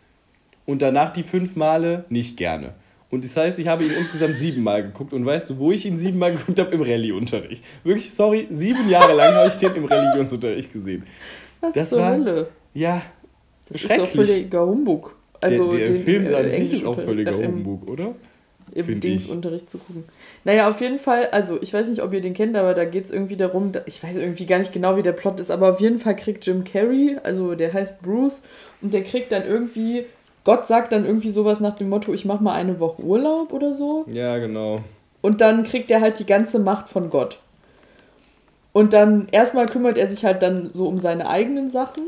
und 0.66 0.82
danach 0.82 1.12
die 1.12 1.22
fünf 1.22 1.56
Male 1.56 2.04
nicht 2.08 2.36
gerne. 2.36 2.74
Und 3.10 3.24
das 3.24 3.36
heißt, 3.36 3.60
ich 3.60 3.68
habe 3.68 3.84
ihn 3.84 3.92
insgesamt 3.96 4.34
siebenmal 4.38 4.82
geguckt. 4.82 5.12
Und 5.12 5.24
weißt 5.24 5.50
du, 5.50 5.58
wo 5.60 5.70
ich 5.70 5.86
ihn 5.86 5.96
siebenmal 5.98 6.32
geguckt 6.32 6.58
habe? 6.58 6.72
Im 6.72 6.82
Rallye-Unterricht. 6.82 7.62
Wirklich, 7.84 8.12
sorry, 8.12 8.48
sieben 8.50 8.88
Jahre 8.90 9.12
lang 9.14 9.32
habe 9.34 9.48
ich 9.48 9.54
den 9.54 9.72
im 9.76 9.84
Religionsunterricht 9.84 10.72
gesehen. 10.72 11.04
Was 11.60 11.74
Das 11.74 11.90
zur 11.90 12.00
war- 12.00 12.10
Hölle? 12.12 12.48
Ja, 12.72 13.00
Das 13.68 13.82
ist 13.84 13.88
doch 13.98 14.08
völliger 14.08 14.66
Humbug. 14.66 15.14
Also 15.44 15.70
der, 15.70 15.80
der 15.80 15.88
den, 15.90 16.04
Film 16.04 16.26
äh, 16.26 16.35
an 16.35 16.50
sich 16.50 16.72
ist 16.72 16.87
auch 16.87 16.98
völliger 16.98 17.37
Humbug, 17.37 17.90
oder? 17.90 18.14
im. 18.74 19.00
Dingsunterricht 19.00 19.70
zu 19.70 19.78
gucken. 19.78 20.04
Naja, 20.44 20.68
auf 20.68 20.80
jeden 20.80 20.98
Fall, 20.98 21.28
also 21.30 21.59
ich 21.62 21.72
weiß 21.72 21.88
nicht, 21.88 22.02
ob 22.02 22.12
ihr 22.12 22.20
den 22.20 22.35
kennt, 22.35 22.57
aber 22.57 22.74
da 22.74 22.85
geht 22.85 23.04
es 23.04 23.11
irgendwie 23.11 23.37
darum, 23.37 23.72
da, 23.72 23.80
ich 23.87 24.02
weiß 24.02 24.16
irgendwie 24.16 24.46
gar 24.46 24.59
nicht 24.59 24.72
genau, 24.72 24.96
wie 24.96 25.02
der 25.02 25.12
Plot 25.12 25.40
ist, 25.40 25.50
aber 25.50 25.70
auf 25.70 25.80
jeden 25.80 25.98
Fall 25.98 26.16
kriegt 26.16 26.46
Jim 26.46 26.64
Carrey, 26.64 27.16
also 27.22 27.54
der 27.54 27.72
heißt 27.72 28.02
Bruce, 28.02 28.42
und 28.83 28.92
der 28.92 29.02
kriegt 29.02 29.33
dann 29.33 29.42
irgendwie, 29.46 30.04
Gott 30.44 30.66
sagt 30.66 30.92
dann 30.92 31.04
irgendwie 31.04 31.30
sowas 31.30 31.61
nach 31.61 31.74
dem 31.74 31.88
Motto, 31.88 32.12
ich 32.12 32.24
mach 32.24 32.40
mal 32.40 32.54
eine 32.54 32.80
Woche 32.80 33.02
Urlaub 33.02 33.52
oder 33.52 33.72
so. 33.72 34.04
Ja, 34.12 34.38
genau. 34.38 34.78
Und 35.22 35.40
dann 35.40 35.62
kriegt 35.62 35.90
er 35.90 36.00
halt 36.00 36.18
die 36.18 36.26
ganze 36.26 36.59
Macht 36.59 36.88
von 36.88 37.09
Gott. 37.09 37.38
Und 38.72 38.92
dann 38.92 39.28
erstmal 39.30 39.66
kümmert 39.66 39.96
er 39.96 40.09
sich 40.09 40.24
halt 40.24 40.42
dann 40.42 40.70
so 40.74 40.88
um 40.88 40.98
seine 40.98 41.28
eigenen 41.28 41.70
Sachen 41.70 42.02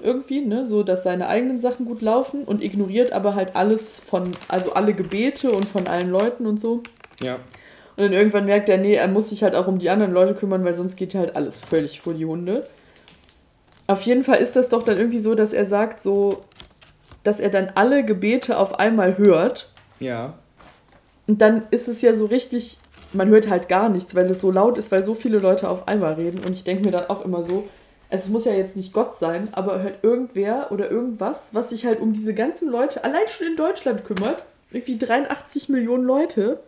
irgendwie, 0.00 0.40
ne, 0.40 0.64
so 0.66 0.82
dass 0.82 1.02
seine 1.02 1.28
eigenen 1.28 1.60
Sachen 1.60 1.86
gut 1.86 2.02
laufen 2.02 2.44
und 2.44 2.62
ignoriert 2.62 3.12
aber 3.12 3.34
halt 3.34 3.56
alles 3.56 4.00
von, 4.00 4.30
also 4.48 4.72
alle 4.72 4.94
Gebete 4.94 5.50
und 5.50 5.66
von 5.66 5.86
allen 5.86 6.08
Leuten 6.08 6.46
und 6.46 6.60
so. 6.60 6.82
Ja. 7.20 7.34
Und 7.34 8.04
dann 8.04 8.12
irgendwann 8.12 8.46
merkt 8.46 8.68
er, 8.68 8.78
nee, 8.78 8.94
er 8.94 9.08
muss 9.08 9.30
sich 9.30 9.42
halt 9.42 9.54
auch 9.54 9.66
um 9.66 9.78
die 9.78 9.90
anderen 9.90 10.12
Leute 10.12 10.34
kümmern, 10.34 10.64
weil 10.64 10.74
sonst 10.74 10.96
geht 10.96 11.14
halt 11.14 11.36
alles 11.36 11.60
völlig 11.60 12.00
vor 12.00 12.14
die 12.14 12.24
Hunde. 12.24 12.66
Auf 13.86 14.02
jeden 14.02 14.24
Fall 14.24 14.38
ist 14.38 14.56
das 14.56 14.68
doch 14.68 14.82
dann 14.82 14.96
irgendwie 14.96 15.18
so, 15.18 15.34
dass 15.34 15.52
er 15.52 15.66
sagt, 15.66 16.00
so, 16.00 16.44
dass 17.24 17.40
er 17.40 17.50
dann 17.50 17.72
alle 17.74 18.04
Gebete 18.04 18.58
auf 18.58 18.78
einmal 18.78 19.18
hört. 19.18 19.70
Ja. 19.98 20.34
Und 21.26 21.42
dann 21.42 21.64
ist 21.70 21.88
es 21.88 22.00
ja 22.00 22.14
so 22.14 22.26
richtig, 22.26 22.78
man 23.12 23.28
hört 23.28 23.48
halt 23.48 23.68
gar 23.68 23.88
nichts, 23.88 24.14
weil 24.14 24.30
es 24.30 24.40
so 24.40 24.50
laut 24.50 24.78
ist, 24.78 24.92
weil 24.92 25.04
so 25.04 25.14
viele 25.14 25.38
Leute 25.38 25.68
auf 25.68 25.88
einmal 25.88 26.14
reden. 26.14 26.40
Und 26.44 26.52
ich 26.52 26.64
denke 26.64 26.84
mir 26.84 26.92
dann 26.92 27.10
auch 27.10 27.24
immer 27.24 27.42
so, 27.42 27.68
also 28.10 28.24
es 28.24 28.28
muss 28.30 28.44
ja 28.44 28.52
jetzt 28.52 28.76
nicht 28.76 28.92
Gott 28.92 29.16
sein, 29.16 29.48
aber 29.52 29.82
halt 29.82 30.00
irgendwer 30.02 30.72
oder 30.72 30.90
irgendwas, 30.90 31.50
was 31.52 31.70
sich 31.70 31.86
halt 31.86 32.00
um 32.00 32.12
diese 32.12 32.34
ganzen 32.34 32.68
Leute 32.68 33.04
allein 33.04 33.26
schon 33.28 33.46
in 33.46 33.56
Deutschland 33.56 34.04
kümmert. 34.04 34.42
Irgendwie 34.72 34.98
83 34.98 35.68
Millionen 35.68 36.04
Leute. 36.04 36.60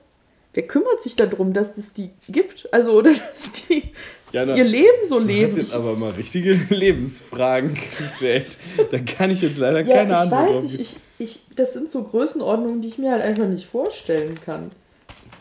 Wer 0.55 0.67
kümmert 0.67 1.03
sich 1.03 1.17
darum, 1.17 1.53
dass 1.53 1.77
es 1.79 1.93
die 1.93 2.11
gibt? 2.29 2.69
Also, 2.73 2.93
oder 2.93 3.11
dass 3.35 3.53
die 3.69 3.83
Jana, 4.31 4.57
ihr 4.57 4.65
Leben 4.65 5.05
so 5.05 5.19
leben? 5.19 5.57
jetzt 5.57 5.75
aber 5.75 5.97
mal 5.97 6.13
richtige 6.13 6.53
Lebensfragen 6.69 7.75
gestellt. 7.75 8.57
Da 8.91 8.99
kann 9.01 9.31
ich 9.31 9.43
jetzt 9.43 9.59
leider 9.59 9.83
ja, 9.83 9.97
keine 9.97 10.13
ich 10.13 10.19
Antwort 10.19 10.49
weiß 10.49 10.63
nicht, 10.63 10.81
ich, 10.81 10.97
ich, 11.19 11.41
das 11.57 11.73
sind 11.73 11.91
so 11.91 12.05
Größenordnungen, 12.05 12.83
die 12.83 12.89
ich 12.89 12.99
mir 12.99 13.11
halt 13.11 13.23
einfach 13.23 13.47
nicht 13.47 13.67
vorstellen 13.67 14.39
kann. 14.41 14.71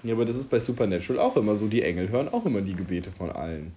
Ja, 0.03 0.15
aber 0.15 0.25
das 0.25 0.35
ist 0.35 0.49
bei 0.49 0.59
Supernatural 0.59 1.21
auch 1.21 1.37
immer 1.37 1.55
so. 1.55 1.67
Die 1.67 1.83
Engel 1.83 2.09
hören 2.09 2.27
auch 2.29 2.45
immer 2.45 2.61
die 2.61 2.73
Gebete 2.73 3.11
von 3.11 3.29
allen. 3.29 3.71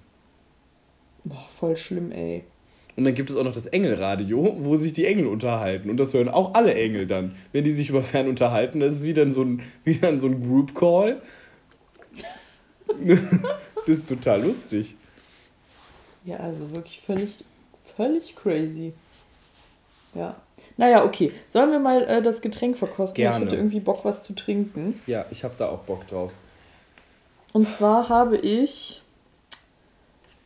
Boah, 1.25 1.47
voll 1.49 1.77
schlimm, 1.77 2.13
ey. 2.13 2.45
Und 2.97 3.05
dann 3.05 3.15
gibt 3.15 3.31
es 3.31 3.37
auch 3.37 3.43
noch 3.43 3.53
das 3.53 3.67
Engelradio, 3.67 4.57
wo 4.61 4.77
sich 4.77 4.93
die 4.93 5.07
Engel 5.07 5.27
unterhalten. 5.27 5.91
Und 5.91 5.97
das 5.97 6.15
hören 6.15 6.29
auch 6.29 6.55
alle 6.55 6.75
Engel 6.75 7.07
dann. 7.07 7.35
Wenn 7.53 7.65
die 7.65 7.73
sich 7.73 7.89
über 7.89 8.03
Fern 8.03 8.29
unterhalten, 8.29 8.79
das 8.81 8.97
ist 8.97 9.03
wieder 9.03 9.29
so 9.31 9.43
ein, 9.43 9.63
wieder 9.85 10.19
so 10.19 10.29
ein 10.29 10.41
Group 10.41 10.75
Call. 10.75 11.21
das 13.05 13.99
ist 13.99 14.09
total 14.09 14.43
lustig. 14.43 14.95
Ja, 16.25 16.37
also 16.37 16.71
wirklich 16.71 17.01
völlig, 17.01 17.45
völlig 17.97 18.37
crazy. 18.37 18.93
Ja. 20.15 20.37
Naja, 20.77 21.05
okay. 21.05 21.33
Sollen 21.49 21.71
wir 21.73 21.81
mal 21.81 22.03
äh, 22.05 22.23
das 22.23 22.41
Getränk 22.41 22.77
verkosten? 22.79 23.23
Ich 23.23 23.29
Gerne. 23.29 23.45
hätte 23.45 23.57
irgendwie 23.57 23.81
Bock, 23.81 24.05
was 24.05 24.23
zu 24.23 24.35
trinken. 24.35 25.01
Ja, 25.07 25.25
ich 25.31 25.43
habe 25.43 25.55
da 25.59 25.69
auch 25.69 25.81
Bock 25.81 26.07
drauf. 26.07 26.33
Und 27.53 27.69
zwar 27.69 28.09
habe 28.09 28.37
ich 28.37 29.04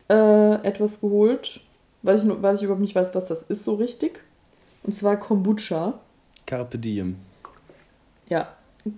äh, 0.09 0.55
etwas 0.63 1.01
geholt, 1.01 1.61
weil 2.01 2.17
ich, 2.17 2.23
weil 2.41 2.55
ich 2.55 2.63
überhaupt 2.63 2.81
nicht 2.81 2.95
weiß, 2.95 3.13
was 3.15 3.25
das 3.25 3.43
ist 3.43 3.63
so 3.63 3.75
richtig. 3.75 4.19
Und 4.83 4.93
zwar 4.93 5.17
Kombucha. 5.17 5.99
Carpe 6.45 6.77
Diem. 6.77 7.17
Ja. 8.27 8.53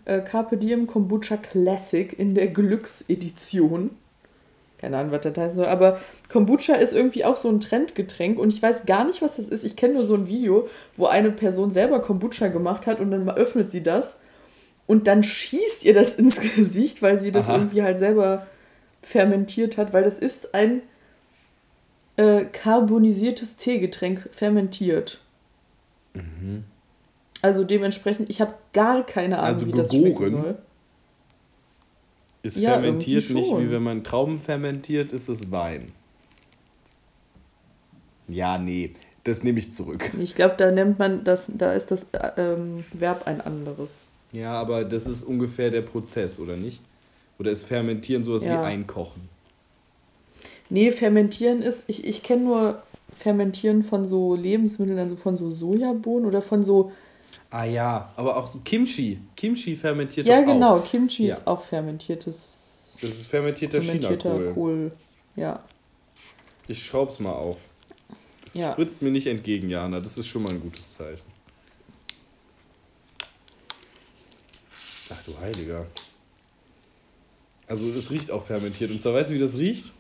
Äh, 0.05 0.21
Carpe 0.21 0.57
Diem 0.57 0.87
Kombucha 0.87 1.37
Classic 1.37 2.17
in 2.17 2.35
der 2.35 2.47
Glücksedition. 2.47 3.91
Keine 4.77 4.97
Ahnung, 4.97 5.11
was 5.11 5.21
das 5.21 5.37
heißen 5.37 5.57
soll. 5.57 5.65
Aber 5.65 5.99
Kombucha 6.29 6.75
ist 6.75 6.93
irgendwie 6.93 7.25
auch 7.25 7.35
so 7.35 7.49
ein 7.49 7.59
Trendgetränk 7.59 8.39
und 8.39 8.51
ich 8.51 8.61
weiß 8.61 8.85
gar 8.85 9.05
nicht, 9.05 9.21
was 9.21 9.35
das 9.35 9.47
ist. 9.47 9.63
Ich 9.63 9.75
kenne 9.75 9.95
nur 9.95 10.03
so 10.03 10.15
ein 10.15 10.27
Video, 10.27 10.67
wo 10.95 11.05
eine 11.05 11.31
Person 11.31 11.71
selber 11.71 12.01
Kombucha 12.01 12.47
gemacht 12.47 12.87
hat 12.87 12.99
und 12.99 13.11
dann 13.11 13.29
öffnet 13.29 13.69
sie 13.69 13.83
das 13.83 14.21
und 14.87 15.07
dann 15.07 15.23
schießt 15.23 15.85
ihr 15.85 15.93
das 15.93 16.15
ins 16.19 16.39
Gesicht, 16.39 17.01
weil 17.01 17.19
sie 17.19 17.31
das 17.31 17.49
Aha. 17.49 17.57
irgendwie 17.57 17.83
halt 17.83 17.99
selber 17.99 18.47
fermentiert 19.01 19.77
hat, 19.77 19.93
weil 19.93 20.03
das 20.03 20.17
ist 20.17 20.53
ein 20.53 20.81
äh, 22.21 22.45
carbonisiertes 22.45 23.55
Teegetränk, 23.55 24.27
fermentiert. 24.31 25.19
Also 27.41 27.63
dementsprechend, 27.63 28.29
ich 28.29 28.41
habe 28.41 28.53
gar 28.73 29.05
keine 29.05 29.39
Ahnung, 29.39 29.53
Also 29.53 29.67
wie 29.67 29.71
das 29.71 29.95
schmecken 29.95 30.29
soll. 30.29 30.57
Ist 32.43 32.57
Ja, 32.57 32.73
fermentiert 32.73 33.29
nicht 33.29 33.51
wie 33.57 33.71
wenn 33.71 33.83
man 33.83 34.03
Trauben 34.03 34.39
fermentiert, 34.41 35.13
ist 35.13 35.29
es 35.29 35.51
Wein. 35.51 35.85
Ja, 38.27 38.57
nee, 38.57 38.91
das 39.23 39.43
nehme 39.43 39.59
ich 39.59 39.71
zurück. 39.73 40.11
Ich 40.19 40.35
glaube, 40.35 40.55
da 40.57 40.71
nennt 40.71 40.99
man 40.99 41.23
das, 41.23 41.51
da 41.53 41.73
ist 41.73 41.91
das 41.91 42.05
äh, 42.13 42.31
ähm, 42.37 42.83
Verb 42.93 43.27
ein 43.27 43.41
anderes. 43.41 44.07
Ja, 44.31 44.53
aber 44.53 44.85
das 44.85 45.05
ist 45.05 45.23
ungefähr 45.23 45.69
der 45.71 45.81
Prozess, 45.81 46.39
oder 46.39 46.55
nicht? 46.55 46.81
Oder 47.37 47.51
ist 47.51 47.65
Fermentieren 47.65 48.23
sowas 48.23 48.43
Ja. 48.43 48.53
wie 48.53 48.65
Einkochen? 48.65 49.29
Nee, 50.71 50.91
fermentieren 50.91 51.61
ist, 51.61 51.89
ich, 51.89 52.05
ich 52.07 52.23
kenne 52.23 52.43
nur 52.45 52.83
Fermentieren 53.13 53.83
von 53.83 54.05
so 54.07 54.35
Lebensmitteln, 54.35 54.97
also 54.97 55.15
von 55.17 55.35
so 55.37 55.51
Sojabohnen 55.51 56.25
oder 56.25 56.41
von 56.41 56.63
so, 56.63 56.91
Ah 57.53 57.65
ja, 57.65 58.09
aber 58.15 58.37
auch 58.37 58.55
Kimchi. 58.63 59.19
Kimchi 59.35 59.75
fermentiert 59.75 60.25
ja 60.25 60.41
genau, 60.41 60.77
auch. 60.77 60.85
Kimchi 60.89 61.27
Ja. 61.27 61.35
ist 61.35 61.45
auch 61.45 61.61
fermentiertes, 61.61 62.97
Das 63.01 63.09
ist 63.09 63.27
fermentierter, 63.27 63.81
fermentierter 63.81 64.29
Chinakohl. 64.29 64.53
Kohl. 64.53 64.91
Ja, 65.35 65.61
Ich 66.69 66.85
schraub's 66.85 67.19
mal 67.19 67.33
auf. 67.33 67.57
ja. 68.53 68.71
Spritzt 68.71 69.01
mir 69.01 69.11
nicht 69.11 69.27
entgegen, 69.27 69.69
Jana. 69.69 69.99
Das 69.99 70.17
ist 70.17 70.27
schon 70.27 70.43
mal 70.43 70.51
ein 70.53 70.61
gutes 70.61 70.93
Zeichen. 70.95 71.21
Ach 75.13 75.23
du 75.25 75.37
Heiliger. 75.41 75.85
Also 77.67 77.85
es 77.89 78.09
riecht 78.11 78.31
auch 78.31 78.45
fermentiert. 78.45 78.91
Und 78.91 79.01
zwar 79.01 79.13
weißt 79.13 79.29
du, 79.29 79.33
wie 79.33 79.39
das 79.39 79.57
riecht? 79.57 79.91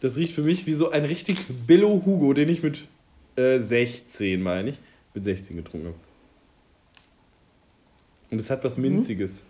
Das 0.00 0.16
riecht 0.16 0.32
für 0.32 0.42
mich 0.42 0.66
wie 0.66 0.74
so 0.74 0.90
ein 0.90 1.04
richtig 1.04 1.38
Billo 1.66 2.02
Hugo, 2.04 2.32
den 2.32 2.48
ich 2.48 2.62
mit 2.62 2.86
äh, 3.36 3.58
16, 3.58 4.42
meine 4.42 4.70
ich, 4.70 4.78
mit 5.14 5.24
16 5.24 5.56
getrunken 5.56 5.88
habe. 5.88 5.96
Und 8.30 8.40
es 8.40 8.48
hat 8.48 8.64
was 8.64 8.78
Minziges. 8.78 9.42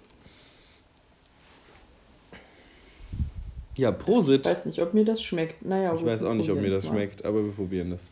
Ja, 3.77 3.93
Prosit. 3.93 4.45
Ich 4.45 4.51
weiß 4.51 4.67
nicht, 4.67 4.81
ob 4.83 4.95
mir 4.95 5.05
das 5.05 5.23
schmeckt. 5.23 5.65
Naja, 5.65 5.95
Ich 5.95 6.01
gut, 6.01 6.09
weiß 6.09 6.23
wir 6.23 6.31
auch 6.31 6.35
nicht, 6.35 6.51
ob 6.51 6.61
mir 6.61 6.71
das 6.71 6.85
mal. 6.85 6.93
schmeckt, 6.93 7.25
aber 7.25 7.45
wir 7.45 7.53
probieren 7.53 7.91
das. 7.91 8.09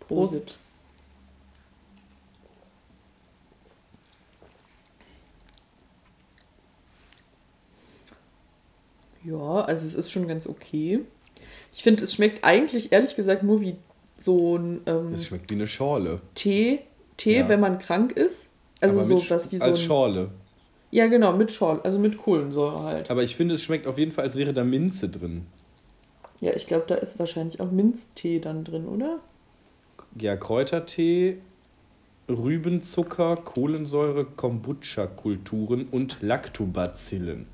Prosit. 0.00 0.56
Ja, 9.24 9.60
also 9.64 9.86
es 9.86 9.94
ist 9.94 10.10
schon 10.12 10.28
ganz 10.28 10.46
okay. 10.46 11.00
Ich 11.76 11.82
finde, 11.82 12.02
es 12.04 12.14
schmeckt 12.14 12.42
eigentlich 12.42 12.90
ehrlich 12.90 13.14
gesagt 13.16 13.42
nur 13.42 13.60
wie 13.60 13.76
so 14.16 14.56
ein 14.56 14.80
ähm, 14.86 15.12
Es 15.12 15.26
schmeckt 15.26 15.50
wie 15.50 15.56
eine 15.56 15.66
Schorle. 15.66 16.22
Tee, 16.34 16.80
Tee, 17.18 17.36
Ja. 17.40 17.48
wenn 17.50 17.60
man 17.60 17.78
krank 17.78 18.12
ist. 18.12 18.52
Also 18.80 19.02
so 19.02 19.22
was 19.30 19.52
wie 19.52 19.58
so 19.58 19.64
als 19.64 19.78
ein. 19.78 19.84
Schorle. 19.84 20.30
Ja, 20.90 21.06
genau, 21.06 21.34
mit 21.34 21.52
Schorle, 21.52 21.80
also 21.84 21.98
mit 21.98 22.16
Kohlensäure 22.16 22.82
halt. 22.82 23.10
Aber 23.10 23.22
ich 23.22 23.36
finde, 23.36 23.56
es 23.56 23.62
schmeckt 23.62 23.86
auf 23.86 23.98
jeden 23.98 24.10
Fall, 24.10 24.24
als 24.24 24.36
wäre 24.36 24.54
da 24.54 24.64
Minze 24.64 25.10
drin. 25.10 25.42
Ja, 26.40 26.52
ich 26.54 26.66
glaube, 26.66 26.84
da 26.86 26.94
ist 26.94 27.18
wahrscheinlich 27.18 27.60
auch 27.60 27.70
Minztee 27.70 28.38
dann 28.40 28.64
drin, 28.64 28.86
oder? 28.86 29.18
Ja, 30.18 30.34
Kräutertee, 30.36 31.36
Rübenzucker, 32.26 33.36
Kohlensäure, 33.36 34.24
Kombucha-Kulturen 34.24 35.86
und 35.90 36.22
Lactobacillen. 36.22 37.46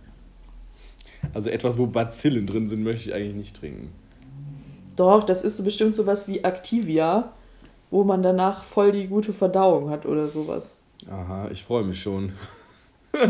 Also 1.35 1.51
etwas, 1.51 1.77
wo 1.79 1.87
Bazillen 1.87 2.47
drin 2.47 2.69
sind, 2.69 2.85
möchte 2.85 3.09
ich 3.11 3.15
eigentlich 3.17 3.35
nicht 3.35 3.57
trinken. 3.57 3.89
Doch, 4.97 5.25
das 5.25 5.43
ist 5.43 5.57
so 5.57 5.63
bestimmt 5.63 5.95
sowas 5.95 6.29
wie 6.29 6.41
Activia. 6.41 7.33
wo 7.91 8.05
man 8.05 8.23
danach 8.23 8.65
voll 8.65 8.91
die 8.93 9.07
gute 9.07 9.33
Verdauung 9.35 9.91
hat 9.91 10.07
oder 10.07 10.31
sowas. 10.31 10.79
Aha, 11.11 11.49
ich 11.53 11.63
freue 11.63 11.83
mich 11.85 12.01
schon. 12.01 12.33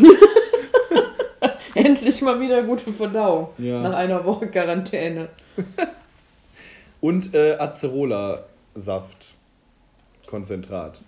Endlich 1.74 2.22
mal 2.22 2.38
wieder 2.38 2.62
gute 2.62 2.92
Verdauung. 2.92 3.48
Ja. 3.58 3.80
Nach 3.80 3.94
einer 3.94 4.24
Woche 4.24 4.46
Quarantäne. 4.48 5.28
Und 7.00 7.34
äh, 7.34 7.54
Acerola-Saft. 7.58 9.34
Konzentrat. 10.28 11.00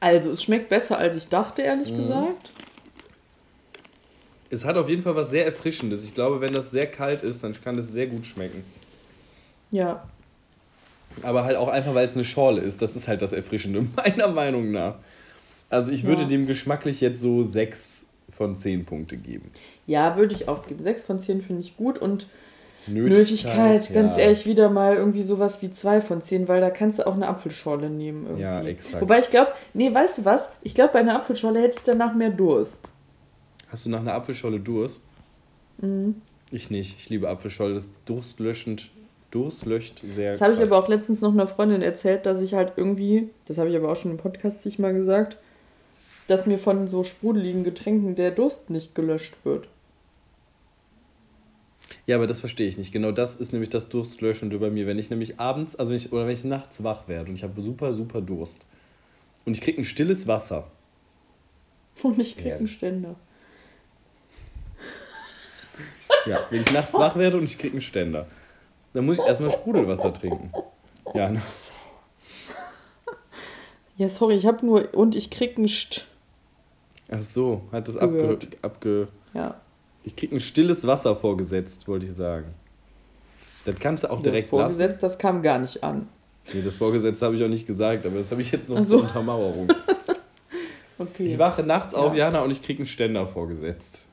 Also, 0.00 0.30
es 0.32 0.42
schmeckt 0.42 0.68
besser, 0.68 0.98
als 0.98 1.14
ich 1.16 1.28
dachte, 1.28 1.62
ehrlich 1.62 1.92
Mhm. 1.92 1.98
gesagt. 1.98 2.50
Es 4.50 4.64
hat 4.64 4.76
auf 4.76 4.88
jeden 4.88 5.02
Fall 5.02 5.14
was 5.14 5.30
sehr 5.30 5.46
Erfrischendes. 5.46 6.02
Ich 6.04 6.14
glaube, 6.14 6.40
wenn 6.40 6.52
das 6.52 6.70
sehr 6.72 6.86
kalt 6.90 7.22
ist, 7.22 7.44
dann 7.44 7.54
kann 7.62 7.76
das 7.76 7.88
sehr 7.88 8.06
gut 8.08 8.26
schmecken. 8.26 8.62
Ja. 9.72 10.04
Aber 11.22 11.44
halt 11.44 11.56
auch 11.56 11.68
einfach, 11.68 11.94
weil 11.94 12.06
es 12.06 12.14
eine 12.14 12.24
Schorle 12.24 12.60
ist. 12.60 12.80
Das 12.80 12.94
ist 12.94 13.08
halt 13.08 13.20
das 13.20 13.32
Erfrischende, 13.32 13.84
meiner 13.96 14.28
Meinung 14.28 14.70
nach. 14.70 14.94
Also 15.68 15.90
ich 15.90 16.04
würde 16.04 16.22
Ja. 16.22 16.28
dem 16.28 16.46
geschmacklich 16.46 17.00
jetzt 17.00 17.20
so 17.20 17.42
6 17.42 18.04
von 18.30 18.54
10 18.56 18.84
Punkte 18.84 19.16
geben. 19.16 19.50
Ja, 19.86 20.16
würde 20.16 20.34
ich 20.34 20.48
auch 20.48 20.64
geben. 20.66 20.82
6 20.82 21.04
von 21.04 21.18
10 21.18 21.42
finde 21.42 21.62
ich 21.62 21.76
gut 21.76 21.98
und 21.98 22.26
Nötigkeit, 22.86 23.18
Nötigkeit, 23.18 23.94
ganz 23.94 24.16
ja. 24.16 24.22
ehrlich, 24.24 24.46
wieder 24.46 24.68
mal 24.68 24.94
irgendwie 24.96 25.22
sowas 25.22 25.62
wie 25.62 25.70
2 25.70 26.00
von 26.00 26.20
10, 26.20 26.48
weil 26.48 26.60
da 26.60 26.70
kannst 26.70 26.98
du 26.98 27.06
auch 27.06 27.14
eine 27.14 27.28
Apfelschorle 27.28 27.88
nehmen. 27.90 28.24
Irgendwie. 28.24 28.42
Ja, 28.42 28.62
exakt. 28.62 29.00
Wobei 29.00 29.20
ich 29.20 29.30
glaube, 29.30 29.52
nee, 29.72 29.92
weißt 29.92 30.18
du 30.18 30.24
was? 30.24 30.48
Ich 30.62 30.74
glaube, 30.74 30.92
bei 30.94 30.98
einer 31.00 31.14
Apfelschorle 31.16 31.60
hätte 31.60 31.78
ich 31.78 31.84
danach 31.84 32.14
mehr 32.14 32.30
Durst. 32.30 32.88
Hast 33.68 33.86
du 33.86 33.90
nach 33.90 34.00
einer 34.00 34.14
Apfelscholle 34.14 34.60
Durst? 34.60 35.00
Mhm. 35.78 36.16
Ich 36.50 36.70
nicht. 36.70 36.98
Ich 36.98 37.08
liebe 37.08 37.28
Apfelscholle. 37.28 37.74
Das 37.74 37.84
ist 37.84 37.92
durstlöschend. 38.04 38.90
Durst 39.32 39.66
löscht 39.66 40.00
sehr. 40.00 40.30
Das 40.30 40.40
habe 40.40 40.52
ich 40.54 40.62
aber 40.62 40.78
auch 40.78 40.86
letztens 40.88 41.20
noch 41.20 41.32
einer 41.32 41.46
Freundin 41.48 41.82
erzählt, 41.82 42.24
dass 42.26 42.40
ich 42.40 42.54
halt 42.54 42.74
irgendwie, 42.76 43.30
das 43.46 43.58
habe 43.58 43.68
ich 43.70 43.76
aber 43.76 43.90
auch 43.90 43.96
schon 43.96 44.12
im 44.12 44.16
Podcast 44.18 44.62
sich 44.62 44.78
mal 44.78 44.92
gesagt, 44.94 45.36
dass 46.28 46.46
mir 46.46 46.58
von 46.58 46.86
so 46.86 47.02
sprudeligen 47.02 47.64
Getränken 47.64 48.14
der 48.14 48.30
Durst 48.30 48.70
nicht 48.70 48.94
gelöscht 48.94 49.36
wird. 49.44 49.68
Ja, 52.06 52.16
aber 52.16 52.26
das 52.26 52.40
verstehe 52.40 52.68
ich 52.68 52.78
nicht. 52.78 52.92
Genau 52.92 53.10
das 53.12 53.36
ist 53.36 53.52
nämlich 53.52 53.70
das 53.70 53.88
Durstlöschende 53.88 54.58
bei 54.58 54.70
mir. 54.70 54.86
Wenn 54.86 54.98
ich 54.98 55.10
nämlich 55.10 55.38
abends, 55.40 55.76
also 55.76 55.90
wenn 55.90 55.96
ich, 55.98 56.12
oder 56.12 56.26
wenn 56.26 56.32
ich 56.34 56.44
nachts 56.44 56.82
wach 56.84 57.08
werde 57.08 57.30
und 57.30 57.34
ich 57.36 57.42
habe 57.42 57.60
super, 57.60 57.94
super 57.94 58.20
Durst 58.20 58.66
und 59.44 59.54
ich 59.56 59.60
kriege 59.60 59.80
ein 59.80 59.84
stilles 59.84 60.26
Wasser. 60.26 60.70
Und 62.02 62.18
ich 62.18 62.36
krieg 62.36 62.46
Ja. 62.46 62.56
einen 62.56 62.68
Ständer. 62.68 63.16
Ja, 66.26 66.40
wenn 66.50 66.62
ich 66.62 66.70
nachts 66.72 66.94
wach 66.94 67.16
werde 67.16 67.36
und 67.36 67.44
ich 67.44 67.58
kriege 67.58 67.72
einen 67.74 67.82
Ständer, 67.82 68.26
dann 68.94 69.06
muss 69.06 69.18
ich 69.18 69.24
erstmal 69.26 69.50
Sprudelwasser 69.50 70.12
trinken. 70.12 70.52
Ja, 71.14 71.30
ne? 71.30 71.40
Ja, 73.96 74.08
sorry, 74.08 74.34
ich 74.36 74.46
habe 74.46 74.64
nur, 74.64 74.94
und 74.94 75.14
ich 75.14 75.30
krieg 75.30 75.56
einen 75.58 75.68
St. 75.68 76.06
Ach 77.10 77.22
so, 77.22 77.62
hat 77.72 77.88
das 77.88 77.96
abge, 77.96 78.38
abge. 78.62 79.08
Ja, 79.34 79.54
Ich 80.04 80.16
krieg 80.16 80.32
ein 80.32 80.40
stilles 80.40 80.86
Wasser 80.86 81.14
vorgesetzt, 81.14 81.86
wollte 81.88 82.06
ich 82.06 82.12
sagen. 82.12 82.54
Das 83.64 83.76
kannst 83.78 84.04
du 84.04 84.08
auch 84.10 84.16
das 84.16 84.22
direkt 84.24 84.44
lassen. 84.44 84.48
vorgesetzt, 84.50 85.02
das 85.02 85.18
kam 85.18 85.42
gar 85.42 85.58
nicht 85.58 85.84
an. 85.84 86.08
Nee, 86.52 86.62
das 86.62 86.78
vorgesetzt 86.78 87.22
habe 87.22 87.36
ich 87.36 87.44
auch 87.44 87.48
nicht 87.48 87.66
gesagt, 87.66 88.04
aber 88.06 88.16
das 88.18 88.30
habe 88.30 88.40
ich 88.40 88.50
jetzt 88.50 88.68
noch 88.68 88.82
so. 88.82 88.98
zur 88.98 89.06
Untermauerung. 89.06 89.68
Okay. 90.98 91.26
Ich 91.26 91.38
wache 91.38 91.64
nachts 91.64 91.94
auf, 91.94 92.12
Ja. 92.14 92.26
Jana, 92.26 92.42
und 92.42 92.52
ich 92.52 92.62
krieg 92.62 92.78
einen 92.78 92.86
Ständer 92.86 93.26
vorgesetzt. 93.26 94.06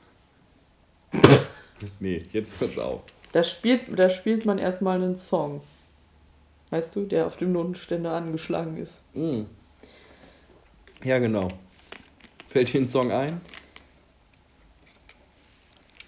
nee, 1.99 2.23
jetzt 2.33 2.59
hört's 2.59 2.79
auf. 2.79 3.01
Da 3.31 3.43
spielt, 3.43 3.81
da 3.97 4.09
spielt 4.09 4.45
man 4.45 4.57
erstmal 4.57 4.95
einen 4.95 5.15
Song. 5.15 5.61
Weißt 6.71 6.95
du, 6.95 7.05
der 7.05 7.25
auf 7.27 7.37
dem 7.37 7.51
Notenständer 7.51 8.13
angeschlagen 8.13 8.77
ist. 8.77 9.03
Mm. 9.15 9.43
Ja, 11.03 11.19
genau. 11.19 11.47
Fällt 12.49 12.73
dir 12.73 12.81
ein 12.81 12.87
Song 12.87 13.11
ein? 13.11 13.39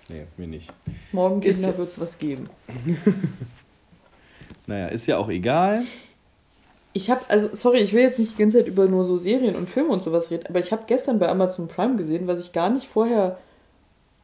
Nee, 0.10 0.26
mir 0.38 0.48
nicht. 0.48 0.72
Morgen, 1.12 1.42
Kinder, 1.42 1.70
ja- 1.70 1.78
wird's 1.78 2.00
was 2.00 2.18
geben. 2.18 2.50
Naja, 4.68 4.88
ist 4.88 5.08
ja 5.08 5.18
auch 5.18 5.28
egal. 5.28 5.84
Ich 6.94 7.10
habe, 7.10 7.22
also, 7.30 7.50
sorry, 7.54 7.80
ich 7.80 7.94
will 7.94 8.04
jetzt 8.04 8.20
nicht 8.20 8.34
die 8.34 8.38
ganze 8.38 8.60
Zeit 8.60 8.68
über 8.68 8.86
nur 8.88 9.04
so 9.04 9.18
Serien 9.18 9.56
und 9.56 9.68
Filme 9.68 9.90
und 9.90 10.04
sowas 10.04 10.30
reden, 10.30 10.46
aber 10.48 10.60
ich 10.60 10.72
habe 10.72 10.84
gestern 10.88 11.20
bei 11.20 11.28
Amazon 11.28 11.68
Prime 11.68 11.96
gesehen, 11.96 12.28
was 12.28 12.40
ich 12.40 12.54
gar 12.54 12.70
nicht 12.70 12.88
vorher. 12.88 13.38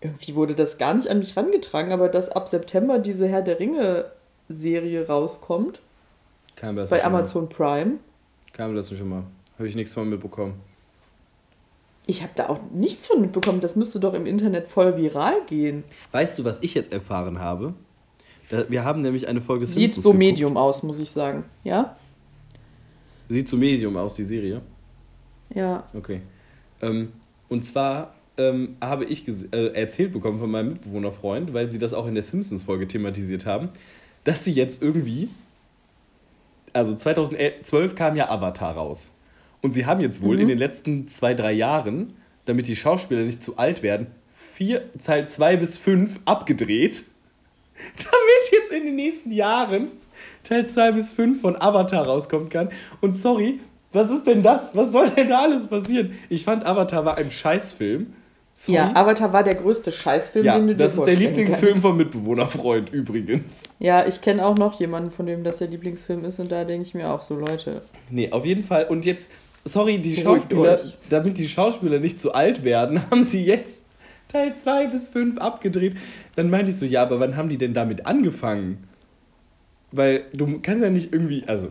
Irgendwie 0.02 0.36
wurde 0.36 0.54
das 0.54 0.78
gar 0.78 0.93
nicht 0.93 1.10
an 1.10 1.20
mich 1.20 1.36
rangetragen, 1.36 1.91
aber 1.91 2.10
dass 2.10 2.30
ab 2.30 2.48
September 2.48 3.00
diese 3.00 3.28
Herr 3.28 3.41
der 3.41 3.60
Ringe-Serie 3.60 5.08
rauskommt. 5.08 5.80
Kam 6.56 6.76
das 6.76 6.89
bei 6.89 7.00
schon 7.00 7.12
mal. 7.12 7.18
Amazon 7.18 7.50
Prime. 7.50 7.91
Kam 8.54 8.76
das 8.76 8.89
schon 8.89 9.10
mal. 9.10 9.24
Habe 9.58 9.68
ich 9.68 9.76
nichts 9.76 9.93
von 9.93 10.10
mitbekommen. 10.10 10.60
Ich 12.06 12.22
habe 12.22 12.32
da 12.36 12.48
auch 12.48 12.60
nichts 12.72 13.08
von 13.08 13.22
mitbekommen. 13.22 13.60
Das 13.60 13.76
müsste 13.76 14.00
doch 14.00 14.14
im 14.14 14.26
Internet 14.26 14.68
voll 14.68 14.98
viral 14.98 15.41
gehen. 15.48 15.84
Weißt 16.12 16.39
du, 16.39 16.45
was 16.45 16.60
ich 16.62 16.74
jetzt 16.74 16.93
erfahren 16.93 17.39
habe? 17.39 17.74
Wir 18.70 18.86
haben 18.86 19.02
nämlich 19.02 19.28
eine 19.28 19.41
Folge 19.41 19.66
Sieht 19.66 19.76
Simpsons 19.76 20.04
so 20.04 20.10
geguckt. 20.12 20.20
Medium 20.20 20.58
aus, 20.58 20.84
muss 20.84 21.00
ich 21.00 21.10
sagen. 21.12 21.43
Ja? 21.64 21.98
Sieht 23.28 23.50
so 23.50 23.58
Medium 23.58 23.98
aus, 23.98 24.16
die 24.16 24.24
Serie. 24.24 24.62
Ja. 25.54 25.84
Okay. 25.93 26.22
Ähm, 26.82 27.12
und 27.50 27.66
zwar 27.66 28.14
ähm, 28.38 28.78
habe 28.82 29.06
ich 29.06 29.28
äh, 29.28 29.68
erzählt 29.74 30.14
bekommen 30.14 30.40
von 30.40 30.50
meinem 30.50 30.70
Mitbewohnerfreund, 30.70 31.54
weil 31.54 31.72
sie 31.72 31.78
das 31.78 31.94
auch 31.94 32.08
in 32.08 32.14
der 32.14 32.24
Simpsons-Folge 32.24 32.88
thematisiert 32.88 33.46
haben, 33.46 33.70
dass 34.24 34.44
sie 34.44 34.52
jetzt 34.52 34.82
irgendwie. 34.82 35.30
Also 36.74 36.94
2012 36.94 37.96
kam 37.96 38.16
ja 38.16 38.30
Avatar 38.30 38.76
raus. 38.76 39.12
Und 39.62 39.72
sie 39.72 39.86
haben 39.86 40.02
jetzt 40.02 40.22
wohl 40.22 40.40
in 40.40 40.48
den 40.48 40.58
letzten 40.58 41.08
zwei, 41.08 41.34
drei 41.34 41.52
Jahren, 41.52 42.14
damit 42.46 42.68
die 42.68 42.76
Schauspieler 42.76 43.24
nicht 43.24 43.42
zu 43.42 43.58
alt 43.58 43.82
werden, 43.82 44.08
vier, 44.34 44.92
Teil 45.04 45.28
2 45.28 45.58
bis 45.58 45.78
5 45.78 46.20
abgedreht, 46.26 47.04
damit 47.98 48.52
jetzt 48.52 48.72
in 48.72 48.86
den 48.86 48.96
nächsten 48.96 49.32
Jahren 49.32 49.90
Teil 50.44 50.68
2 50.68 50.92
bis 50.94 51.14
5 51.14 51.42
von 51.42 51.56
Avatar 51.56 52.06
rauskommen 52.06 52.50
kann. 52.50 52.70
Und 53.02 53.16
sorry, 53.16 53.60
was 53.94 54.12
ist 54.12 54.28
denn 54.28 54.44
das? 54.44 54.76
Was 54.76 54.92
soll 54.92 55.10
denn 55.10 55.28
da 55.28 55.42
alles 55.42 55.68
passieren? 55.68 56.14
Ich 56.30 56.44
fand 56.44 56.66
Avatar 56.66 57.06
war 57.06 57.18
ein 57.18 57.32
Scheißfilm. 57.32 58.14
Sorry. 58.60 58.76
Ja, 58.78 58.91
Avatar 58.95 59.32
war 59.34 59.43
der 59.43 59.53
größte 59.53 59.91
Scheißfilm, 59.91 60.43
Ja, 60.43 60.58
den 60.58 60.66
du 60.66 60.74
dir 60.74 60.84
das 60.84 60.95
ist 60.95 61.05
der 61.05 61.16
Lieblingsfilm 61.16 61.74
kannst. 61.74 61.86
vom 61.86 61.95
Mitbewohnerfreund 61.95 62.91
übrigens. 62.91 63.66
Ja, 63.78 64.03
ich 64.08 64.20
kenne 64.20 64.43
auch 64.43 64.58
noch 64.58 64.80
jemanden, 64.80 65.12
von 65.12 65.28
dem 65.28 65.43
das 65.43 65.60
der 65.60 65.68
Lieblingsfilm 65.68 66.26
ist 66.26 66.39
und 66.39 66.51
da 66.51 66.64
denke 66.64 66.88
ich 66.88 66.95
mir 66.95 67.08
auch 67.12 67.22
so, 67.22 67.36
Leute. 67.36 67.84
Nee, 68.10 68.32
auf 68.32 68.47
jeden 68.47 68.64
Fall. 68.64 68.86
Und 68.86 69.05
jetzt, 69.05 69.30
sorry, 69.64 69.99
die 69.99 70.16
Schauspieler, 70.16 70.80
damit 71.12 71.38
die 71.38 71.47
Schauspieler 71.47 71.99
nicht 71.99 72.20
zu 72.20 72.34
alt 72.34 72.64
werden, 72.64 72.99
haben 73.12 73.22
sie 73.22 73.45
jetzt 73.45 73.84
Teil 74.28 74.55
2 74.55 74.88
bis 74.88 75.10
5 75.10 75.38
abgedreht. 75.38 75.95
Dann 76.36 76.49
meinte 76.49 76.72
ich 76.72 76.78
so, 76.78 76.86
ja, 76.88 77.03
aber 77.03 77.20
wann 77.20 77.38
haben 77.38 77.49
die 77.49 77.60
denn 77.60 77.76
damit 77.76 78.08
angefangen? 78.08 78.88
Weil 79.91 80.24
du 80.34 80.60
kannst 80.64 80.82
ja 80.82 80.89
nicht 80.89 81.14
irgendwie, 81.14 81.43
also, 81.45 81.68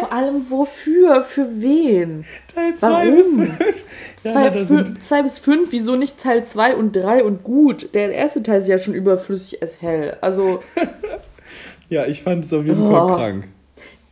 Vor 0.00 0.12
allem 0.12 0.50
wofür? 0.50 1.22
Für 1.22 1.46
wen? 1.60 2.24
Teil 2.54 2.74
2 2.76 2.86
Warum? 2.86 3.16
bis 3.16 3.34
5. 3.36 3.84
Zwei, 4.22 4.50
zwei 4.98 5.22
bis 5.22 5.38
fünf, 5.38 5.72
wieso 5.72 5.96
nicht 5.96 6.20
Teil 6.20 6.44
2 6.44 6.74
und 6.76 6.92
3 6.94 7.24
und 7.24 7.44
gut? 7.44 7.94
Der 7.94 8.12
erste 8.12 8.42
Teil 8.42 8.60
ist 8.60 8.68
ja 8.68 8.78
schon 8.78 8.94
überflüssig 8.94 9.62
as 9.62 9.80
hell. 9.82 10.16
Also, 10.20 10.60
Ja, 11.88 12.06
ich 12.06 12.22
fand 12.22 12.44
es 12.44 12.52
auf 12.52 12.64
jeden 12.64 12.80
Oh. 12.82 12.90
Fall 12.90 13.16
krank. 13.16 13.48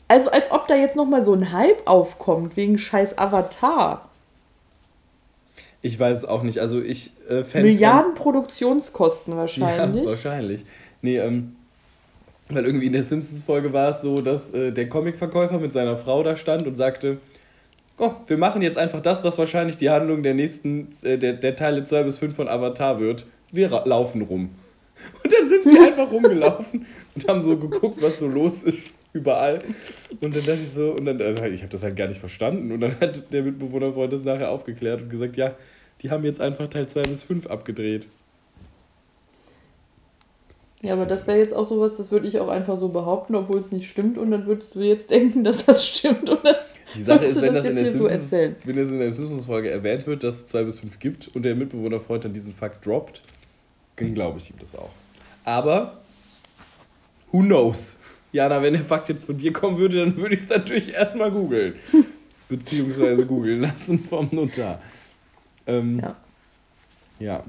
also 0.09 0.31
als 0.31 0.51
ob 0.53 0.69
da 0.69 0.75
jetzt 0.75 0.97
nochmal 0.97 1.25
so 1.25 1.33
ein 1.35 1.53
Hype 1.53 1.87
aufkommt 1.87 2.57
wegen 2.57 2.79
scheiß 2.79 3.17
Avatar. 3.19 4.09
Ich 5.81 5.99
weiß 5.99 6.19
es 6.19 6.25
auch 6.25 6.43
nicht. 6.45 6.59
Also 6.61 6.81
ich 6.81 7.13
äh, 7.29 7.43
Milliarden 7.61 8.15
Produktionskosten 8.15 9.37
wahrscheinlich. 9.37 10.05
Ja, 10.05 10.11
wahrscheinlich. 10.11 10.65
Nee, 11.01 11.19
ähm, 11.19 11.57
weil 12.55 12.65
irgendwie 12.65 12.87
in 12.87 12.93
der 12.93 13.03
Simpsons-Folge 13.03 13.73
war 13.73 13.91
es 13.91 14.03
so, 14.03 14.21
dass 14.21 14.51
äh, 14.53 14.73
der 14.73 14.89
Comicverkäufer 14.89 15.59
mit 15.59 15.73
seiner 15.73 15.97
Frau 15.97 16.23
da 16.23 16.37
stand 16.37 16.67
und 16.67 16.75
sagte, 16.75 17.19
oh, 17.99 18.13
wir 18.27 18.39
machen 18.39 18.63
jetzt 18.63 18.79
einfach 18.79 19.01
das, 19.01 19.25
was 19.25 19.39
wahrscheinlich 19.39 19.77
die 19.77 19.91
Handlung 19.91 20.23
der 20.23 20.35
nächsten, 20.35 20.89
äh, 21.03 21.19
der, 21.19 21.35
der 21.35 21.57
Teile 21.57 21.85
2 21.85 22.03
bis 22.03 22.19
5 22.19 22.35
von 22.35 22.49
Avatar 22.49 23.01
wird. 23.01 23.27
Wir 23.51 23.69
laufen 23.85 24.23
rum. 24.23 24.51
Und 25.23 25.33
dann 25.33 25.49
sind 25.49 25.65
wir 25.65 25.87
einfach 25.87 26.11
rumgelaufen 26.11 26.87
und 27.15 27.29
haben 27.29 27.43
so 27.43 27.57
geguckt, 27.57 28.01
was 28.01 28.19
so 28.19 28.29
los 28.29 28.63
ist, 28.63 28.97
überall. 29.13 29.61
Und 30.21 30.35
dann 30.37 30.45
dachte 30.45 30.61
ich 30.63 30.71
so, 30.71 30.93
und 30.93 31.05
dann, 31.05 31.21
also 31.21 31.43
ich 31.45 31.63
habe 31.63 31.73
das 31.73 31.83
halt 31.83 31.97
gar 31.97 32.09
nicht 32.09 32.21
verstanden. 32.21 32.73
Und 32.73 32.81
dann 32.81 32.99
hat 33.01 33.33
der 33.33 33.43
Mitbewohnerfreund 33.43 34.13
das 34.13 34.25
nachher 34.25 34.51
aufgeklärt 34.51 35.03
und 35.03 35.11
gesagt, 35.11 35.37
ja, 35.37 35.55
die 36.03 36.11
haben 36.11 36.25
jetzt 36.25 36.41
einfach 36.41 36.69
Teil 36.69 36.89
2 36.89 37.03
bis 37.03 37.25
5 37.25 37.47
abgedreht. 37.47 38.09
Ja, 40.83 40.95
aber 40.95 41.07
das 41.07 41.29
wäre 41.29 41.39
jetzt 41.39 41.55
auch 41.55 41.69
sowas, 41.69 41.97
das 41.97 42.11
würde 42.11 42.27
ich 42.27 42.41
auch 42.41 42.49
einfach 42.49 42.77
so 42.77 42.89
behaupten, 42.89 43.37
obwohl 43.37 43.59
es 43.59 43.71
nicht 43.71 43.89
stimmt. 43.89 44.19
Und 44.19 44.33
dann 44.33 44.47
würdest 44.47 44.75
du 44.75 44.81
jetzt 44.81 45.11
denken, 45.11 45.45
dass 45.45 45.65
das 45.65 45.87
stimmt. 45.87 46.29
Und 46.29 46.45
dann 46.45 46.57
Die 46.95 47.03
Sache 47.03 47.25
ist, 47.25 47.41
wenn 47.41 47.55
das 47.55 47.63
das, 47.63 47.71
in 47.71 47.77
der 47.77 47.85
so 47.93 48.07
Simpsons, 48.07 48.23
erzählen. 48.25 48.57
wenn 48.65 48.77
das 48.77 48.89
in 48.89 48.99
der 48.99 49.13
Simpsons-Folge 49.13 49.71
erwähnt 49.71 50.07
wird, 50.09 50.25
dass 50.25 50.37
es 50.37 50.47
2 50.47 50.65
bis 50.65 50.81
5 50.81 50.99
gibt 50.99 51.29
und 51.35 51.45
der 51.45 51.55
Mitbewohnerfreund 51.55 52.25
dann 52.25 52.33
diesen 52.33 52.53
Fakt 52.53 52.85
droppt, 52.85 53.23
dann 53.97 54.13
glaube 54.13 54.39
ich 54.39 54.51
ihm 54.51 54.57
das 54.59 54.75
auch. 54.75 54.91
Aber, 55.45 56.01
who 57.31 57.41
knows? 57.41 57.97
Jana, 58.33 58.61
wenn 58.63 58.73
der 58.73 58.85
Fakt 58.85 59.09
jetzt 59.09 59.27
von 59.27 59.37
dir 59.37 59.53
kommen 59.53 59.79
würde, 59.79 59.99
dann 59.99 60.17
würde 60.17 60.35
ich 60.35 60.43
es 60.43 60.49
natürlich 60.49 60.95
erstmal 60.95 61.31
googeln. 61.31 61.75
Beziehungsweise 62.49 63.25
googeln 63.25 63.61
lassen 63.61 64.03
vom 64.05 64.29
Notar. 64.33 64.81
Ähm, 65.67 66.01
ja. 66.01 66.17
Ja. 67.21 67.45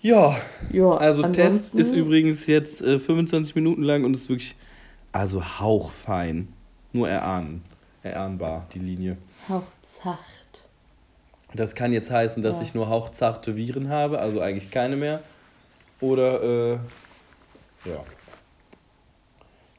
Ja. 0.00 0.36
ja 0.72 0.90
also 0.96 1.22
Test 1.28 1.74
ist 1.74 1.92
übrigens 1.92 2.46
jetzt 2.46 2.80
äh, 2.82 2.98
25 2.98 3.54
Minuten 3.54 3.82
lang 3.82 4.04
und 4.04 4.14
ist 4.14 4.28
wirklich, 4.28 4.56
also 5.12 5.42
hauchfein. 5.60 6.48
Nur 6.92 7.08
erahnen. 7.08 7.62
Erahnbar, 8.02 8.66
die 8.72 8.78
Linie. 8.78 9.18
Hauchzart. 9.48 10.18
Das 11.54 11.74
kann 11.74 11.92
jetzt 11.92 12.10
heißen, 12.10 12.42
dass 12.42 12.56
ja. 12.56 12.62
ich 12.62 12.74
nur 12.74 12.88
hauchzarte 12.88 13.56
Viren 13.56 13.88
habe, 13.88 14.18
also 14.18 14.40
eigentlich 14.40 14.70
keine 14.70 14.96
mehr. 14.96 15.22
Oder, 16.00 16.42
äh, 16.42 16.78
ja. 17.84 18.04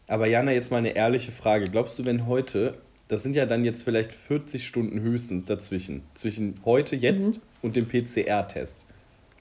Aber 0.07 0.27
Jana, 0.27 0.51
jetzt 0.51 0.71
mal 0.71 0.77
eine 0.77 0.95
ehrliche 0.95 1.31
Frage. 1.31 1.65
Glaubst 1.65 1.99
du, 1.99 2.05
wenn 2.05 2.25
heute, 2.25 2.77
das 3.07 3.23
sind 3.23 3.35
ja 3.35 3.45
dann 3.45 3.63
jetzt 3.63 3.83
vielleicht 3.83 4.11
40 4.11 4.65
Stunden 4.65 4.99
höchstens 4.99 5.45
dazwischen, 5.45 6.01
zwischen 6.15 6.55
heute, 6.65 6.95
jetzt 6.95 7.37
mhm. 7.37 7.41
und 7.61 7.75
dem 7.75 7.87
PCR-Test, 7.87 8.85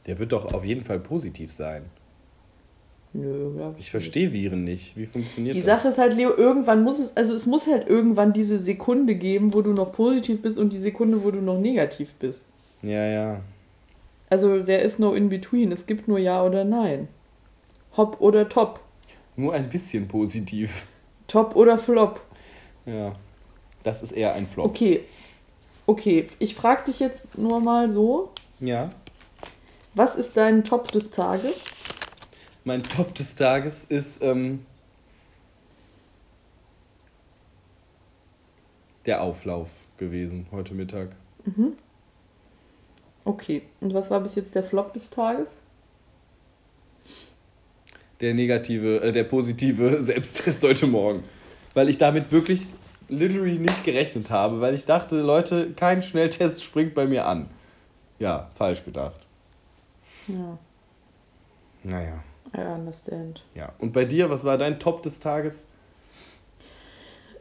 der 0.08 0.18
wird 0.18 0.32
doch 0.32 0.52
auf 0.52 0.64
jeden 0.64 0.82
Fall 0.84 0.98
positiv 0.98 1.52
sein. 1.52 1.84
Nö, 3.12 3.52
glaube 3.54 3.76
ich. 3.78 3.86
Ich 3.86 3.90
verstehe 3.90 4.32
Viren 4.32 4.64
nicht. 4.64 4.96
Wie 4.96 5.06
funktioniert 5.06 5.54
die 5.54 5.60
das? 5.60 5.64
Die 5.64 5.70
Sache 5.70 5.88
ist 5.88 5.98
halt, 5.98 6.16
Leo, 6.16 6.30
irgendwann 6.34 6.82
muss 6.82 6.98
es, 6.98 7.16
also 7.16 7.34
es 7.34 7.46
muss 7.46 7.66
halt 7.66 7.86
irgendwann 7.86 8.32
diese 8.32 8.58
Sekunde 8.58 9.14
geben, 9.14 9.54
wo 9.54 9.62
du 9.62 9.72
noch 9.72 9.92
positiv 9.92 10.42
bist 10.42 10.58
und 10.58 10.72
die 10.72 10.78
Sekunde, 10.78 11.22
wo 11.22 11.30
du 11.30 11.40
noch 11.40 11.58
negativ 11.58 12.14
bist. 12.14 12.46
Ja, 12.82 13.04
ja. 13.04 13.40
Also 14.30 14.62
there 14.62 14.82
is 14.82 14.98
no 14.98 15.14
in 15.14 15.28
between. 15.28 15.72
Es 15.72 15.86
gibt 15.86 16.08
nur 16.08 16.18
Ja 16.18 16.42
oder 16.42 16.64
Nein. 16.64 17.08
Hopp 17.96 18.20
oder 18.20 18.48
Top. 18.48 18.80
Nur 19.36 19.54
ein 19.54 19.68
bisschen 19.68 20.08
positiv. 20.08 20.86
Top 21.26 21.54
oder 21.54 21.78
Flop. 21.78 22.20
Ja. 22.86 23.14
Das 23.82 24.02
ist 24.02 24.12
eher 24.12 24.34
ein 24.34 24.46
Flop. 24.46 24.66
Okay. 24.66 25.04
Okay, 25.86 26.26
ich 26.38 26.54
frage 26.54 26.84
dich 26.84 27.00
jetzt 27.00 27.38
nur 27.38 27.60
mal 27.60 27.88
so. 27.88 28.30
Ja. 28.60 28.90
Was 29.94 30.16
ist 30.16 30.36
dein 30.36 30.64
Top 30.64 30.92
des 30.92 31.10
Tages? 31.10 31.64
Mein 32.64 32.82
Top 32.82 33.14
des 33.14 33.34
Tages 33.34 33.84
ist 33.84 34.22
ähm, 34.22 34.66
der 39.06 39.22
Auflauf 39.22 39.70
gewesen 39.96 40.46
heute 40.52 40.74
Mittag. 40.74 41.10
Mhm. 41.44 41.72
Okay, 43.24 43.62
und 43.80 43.94
was 43.94 44.10
war 44.10 44.20
bis 44.20 44.34
jetzt 44.34 44.54
der 44.54 44.62
Flop 44.62 44.92
des 44.92 45.10
Tages? 45.10 45.58
Der 48.20 48.34
negative, 48.34 49.00
äh, 49.02 49.12
der 49.12 49.24
positive 49.24 50.02
Selbsttest 50.02 50.62
heute 50.62 50.86
Morgen. 50.86 51.24
Weil 51.74 51.88
ich 51.88 51.98
damit 51.98 52.32
wirklich 52.32 52.66
literally 53.08 53.58
nicht 53.58 53.84
gerechnet 53.84 54.30
habe, 54.30 54.60
weil 54.60 54.74
ich 54.74 54.84
dachte, 54.84 55.20
Leute, 55.20 55.72
kein 55.72 56.02
Schnelltest 56.02 56.62
springt 56.62 56.94
bei 56.94 57.06
mir 57.06 57.26
an. 57.26 57.48
Ja, 58.18 58.50
falsch 58.54 58.84
gedacht. 58.84 59.27
Ja. 60.28 60.58
Naja. 61.84 62.22
I 62.56 62.60
understand. 62.60 63.44
Ja, 63.54 63.72
und 63.78 63.92
bei 63.92 64.04
dir, 64.04 64.30
was 64.30 64.44
war 64.44 64.56
dein 64.56 64.80
Top 64.80 65.02
des 65.02 65.20
Tages? 65.20 65.66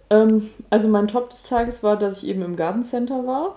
Ähm, 0.09 0.49
also 0.69 0.87
mein 0.87 1.07
Top 1.07 1.29
des 1.29 1.43
Tages 1.43 1.83
war, 1.83 1.97
dass 1.97 2.23
ich 2.23 2.29
eben 2.29 2.41
im 2.41 2.55
Gartencenter 2.55 3.25
war. 3.25 3.55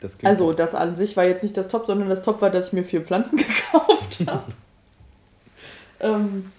Das 0.00 0.18
also 0.24 0.52
das 0.52 0.74
an 0.74 0.94
sich 0.94 1.16
war 1.16 1.24
jetzt 1.24 1.42
nicht 1.42 1.56
das 1.56 1.68
Top, 1.68 1.86
sondern 1.86 2.08
das 2.08 2.22
Top 2.22 2.42
war, 2.42 2.50
dass 2.50 2.68
ich 2.68 2.72
mir 2.72 2.84
vier 2.84 3.04
Pflanzen 3.04 3.36
gekauft 3.38 4.18
habe. 4.26 4.52
ähm, 6.00 6.52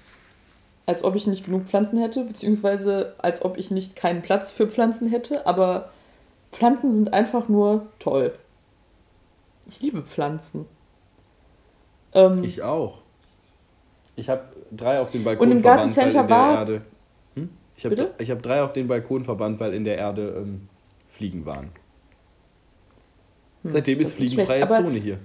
als 0.86 1.03
ob 1.03 1.15
ich 1.15 1.28
nicht 1.28 1.45
genug 1.45 1.65
Pflanzen 1.65 1.99
hätte, 1.99 2.23
beziehungsweise 2.23 3.13
als 3.17 3.43
ob 3.43 3.57
ich 3.57 3.71
nicht 3.71 3.95
keinen 3.95 4.21
Platz 4.21 4.51
für 4.51 4.67
Pflanzen 4.67 5.09
hätte. 5.09 5.45
Aber 5.45 5.89
Pflanzen 6.51 6.95
sind 6.95 7.13
einfach 7.13 7.49
nur 7.49 7.88
toll. 7.99 8.34
Ich 9.67 9.82
liebe 9.82 10.01
Pflanzen. 10.01 10.65
Ähm, 12.18 12.43
ich 12.43 12.61
auch. 12.63 12.99
Ich 14.15 14.30
habe 14.30 14.41
drei 14.76 14.99
auf 14.99 15.11
den 15.11 15.24
Balkon 15.24 15.47
Und 15.47 15.57
im 15.57 15.61
Gartencenter 15.61 16.28
war. 16.30 16.59
Erde, 16.59 16.82
hm? 17.36 17.49
Ich 17.76 17.86
habe 17.86 17.95
hab 18.20 18.43
drei 18.43 18.63
auf 18.63 18.74
den 18.74 18.88
Balkon 18.88 19.24
verbannt, 19.24 19.59
weil 19.59 19.74
in 19.74 19.84
der 19.84 19.97
Erde 19.97 20.36
ähm, 20.41 20.68
Fliegen 21.05 21.45
waren. 21.45 21.70
Hm, 23.63 23.72
Seitdem 23.72 23.99
ist 23.99 24.13
fliegenfreie 24.13 24.68
Zone 24.68 24.97
hier. 24.97 25.20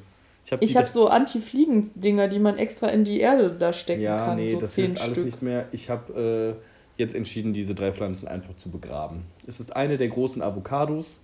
Ich 0.44 0.52
habe 0.52 0.66
hab 0.66 0.88
so 0.88 1.08
Anti-Fliegen-Dinger, 1.08 2.28
die 2.28 2.40
man 2.40 2.58
extra 2.58 2.88
in 2.88 3.04
die 3.04 3.20
Erde 3.20 3.48
da 3.58 3.72
stecken 3.72 4.02
ja, 4.02 4.16
kann. 4.16 4.36
Nee, 4.36 4.48
so 4.48 4.60
das 4.60 4.72
zehn 4.72 4.98
alles 4.98 5.16
nicht 5.18 5.40
mehr. 5.40 5.66
Ich 5.72 5.88
habe 5.88 6.56
äh, 6.58 7.00
jetzt 7.00 7.14
entschieden, 7.14 7.52
diese 7.52 7.74
drei 7.74 7.92
Pflanzen 7.92 8.28
einfach 8.28 8.56
zu 8.56 8.68
begraben. 8.68 9.22
Es 9.46 9.60
ist 9.60 9.74
eine 9.76 9.96
der 9.96 10.08
großen 10.08 10.42
Avocados. 10.42 11.20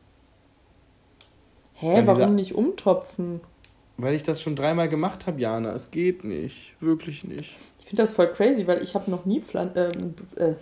Hä, 1.75 1.97
Dann 1.97 2.07
warum 2.07 2.35
nicht 2.37 2.55
umtopfen? 2.55 3.41
Weil 3.99 4.15
ich 4.15 4.23
das 4.23 4.41
schon 4.41 4.55
dreimal 4.55 4.89
gemacht 4.89 5.27
habe, 5.27 5.41
Jana. 5.41 5.75
Es 5.75 5.91
geht 5.91 6.23
nicht. 6.25 6.73
Wirklich 6.81 7.25
nicht. 7.25 7.57
Ich 7.81 7.87
finde 7.87 8.03
das 8.03 8.13
voll 8.13 8.29
crazy, 8.29 8.67
weil 8.67 8.83
ich 8.83 8.95
habe 8.95 9.11
noch 9.11 9.25
nie 9.25 9.41
Pflanzen. 9.41 10.15
Äh, 10.37 10.51
äh, 10.51 10.55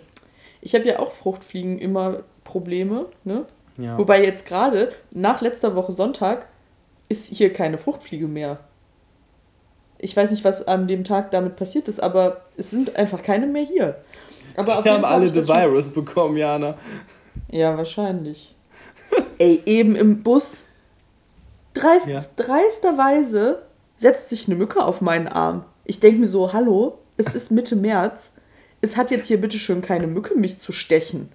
ich 0.61 0.73
habe 0.73 0.85
ja 0.85 0.99
auch 0.99 1.11
Fruchtfliegen 1.11 1.77
immer 1.77 2.23
Probleme, 2.43 3.05
ne? 3.23 3.45
Ja. 3.77 3.97
Wobei 3.97 4.23
jetzt 4.23 4.47
gerade, 4.47 4.91
nach 5.13 5.41
letzter 5.41 5.75
Woche 5.75 5.91
Sonntag, 5.91 6.47
ist 7.09 7.27
hier 7.27 7.53
keine 7.53 7.77
Fruchtfliege 7.77 8.27
mehr. 8.27 8.59
Ich 9.99 10.17
weiß 10.17 10.31
nicht, 10.31 10.43
was 10.43 10.67
an 10.67 10.87
dem 10.87 11.03
Tag 11.03 11.31
damit 11.31 11.55
passiert 11.55 11.87
ist, 11.87 12.01
aber 12.01 12.45
es 12.55 12.71
sind 12.71 12.95
einfach 12.95 13.21
keine 13.21 13.45
mehr 13.45 13.63
hier. 13.63 13.95
Aber 14.55 14.81
Die 14.81 14.89
haben 14.89 15.05
alle 15.05 15.29
The 15.29 15.47
Virus 15.47 15.91
bekommen, 15.91 16.37
Jana. 16.37 16.75
Ja, 17.51 17.77
wahrscheinlich. 17.77 18.55
Ey, 19.37 19.61
eben 19.65 19.95
im 19.95 20.23
Bus 20.23 20.66
Dreist, 21.79 22.07
ja. 22.07 22.21
Dreisterweise 22.35 23.63
setzt 23.95 24.29
sich 24.29 24.47
eine 24.47 24.55
Mücke 24.55 24.83
auf 24.83 25.01
meinen 25.01 25.27
Arm. 25.27 25.65
Ich 25.85 25.99
denke 25.99 26.19
mir 26.19 26.27
so, 26.27 26.53
hallo, 26.53 26.99
es 27.17 27.33
ist 27.33 27.51
Mitte 27.51 27.75
März. 27.75 28.31
Es 28.79 28.95
hat 28.95 29.09
jetzt 29.09 29.27
hier 29.27 29.41
bitte 29.41 29.57
schön 29.57 29.81
keine 29.81 30.05
Mücke, 30.05 30.35
mich 30.35 30.59
zu 30.59 30.71
stechen. 30.71 31.29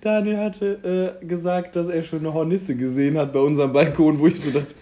Daniel 0.00 0.38
hatte 0.38 1.18
äh, 1.20 1.26
gesagt, 1.26 1.76
dass 1.76 1.88
er 1.88 2.02
schon 2.02 2.20
eine 2.20 2.32
Hornisse 2.32 2.74
gesehen 2.74 3.18
hat 3.18 3.32
bei 3.32 3.40
unserem 3.40 3.72
Balkon, 3.72 4.18
wo 4.18 4.26
ich 4.26 4.40
so 4.40 4.50
dachte, 4.50 4.74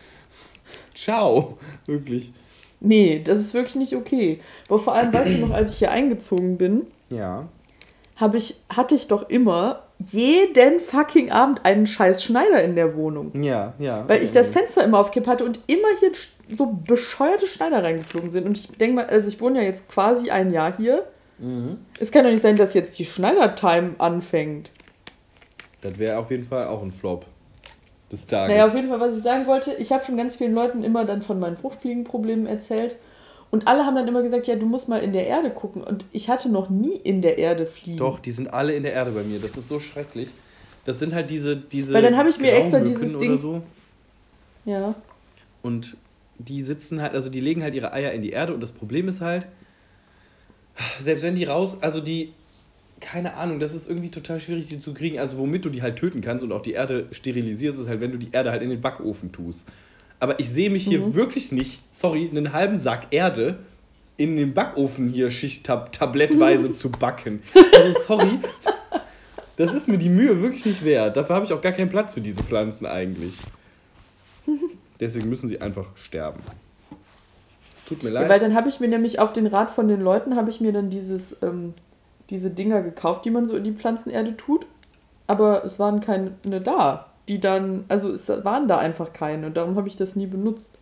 ciao, 0.95 1.59
wirklich. 1.87 2.33
Nee, 2.81 3.21
das 3.25 3.39
ist 3.39 3.55
wirklich 3.55 3.77
nicht 3.77 3.97
okay. 3.97 4.41
Aber 4.69 4.79
vor 4.79 4.95
allem, 4.95 5.13
weißt 5.13 5.35
du 5.35 5.39
noch, 5.39 5.51
als 5.53 5.73
ich 5.73 5.79
hier 5.79 5.91
eingezogen 5.91 6.57
bin, 6.57 6.83
ja. 7.11 7.49
Hab 8.17 8.35
ich, 8.35 8.57
hatte 8.69 8.95
ich 8.95 9.09
doch 9.09 9.29
immer 9.29 9.83
jeden 9.99 10.79
fucking 10.79 11.31
Abend 11.31 11.65
einen 11.65 11.87
scheiß 11.87 12.23
Schneider 12.23 12.63
in 12.63 12.75
der 12.75 12.95
Wohnung. 12.97 13.43
Ja, 13.43 13.75
ja. 13.79 14.05
Weil 14.09 14.23
ich 14.23 14.33
das 14.33 14.51
Fenster 14.51 14.85
immer 14.85 14.99
auf 14.99 15.11
Kipp 15.11 15.27
hatte 15.27 15.45
und 15.45 15.61
immer 15.67 15.89
hier 16.01 16.11
so 16.57 16.67
bescheuerte 16.67 17.47
Schneider 17.47 17.83
reingeflogen 17.83 18.31
sind. 18.31 18.47
Und 18.47 18.59
ich 18.59 18.69
denke 18.69 18.97
mal, 18.97 19.07
also 19.07 19.29
ich 19.29 19.41
wohne 19.41 19.61
ja 19.61 19.65
jetzt 19.65 19.89
quasi 19.89 20.31
ein 20.31 20.53
Jahr 20.53 20.77
hier. 20.77 21.05
Mhm. 21.39 21.79
Es 21.99 22.11
kann 22.13 22.25
doch 22.25 22.31
nicht 22.31 22.43
sein, 22.43 22.57
dass 22.57 22.75
jetzt 22.75 22.99
die 22.99 23.05
Schneider-Time 23.05 23.95
anfängt. 23.99 24.71
Das 25.81 25.99
wäre 25.99 26.19
auf 26.19 26.31
jeden 26.31 26.45
Fall 26.45 26.67
auch 26.69 26.83
ein 26.83 26.93
Flop 26.93 27.27
des 28.11 28.27
Tages. 28.27 28.55
Naja, 28.55 28.67
auf 28.67 28.75
jeden 28.75 28.89
Fall, 28.89 29.01
was 29.01 29.17
ich 29.17 29.23
sagen 29.23 29.47
wollte, 29.47 29.73
ich 29.75 29.93
habe 29.93 30.05
schon 30.05 30.17
ganz 30.17 30.37
vielen 30.37 30.55
Leuten 30.55 30.83
immer 30.83 31.05
dann 31.05 31.23
von 31.23 31.39
meinen 31.39 31.57
Fruchtfliegenproblemen 31.57 32.47
erzählt. 32.47 32.97
Und 33.51 33.69
alle 33.69 33.85
haben 33.85 33.95
dann 33.95 34.09
immer 34.09 34.23
gesagt, 34.23 34.47
ja, 34.47 34.57
du 34.57 34.67
musst 34.67 34.89
mal 34.89 34.99
in 34.99 35.13
der 35.13 35.27
Erde 35.27 35.51
gucken. 35.51 35.85
Und 35.85 36.05
ich 36.13 36.29
hatte 36.29 36.51
noch 36.51 36.71
nie 36.71 36.97
in 36.97 37.23
der 37.23 37.39
Erde 37.39 37.67
Fliegen. 37.67 37.99
Doch, 37.99 38.19
die 38.19 38.33
sind 38.33 38.53
alle 38.53 38.75
in 38.75 38.83
der 38.83 38.93
Erde 38.93 39.13
bei 39.13 39.23
mir. 39.23 39.39
Das 39.39 39.57
ist 39.57 39.69
so 39.69 39.79
schrecklich. 39.79 40.31
Das 40.85 40.99
sind 40.99 41.15
halt 41.15 41.31
diese, 41.31 41.57
diese 41.57 41.95
Weil 41.95 42.03
dann 42.03 42.17
habe 42.17 42.29
ich 42.29 42.39
mir 42.39 42.53
extra 42.53 42.81
dieses 42.81 43.17
Ding. 43.19 43.37
So. 43.37 43.63
Ja. 44.65 44.95
Und 45.63 45.97
die 46.39 46.63
sitzen 46.63 47.01
halt, 47.01 47.15
also 47.15 47.31
die 47.31 47.41
legen 47.41 47.63
halt 47.63 47.75
ihre 47.75 47.93
Eier 47.93 48.13
in 48.13 48.23
die 48.23 48.31
Erde 48.31 48.55
und 48.55 48.61
das 48.61 48.73
Problem 48.73 49.09
ist 49.09 49.21
halt, 49.21 49.47
selbst 51.01 51.23
wenn 51.23 51.35
die 51.35 51.45
raus, 51.45 51.79
also 51.81 52.01
die, 52.01 52.33
keine 53.01 53.35
Ahnung, 53.35 53.61
das 53.61 53.75
ist 53.75 53.89
irgendwie 53.89 54.11
total 54.11 54.41
schwierig, 54.41 54.67
die 54.67 54.81
zu 54.81 54.95
kriegen. 54.95 55.19
Also 55.19 55.39
womit 55.39 55.65
du 55.65 55.71
die 55.71 55.83
halt 55.83 55.97
töten 55.97 56.21
kannst 56.21 56.45
und 56.45 56.53
auch 56.53 56.63
die 56.63 56.73
Erde 56.73 57.07
sterilisierst, 57.13 57.79
ist 57.79 57.89
halt, 57.89 58.01
wenn 58.01 58.13
du 58.13 58.19
die 58.19 58.31
Erde 58.33 58.51
halt 58.51 58.63
in 58.63 58.71
den 58.71 58.81
Backofen 58.81 59.31
tust. 59.31 59.69
Aber 60.21 60.39
ich 60.41 60.49
sehe 60.49 60.71
mich 60.71 60.85
hier 60.85 61.01
mhm. 61.01 61.15
wirklich 61.15 61.53
nicht, 61.53 61.83
sorry, 61.93 62.29
einen 62.29 62.53
halben 62.53 62.77
Sack 62.77 63.09
Erde 63.11 63.59
in 64.17 64.37
den 64.37 64.55
Backofen 64.55 65.09
hier 65.09 65.31
schichttablettweise 65.31 66.75
zu 66.77 66.91
backen. 66.91 67.43
Also 67.75 68.01
sorry, 68.01 68.39
das 69.57 69.75
ist 69.75 69.89
mir 69.89 69.99
die 69.99 70.09
Mühe 70.09 70.41
wirklich 70.41 70.65
nicht 70.65 70.85
wert. 70.85 71.17
Dafür 71.17 71.37
habe 71.37 71.45
ich 71.45 71.53
auch 71.53 71.61
gar 71.61 71.73
keinen 71.73 71.89
Platz 71.89 72.15
für 72.15 72.21
diese 72.21 72.43
Pflanzen 72.43 72.87
eigentlich. 72.87 73.35
Deswegen 75.01 75.29
müssen 75.29 75.49
sie 75.49 75.61
einfach 75.61 75.87
sterben. 75.97 76.41
Es 77.77 77.85
tut 77.85 78.03
mir 78.03 78.11
leid. 78.11 78.25
Ja, 78.25 78.29
weil 78.29 78.41
dann 78.41 78.55
habe 78.55 78.69
ich 78.69 78.81
mir 78.81 78.89
nämlich 78.89 79.19
auf 79.19 79.33
den 79.33 79.47
Rat 79.47 79.71
von 79.71 79.89
den 79.89 80.01
Leuten, 80.01 80.37
habe 80.37 80.51
ich 80.51 80.61
mir 80.61 80.73
dann 80.73 80.91
dieses, 80.91 81.37
ähm, 81.43 81.75
diese 82.31 82.51
Dinger 82.51 82.83
gekauft, 82.83 83.25
die 83.25 83.31
man 83.31 83.47
so 83.47 83.57
in 83.57 83.65
die 83.65 83.73
Pflanzenerde 83.73 84.37
tut. 84.37 84.67
Aber 85.27 85.65
es 85.65 85.79
waren 85.79 86.01
keine 86.01 86.33
da 86.61 87.07
die 87.29 87.41
dann, 87.41 87.85
also 87.89 88.11
es 88.11 88.29
waren 88.29 88.69
da 88.69 88.79
einfach 88.79 89.13
keine 89.13 89.47
und 89.47 89.57
darum 89.57 89.77
habe 89.77 89.89
ich 89.89 89.97
das 89.97 90.17
nie 90.17 90.27
benutzt. 90.27 90.79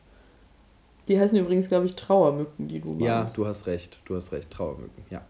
Die 1.08 1.18
heißen 1.18 1.38
übrigens, 1.38 1.68
glaube 1.68 1.86
ich, 1.86 1.96
Trauermücken, 1.96 2.68
die 2.68 2.80
du 2.80 2.90
meinst. 2.90 3.04
Ja, 3.04 3.26
du 3.34 3.46
hast 3.46 3.66
recht, 3.66 4.00
du 4.04 4.14
hast 4.14 4.32
recht, 4.32 4.50
Trauermücken, 4.50 5.04
ja. 5.10 5.22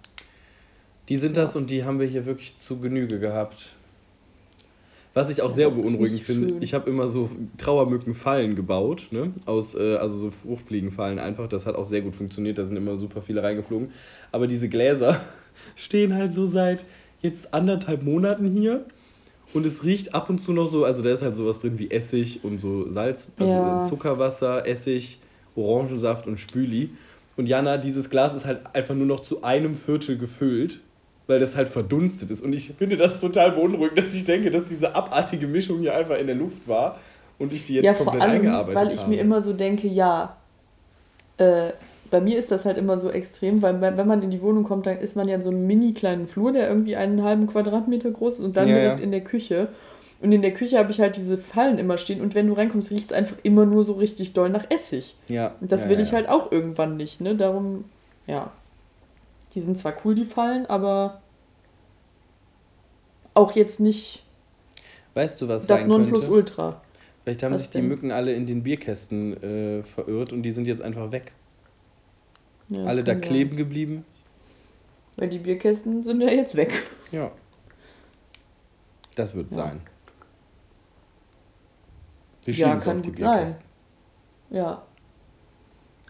Die 1.08 1.16
sind 1.16 1.36
das 1.36 1.56
und 1.56 1.70
die 1.70 1.84
haben 1.84 1.98
wir 1.98 2.06
hier 2.06 2.26
wirklich 2.26 2.58
zu 2.58 2.78
Genüge 2.78 3.18
gehabt. 3.18 3.72
Was 5.14 5.28
ich 5.28 5.42
auch 5.42 5.50
sehr 5.50 5.68
das 5.68 5.76
ist 5.76 5.82
beunruhigend 5.82 6.22
finde, 6.22 6.54
ich 6.60 6.72
habe 6.72 6.88
immer 6.88 7.06
so 7.06 7.28
Trauermückenfallen 7.58 8.54
gebaut, 8.54 9.08
ne? 9.10 9.32
Aus, 9.44 9.74
äh, 9.74 9.96
also 9.96 10.16
so 10.16 10.30
Fruchtfliegenfallen 10.30 11.18
einfach. 11.18 11.48
Das 11.48 11.66
hat 11.66 11.74
auch 11.74 11.84
sehr 11.84 12.00
gut 12.00 12.16
funktioniert, 12.16 12.56
da 12.56 12.64
sind 12.64 12.76
immer 12.76 12.96
super 12.96 13.20
viele 13.20 13.42
reingeflogen. 13.42 13.90
Aber 14.30 14.46
diese 14.46 14.70
Gläser 14.70 15.20
stehen 15.76 16.14
halt 16.14 16.32
so 16.32 16.46
seit 16.46 16.86
jetzt 17.20 17.52
anderthalb 17.52 18.02
Monaten 18.02 18.46
hier. 18.46 18.86
Und 19.54 19.66
es 19.66 19.84
riecht 19.84 20.14
ab 20.14 20.30
und 20.30 20.38
zu 20.38 20.52
noch 20.52 20.66
so, 20.66 20.84
also 20.84 21.02
da 21.02 21.10
ist 21.10 21.22
halt 21.22 21.34
sowas 21.34 21.58
drin 21.58 21.78
wie 21.78 21.90
Essig 21.90 22.40
und 22.42 22.58
so 22.58 22.88
Salz, 22.88 23.30
also 23.38 23.54
Ja. 23.54 23.82
Zuckerwasser, 23.82 24.66
Essig, 24.66 25.18
Orangensaft 25.54 26.26
und 26.26 26.38
Spüli. 26.38 26.90
Und 27.36 27.48
Jana, 27.48 27.76
dieses 27.76 28.08
Glas 28.10 28.34
ist 28.34 28.44
halt 28.44 28.60
einfach 28.74 28.94
nur 28.94 29.06
noch 29.06 29.20
zu 29.20 29.42
einem 29.42 29.76
Viertel 29.76 30.16
gefüllt, 30.16 30.80
weil 31.26 31.38
das 31.38 31.56
halt 31.56 31.68
verdunstet 31.68 32.30
ist. 32.30 32.42
Und 32.42 32.52
ich 32.52 32.72
finde 32.78 32.96
das 32.96 33.20
total 33.20 33.52
beunruhigend, 33.52 33.98
dass 33.98 34.14
ich 34.14 34.24
denke, 34.24 34.50
dass 34.50 34.68
diese 34.68 34.94
abartige 34.94 35.46
Mischung 35.46 35.80
hier 35.80 35.94
einfach 35.94 36.18
in 36.18 36.26
der 36.26 36.36
Luft 36.36 36.66
war 36.68 36.98
und 37.38 37.52
ich 37.52 37.64
die 37.64 37.74
jetzt 37.74 37.84
ja, 37.84 37.94
vor 37.94 38.06
komplett 38.06 38.22
allem, 38.22 38.36
eingearbeitet 38.42 38.74
weil 38.74 38.92
ich 38.92 39.00
habe. 39.00 39.10
mir 39.10 39.20
immer 39.20 39.40
so 39.42 39.52
denke, 39.52 39.86
ja, 39.86 40.36
äh, 41.38 41.70
bei 42.12 42.20
mir 42.20 42.38
ist 42.38 42.50
das 42.52 42.66
halt 42.66 42.76
immer 42.76 42.98
so 42.98 43.10
extrem, 43.10 43.62
weil 43.62 43.80
wenn 43.80 44.06
man 44.06 44.22
in 44.22 44.30
die 44.30 44.42
Wohnung 44.42 44.64
kommt, 44.64 44.84
dann 44.86 44.98
ist 44.98 45.16
man 45.16 45.26
ja 45.28 45.34
in 45.34 45.42
so 45.42 45.48
einem 45.50 45.66
mini 45.66 45.94
kleinen 45.94 46.26
Flur, 46.26 46.52
der 46.52 46.68
irgendwie 46.68 46.94
einen 46.94 47.24
halben 47.24 47.46
Quadratmeter 47.46 48.10
groß 48.10 48.34
ist 48.34 48.44
und 48.44 48.56
dann 48.56 48.68
Ja, 48.68 48.74
direkt 48.74 48.98
ja. 49.00 49.04
in 49.04 49.10
der 49.10 49.22
Küche. 49.22 49.68
Und 50.20 50.30
in 50.30 50.42
der 50.42 50.52
Küche 50.52 50.78
habe 50.78 50.90
ich 50.92 51.00
halt 51.00 51.16
diese 51.16 51.38
Fallen 51.38 51.78
immer 51.78 51.96
stehen 51.96 52.20
und 52.20 52.34
wenn 52.34 52.46
du 52.46 52.52
reinkommst, 52.52 52.90
riecht 52.90 53.10
es 53.10 53.16
einfach 53.16 53.36
immer 53.42 53.64
nur 53.64 53.82
so 53.82 53.94
richtig 53.94 54.34
doll 54.34 54.50
nach 54.50 54.66
Essig. 54.70 55.16
ja, 55.26 55.56
Und 55.60 55.72
das 55.72 55.84
ja, 55.84 55.90
will 55.90 56.00
ich 56.00 56.12
halt 56.12 56.28
auch 56.28 56.52
irgendwann 56.52 56.96
nicht, 56.98 57.20
ne? 57.22 57.34
Darum, 57.34 57.86
ja. 58.26 58.52
Die 59.54 59.60
sind 59.62 59.78
zwar 59.78 59.94
cool, 60.04 60.14
die 60.14 60.24
Fallen, 60.24 60.66
aber 60.66 61.22
auch 63.34 63.52
jetzt 63.56 63.80
nicht 63.80 64.24
Weißt 65.14 65.40
du, 65.40 65.48
was 65.48 65.66
das? 65.66 65.86
Nonplusultra. 65.86 66.80
Vielleicht 67.24 67.42
haben 67.42 67.52
Was 67.52 67.60
sich 67.60 67.70
die 67.70 67.78
denn? 67.78 67.88
Mücken 67.88 68.10
alle 68.12 68.34
in 68.34 68.46
den 68.46 68.62
Bierkästen 68.62 69.42
äh, 69.42 69.82
verirrt 69.82 70.32
und 70.32 70.42
die 70.42 70.50
sind 70.50 70.66
jetzt 70.66 70.82
einfach 70.82 71.10
weg. 71.12 71.32
Ja, 72.68 72.84
alle 72.84 73.04
da 73.04 73.12
kann 73.12 73.22
sein. 73.22 73.30
kleben 73.30 73.56
geblieben. 73.56 74.04
Weil 75.16 75.28
die 75.28 75.38
Bierkästen 75.38 76.02
sind 76.04 76.20
ja 76.22 76.28
jetzt 76.30 76.56
weg. 76.56 76.82
Ja. 77.10 77.30
Das 79.14 79.34
wird 79.34 79.50
Ja. 79.50 79.56
sein. 79.64 79.80
Wir 82.44 82.54
Ja, 82.54 82.66
schieben's 82.68 82.84
kann 82.84 82.96
auf 82.96 83.02
die 83.02 83.10
gut 83.10 83.18
sein. 83.18 83.36
Bierkästen. 83.36 83.62
Ja. 84.50 84.82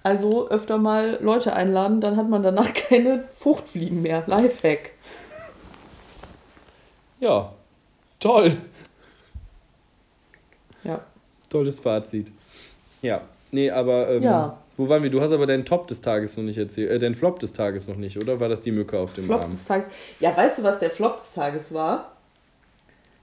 Also 0.05 0.49
öfter 0.49 0.79
mal 0.79 1.19
Leute 1.23 1.53
einladen, 1.55 2.01
dann 2.01 2.17
hat 2.17 2.29
man 2.29 2.43
danach 2.43 2.73
keine 2.89 3.29
Fruchtfliegen 3.33 4.03
mehr. 4.03 4.25
Lifehack. 4.27 4.93
Ja, 7.21 7.53
toll. 8.19 8.57
Ja. 10.85 11.01
Tolles 11.49 11.79
Fazit. 11.79 12.33
Ja, 13.03 13.21
nee, 13.53 13.71
aber 13.71 14.09
ähm, 14.11 14.23
Ja. 14.23 14.62
Wo 14.77 14.89
waren 14.89 15.03
wir? 15.03 15.11
Du 15.11 15.21
hast 15.21 15.33
aber 15.33 15.47
deinen 15.47 15.65
Top 15.65 15.87
des 15.89 16.01
Tages 16.01 16.37
noch 16.37 16.45
nicht 16.45 16.59
erzählt, 16.59 16.91
äh, 16.91 16.99
deinen 16.99 17.15
Flop 17.15 17.39
des 17.41 17.53
Tages 17.53 17.89
noch 17.89 17.97
nicht, 17.97 18.17
oder? 18.17 18.41
War 18.41 18.49
das 18.49 18.61
die 18.61 18.73
Mücke 18.73 18.99
auf 18.99 19.13
dem 19.13 19.25
Flop 19.25 19.43
Arm? 19.43 19.51
des 19.51 19.65
Tages. 19.65 19.89
Ja, 20.21 20.37
weißt 20.37 20.59
du, 20.59 20.63
was 20.65 20.79
der 20.79 20.91
Flop 20.91 21.17
des 21.17 21.35
Tages 21.35 21.73
war? 21.75 22.13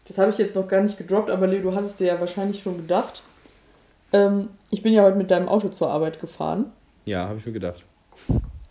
Das 0.08 0.18
habe 0.18 0.32
ich 0.32 0.38
jetzt 0.39 0.56
noch 0.56 0.68
gar 0.68 0.82
nicht 0.82 0.97
gedroppt, 0.97 1.30
aber 1.30 1.45
Leo, 1.47 1.62
du 1.62 1.76
hast 1.76 1.86
es 1.86 1.95
dir 1.97 2.08
ja 2.08 2.20
wahrscheinlich 2.20 2.62
schon 2.64 2.78
gedacht. 2.78 3.24
Ähm, 4.12 4.50
ich 4.72 4.82
bin 4.82 4.93
ja 4.93 5.04
heute 5.04 5.18
mit 5.18 5.30
deinem 5.30 5.47
Auto 5.47 5.70
zur 5.70 5.89
Arbeit 5.91 6.20
gefahren. 6.20 6.72
Ja, 7.06 7.28
habe 7.28 7.38
ich 7.38 7.45
mir 7.45 7.52
gedacht. 7.52 7.84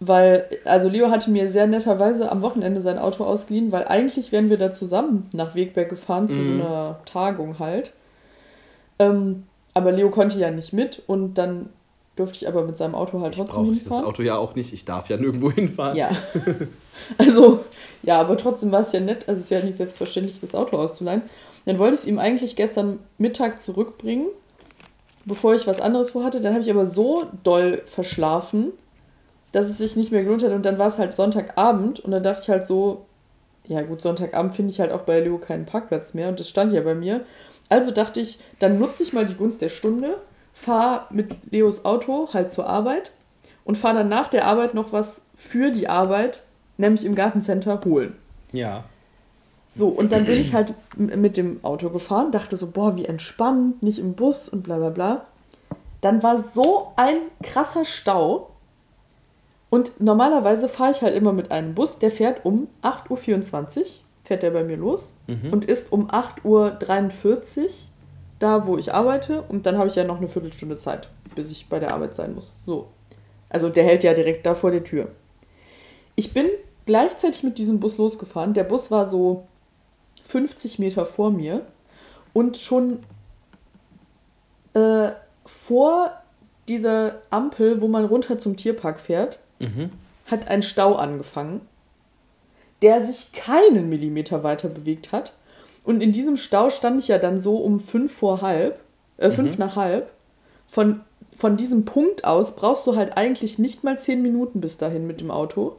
Weil, 0.00 0.48
also 0.64 0.88
Leo 0.88 1.10
hatte 1.10 1.30
mir 1.30 1.50
sehr 1.50 1.66
netterweise 1.66 2.30
am 2.30 2.42
Wochenende 2.42 2.80
sein 2.80 2.98
Auto 2.98 3.24
ausgeliehen, 3.24 3.72
weil 3.72 3.84
eigentlich 3.88 4.30
wären 4.32 4.48
wir 4.50 4.56
da 4.56 4.70
zusammen 4.70 5.28
nach 5.32 5.54
Wegberg 5.56 5.88
gefahren 5.88 6.28
zu 6.28 6.36
Mhm. 6.36 6.44
so 6.60 6.64
einer 6.66 6.98
Tagung 7.04 7.58
halt. 7.58 7.92
Ähm, 9.00 9.44
aber 9.74 9.92
Leo 9.92 10.10
konnte 10.10 10.38
ja 10.38 10.50
nicht 10.50 10.72
mit 10.72 11.02
und 11.06 11.34
dann 11.34 11.68
durfte 12.18 12.36
ich 12.36 12.48
aber 12.48 12.64
mit 12.64 12.76
seinem 12.76 12.94
Auto 12.94 13.20
halt 13.20 13.32
Ich 13.32 13.38
trotzdem 13.38 13.62
brauche 13.62 13.72
das 13.72 13.82
hinfahren. 13.82 14.04
Auto 14.04 14.22
ja 14.22 14.36
auch 14.36 14.54
nicht. 14.54 14.72
Ich 14.72 14.84
darf 14.84 15.08
ja 15.08 15.16
nirgendwo 15.16 15.50
hinfahren. 15.50 15.96
Ja. 15.96 16.10
Also, 17.16 17.60
ja, 18.02 18.18
aber 18.18 18.36
trotzdem 18.36 18.72
war 18.72 18.80
es 18.80 18.90
ja 18.90 18.98
nett. 18.98 19.28
Also, 19.28 19.38
es 19.38 19.44
ist 19.44 19.50
ja 19.50 19.62
nicht 19.62 19.76
selbstverständlich, 19.76 20.40
das 20.40 20.56
Auto 20.56 20.76
auszuleihen. 20.76 21.22
Dann 21.64 21.78
wollte 21.78 21.94
ich 21.94 22.00
es 22.00 22.06
ihm 22.06 22.18
eigentlich 22.18 22.56
gestern 22.56 22.98
Mittag 23.18 23.60
zurückbringen, 23.60 24.26
bevor 25.24 25.54
ich 25.54 25.68
was 25.68 25.80
anderes 25.80 26.10
vorhatte. 26.10 26.40
Dann 26.40 26.54
habe 26.54 26.62
ich 26.64 26.70
aber 26.70 26.86
so 26.86 27.24
doll 27.44 27.82
verschlafen, 27.84 28.72
dass 29.52 29.66
es 29.66 29.78
sich 29.78 29.94
nicht 29.94 30.10
mehr 30.10 30.24
gelohnt 30.24 30.42
hat. 30.42 30.50
Und 30.50 30.66
dann 30.66 30.78
war 30.78 30.88
es 30.88 30.98
halt 30.98 31.14
Sonntagabend 31.14 32.00
und 32.00 32.10
dann 32.10 32.24
dachte 32.24 32.42
ich 32.42 32.48
halt 32.48 32.66
so, 32.66 33.06
ja 33.68 33.82
gut, 33.82 34.02
Sonntagabend 34.02 34.56
finde 34.56 34.72
ich 34.72 34.80
halt 34.80 34.90
auch 34.92 35.02
bei 35.02 35.20
Leo 35.20 35.38
keinen 35.38 35.66
Parkplatz 35.66 36.14
mehr 36.14 36.28
und 36.30 36.40
das 36.40 36.48
stand 36.48 36.72
ja 36.72 36.80
bei 36.80 36.94
mir. 36.94 37.24
Also 37.68 37.90
dachte 37.90 38.20
ich, 38.20 38.40
dann 38.58 38.78
nutze 38.78 39.02
ich 39.02 39.12
mal 39.12 39.26
die 39.26 39.34
Gunst 39.34 39.60
der 39.62 39.68
Stunde, 39.68 40.16
fahre 40.58 41.06
mit 41.10 41.52
Leos 41.52 41.84
Auto 41.84 42.30
halt 42.32 42.52
zur 42.52 42.66
Arbeit 42.66 43.12
und 43.64 43.78
fahre 43.78 43.98
dann 43.98 44.08
nach 44.08 44.26
der 44.26 44.44
Arbeit 44.44 44.74
noch 44.74 44.92
was 44.92 45.22
für 45.36 45.70
die 45.70 45.88
Arbeit, 45.88 46.42
nämlich 46.78 47.04
im 47.04 47.14
Gartencenter 47.14 47.80
holen. 47.84 48.16
Ja. 48.50 48.84
So, 49.68 49.86
und 49.86 50.10
dann 50.10 50.24
bin 50.24 50.40
ich 50.40 50.54
halt 50.54 50.74
mit 50.96 51.36
dem 51.36 51.62
Auto 51.62 51.90
gefahren, 51.90 52.32
dachte 52.32 52.56
so, 52.56 52.72
boah, 52.72 52.96
wie 52.96 53.04
entspannt, 53.04 53.84
nicht 53.84 54.00
im 54.00 54.14
Bus 54.14 54.48
und 54.48 54.64
bla 54.64 54.78
bla 54.78 54.90
bla. 54.90 55.26
Dann 56.00 56.24
war 56.24 56.42
so 56.42 56.92
ein 56.96 57.18
krasser 57.42 57.84
Stau. 57.84 58.50
Und 59.70 60.00
normalerweise 60.00 60.68
fahre 60.68 60.90
ich 60.90 61.02
halt 61.02 61.14
immer 61.14 61.32
mit 61.32 61.52
einem 61.52 61.74
Bus, 61.74 62.00
der 62.00 62.10
fährt 62.10 62.44
um 62.44 62.66
8.24 62.82 63.78
Uhr, 63.78 63.86
fährt 64.24 64.42
der 64.42 64.50
bei 64.50 64.64
mir 64.64 64.76
los 64.76 65.14
und 65.52 65.66
ist 65.66 65.92
um 65.92 66.10
8.43 66.10 67.64
Uhr 67.64 67.70
da, 68.38 68.66
wo 68.66 68.78
ich 68.78 68.92
arbeite. 68.94 69.42
Und 69.42 69.66
dann 69.66 69.78
habe 69.78 69.88
ich 69.88 69.94
ja 69.94 70.04
noch 70.04 70.18
eine 70.18 70.28
Viertelstunde 70.28 70.76
Zeit, 70.76 71.08
bis 71.34 71.50
ich 71.50 71.68
bei 71.68 71.78
der 71.78 71.92
Arbeit 71.92 72.14
sein 72.14 72.34
muss. 72.34 72.54
So. 72.64 72.88
Also 73.48 73.68
der 73.68 73.84
hält 73.84 74.04
ja 74.04 74.14
direkt 74.14 74.44
da 74.46 74.54
vor 74.54 74.70
der 74.70 74.84
Tür. 74.84 75.08
Ich 76.16 76.34
bin 76.34 76.46
gleichzeitig 76.86 77.42
mit 77.42 77.58
diesem 77.58 77.80
Bus 77.80 77.98
losgefahren. 77.98 78.54
Der 78.54 78.64
Bus 78.64 78.90
war 78.90 79.06
so 79.06 79.46
50 80.24 80.78
Meter 80.78 81.06
vor 81.06 81.30
mir 81.30 81.64
und 82.32 82.56
schon 82.56 83.00
äh, 84.74 85.10
vor 85.44 86.12
dieser 86.68 87.22
Ampel, 87.30 87.80
wo 87.80 87.88
man 87.88 88.04
runter 88.04 88.38
zum 88.38 88.56
Tierpark 88.56 89.00
fährt, 89.00 89.38
Mhm. 89.58 89.90
hat 90.26 90.48
ein 90.48 90.62
Stau 90.62 90.94
angefangen, 90.96 91.62
der 92.82 93.04
sich 93.04 93.32
keinen 93.32 93.88
Millimeter 93.88 94.44
weiter 94.44 94.68
bewegt 94.68 95.10
hat. 95.10 95.32
Und 95.88 96.02
in 96.02 96.12
diesem 96.12 96.36
Stau 96.36 96.68
stand 96.68 97.00
ich 97.00 97.08
ja 97.08 97.16
dann 97.16 97.40
so 97.40 97.56
um 97.56 97.80
fünf 97.80 98.12
vor 98.12 98.42
halb, 98.42 98.78
äh, 99.16 99.30
fünf 99.30 99.56
nach 99.56 99.74
halb. 99.76 100.10
Von, 100.66 101.00
von 101.34 101.56
diesem 101.56 101.86
Punkt 101.86 102.26
aus 102.26 102.56
brauchst 102.56 102.86
du 102.86 102.94
halt 102.94 103.16
eigentlich 103.16 103.58
nicht 103.58 103.84
mal 103.84 103.98
zehn 103.98 104.20
Minuten 104.20 104.60
bis 104.60 104.76
dahin 104.76 105.06
mit 105.06 105.22
dem 105.22 105.30
Auto. 105.30 105.76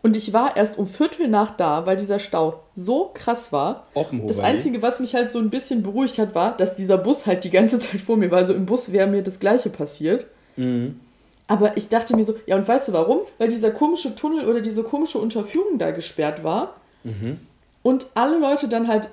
Und 0.00 0.14
ich 0.16 0.32
war 0.32 0.56
erst 0.56 0.78
um 0.78 0.86
Viertel 0.86 1.26
nach 1.26 1.56
da, 1.56 1.84
weil 1.86 1.96
dieser 1.96 2.20
Stau 2.20 2.60
so 2.76 3.10
krass 3.12 3.50
war. 3.50 3.88
Oppenhofer, 3.94 4.28
Das 4.28 4.38
Einzige, 4.38 4.80
was 4.80 5.00
mich 5.00 5.16
halt 5.16 5.32
so 5.32 5.40
ein 5.40 5.50
bisschen 5.50 5.82
beruhigt 5.82 6.18
hat, 6.18 6.36
war, 6.36 6.56
dass 6.56 6.76
dieser 6.76 6.96
Bus 6.96 7.26
halt 7.26 7.42
die 7.42 7.50
ganze 7.50 7.78
Zeit 7.80 8.00
vor 8.00 8.16
mir 8.16 8.30
war. 8.30 8.38
Also 8.38 8.54
im 8.54 8.64
Bus 8.64 8.92
wäre 8.92 9.08
mir 9.08 9.22
das 9.24 9.40
Gleiche 9.40 9.70
passiert. 9.70 10.26
Mhm. 10.56 11.00
Aber 11.48 11.76
ich 11.76 11.88
dachte 11.88 12.14
mir 12.14 12.22
so, 12.22 12.34
ja, 12.46 12.54
und 12.54 12.68
weißt 12.68 12.88
du 12.88 12.92
warum? 12.92 13.18
Weil 13.38 13.48
dieser 13.48 13.72
komische 13.72 14.14
Tunnel 14.14 14.46
oder 14.48 14.60
diese 14.60 14.84
komische 14.84 15.18
Unterführung 15.18 15.78
da 15.78 15.90
gesperrt 15.90 16.44
war 16.44 16.74
Mhm. 17.02 17.38
und 17.82 18.08
alle 18.14 18.38
Leute 18.38 18.68
dann 18.68 18.86
halt 18.88 19.08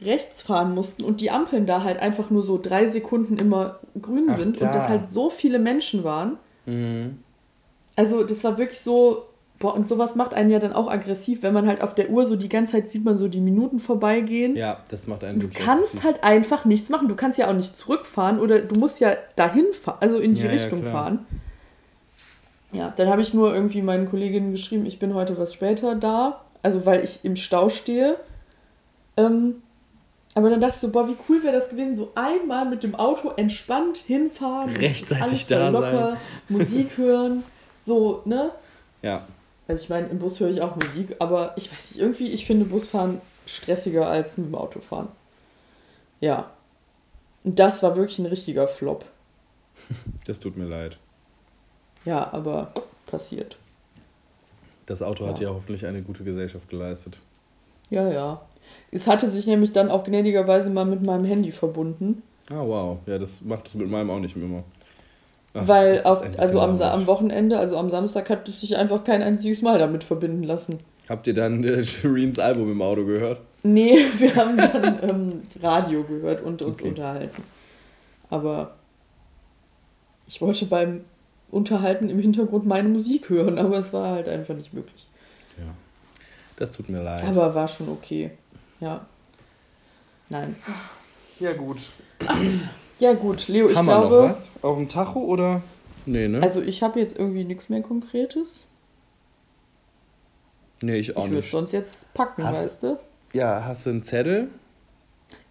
rechts 0.00 0.42
fahren 0.42 0.74
mussten 0.74 1.04
und 1.04 1.20
die 1.20 1.30
Ampeln 1.30 1.66
da 1.66 1.82
halt 1.84 1.98
einfach 2.00 2.30
nur 2.30 2.42
so 2.42 2.58
drei 2.60 2.86
Sekunden 2.86 3.36
immer 3.38 3.78
grün 4.00 4.26
Ach, 4.30 4.36
sind 4.36 4.60
da. 4.60 4.66
und 4.66 4.74
das 4.74 4.88
halt 4.88 5.10
so 5.12 5.30
viele 5.30 5.58
Menschen 5.58 6.04
waren. 6.04 6.36
Mhm. 6.66 7.18
Also 7.96 8.24
das 8.24 8.42
war 8.42 8.58
wirklich 8.58 8.80
so, 8.80 9.24
boah, 9.60 9.74
und 9.74 9.88
sowas 9.88 10.16
macht 10.16 10.34
einen 10.34 10.50
ja 10.50 10.58
dann 10.58 10.72
auch 10.72 10.88
aggressiv, 10.90 11.42
wenn 11.44 11.54
man 11.54 11.66
halt 11.68 11.80
auf 11.80 11.94
der 11.94 12.10
Uhr 12.10 12.26
so 12.26 12.34
die 12.36 12.48
ganze 12.48 12.72
Zeit 12.72 12.90
sieht 12.90 13.04
man 13.04 13.16
so 13.16 13.28
die 13.28 13.40
Minuten 13.40 13.78
vorbeigehen. 13.78 14.56
Ja, 14.56 14.82
das 14.88 15.06
macht 15.06 15.22
einen 15.22 15.38
Du 15.38 15.48
kannst 15.48 15.88
aggressiv. 15.90 16.04
halt 16.04 16.24
einfach 16.24 16.64
nichts 16.64 16.88
machen. 16.90 17.06
Du 17.08 17.14
kannst 17.14 17.38
ja 17.38 17.48
auch 17.48 17.54
nicht 17.54 17.76
zurückfahren 17.76 18.40
oder 18.40 18.58
du 18.58 18.74
musst 18.74 18.98
ja 19.00 19.12
dahin 19.36 19.66
fahren, 19.72 19.98
also 20.00 20.18
in 20.18 20.34
die 20.34 20.40
Ja, 20.42 20.46
ja, 20.48 20.52
Richtung 20.52 20.80
klar. 20.82 20.92
fahren. 20.92 21.26
Ja, 22.72 22.92
dann 22.96 23.08
habe 23.08 23.22
ich 23.22 23.32
nur 23.32 23.54
irgendwie 23.54 23.82
meinen 23.82 24.08
Kolleginnen 24.10 24.50
geschrieben, 24.50 24.84
ich 24.86 24.98
bin 24.98 25.14
heute 25.14 25.38
was 25.38 25.54
später 25.54 25.94
da, 25.94 26.40
also 26.62 26.84
weil 26.84 27.04
ich 27.04 27.24
im 27.24 27.36
Stau 27.36 27.68
stehe. 27.68 28.16
Ähm, 29.16 29.62
aber 30.34 30.50
dann 30.50 30.60
dachte 30.60 30.74
ich 30.74 30.80
so, 30.80 30.90
boah, 30.90 31.08
wie 31.08 31.16
cool 31.28 31.42
wäre 31.42 31.52
das 31.54 31.68
gewesen, 31.70 31.94
so 31.94 32.12
einmal 32.14 32.64
mit 32.64 32.82
dem 32.82 32.94
Auto 32.96 33.30
entspannt 33.36 33.98
hinfahren, 33.98 34.74
Rechtzeitig 34.74 35.46
da 35.46 35.68
locker, 35.68 36.10
sein. 36.10 36.16
Musik 36.48 36.96
hören, 36.96 37.44
so, 37.80 38.22
ne? 38.24 38.50
Ja. 39.02 39.26
Also 39.68 39.82
ich 39.82 39.88
meine, 39.88 40.08
im 40.08 40.18
Bus 40.18 40.40
höre 40.40 40.50
ich 40.50 40.60
auch 40.60 40.76
Musik, 40.76 41.16
aber 41.20 41.54
ich 41.56 41.70
weiß 41.70 41.92
nicht, 41.92 42.00
irgendwie, 42.00 42.30
ich 42.30 42.46
finde 42.46 42.64
Busfahren 42.64 43.20
stressiger 43.46 44.08
als 44.08 44.36
mit 44.36 44.48
dem 44.48 44.54
Autofahren. 44.56 45.08
Ja. 46.20 46.50
Und 47.44 47.58
das 47.58 47.82
war 47.82 47.94
wirklich 47.96 48.18
ein 48.18 48.26
richtiger 48.26 48.66
Flop. 48.68 49.04
Das 50.26 50.40
tut 50.40 50.56
mir 50.56 50.64
leid. 50.64 50.96
Ja, 52.06 52.32
aber 52.32 52.72
passiert. 53.04 53.58
Das 54.86 55.02
Auto 55.02 55.26
hat 55.26 55.38
ja 55.38 55.50
hoffentlich 55.50 55.84
eine 55.84 56.02
gute 56.02 56.24
Gesellschaft 56.24 56.70
geleistet. 56.70 57.20
Ja, 57.90 58.10
ja. 58.10 58.40
Es 58.90 59.06
hatte 59.06 59.28
sich 59.28 59.46
nämlich 59.46 59.72
dann 59.72 59.90
auch 59.90 60.04
gnädigerweise 60.04 60.70
mal 60.70 60.84
mit 60.84 61.02
meinem 61.04 61.24
Handy 61.24 61.50
verbunden. 61.50 62.22
Ah, 62.50 62.62
wow. 62.64 62.98
Ja, 63.06 63.18
das 63.18 63.40
macht 63.42 63.68
es 63.68 63.74
mit 63.74 63.88
meinem 63.90 64.10
auch 64.10 64.20
nicht 64.20 64.36
mehr 64.36 64.46
immer. 64.46 64.64
Ach, 65.54 65.66
weil 65.66 66.02
auf, 66.04 66.22
also 66.38 66.60
am, 66.60 66.80
am 66.80 67.06
Wochenende, 67.06 67.58
also 67.58 67.76
am 67.76 67.88
Samstag, 67.90 68.28
hat 68.30 68.48
es 68.48 68.60
sich 68.60 68.76
einfach 68.76 69.04
kein 69.04 69.22
einziges 69.22 69.62
Mal 69.62 69.78
damit 69.78 70.04
verbinden 70.04 70.42
lassen. 70.42 70.80
Habt 71.08 71.26
ihr 71.26 71.34
dann 71.34 71.64
äh, 71.64 71.82
Shireens 71.84 72.38
Album 72.38 72.70
im 72.70 72.82
Auto 72.82 73.04
gehört? 73.04 73.40
Nee, 73.62 73.96
wir 74.18 74.36
haben 74.36 74.56
dann 74.56 74.98
ähm, 75.08 75.42
Radio 75.62 76.02
gehört 76.04 76.42
und 76.42 76.60
uns 76.62 76.80
Okay. 76.80 76.88
unterhalten. 76.90 77.42
Aber 78.30 78.74
ich 80.26 80.40
wollte 80.40 80.66
beim 80.66 81.04
Unterhalten 81.50 82.10
im 82.10 82.18
Hintergrund 82.18 82.66
meine 82.66 82.88
Musik 82.88 83.30
hören, 83.30 83.58
aber 83.58 83.78
es 83.78 83.92
war 83.92 84.10
halt 84.12 84.28
einfach 84.28 84.54
nicht 84.54 84.74
möglich. 84.74 85.06
Ja. 85.56 85.72
Das 86.56 86.72
tut 86.72 86.88
mir 86.88 87.02
leid. 87.02 87.22
Aber 87.24 87.54
war 87.54 87.68
schon 87.68 87.88
okay. 87.88 88.30
Ja. 88.80 89.06
Nein. 90.30 90.54
ja, 91.40 91.52
gut. 91.52 91.92
Ja 92.98 93.12
gut, 93.14 93.48
Leo, 93.48 93.68
ich 93.68 93.76
Haben 93.76 93.86
glaube, 93.86 94.10
wir 94.10 94.28
noch 94.28 94.30
was? 94.34 94.50
Auf 94.62 94.76
dem 94.76 94.88
Tacho 94.88 95.20
oder? 95.20 95.62
Nee, 96.06 96.28
ne? 96.28 96.42
also 96.42 96.60
ich 96.62 96.82
habe 96.82 97.00
jetzt 97.00 97.18
irgendwie 97.18 97.44
nichts 97.44 97.68
mehr 97.68 97.82
Konkretes. 97.82 98.66
nee, 100.82 100.96
ich 100.96 101.16
auch 101.16 101.24
ich 101.24 101.30
würde 101.30 101.40
nicht. 101.42 101.50
sonst 101.50 101.72
jetzt 101.72 102.12
packen, 102.14 102.44
Hast- 102.44 102.62
weißt 102.64 102.82
du? 102.84 102.98
Ja, 103.32 103.64
hast 103.64 103.86
du 103.86 103.90
einen 103.90 104.04
Zettel? 104.04 104.48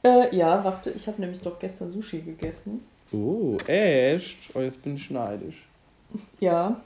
Äh, 0.04 0.36
ja, 0.36 0.64
warte, 0.64 0.92
ich 0.92 1.08
habe 1.08 1.20
nämlich 1.22 1.42
doch 1.42 1.60
gestern 1.60 1.92
Sushi 1.92 2.22
gegessen. 2.22 2.82
Oh, 3.12 3.58
echt? 3.68 4.38
Oh, 4.54 4.60
jetzt 4.60 4.82
bin 4.84 4.96
ich 4.96 5.10
neidisch. 5.10 5.66
Ja. 6.40 6.80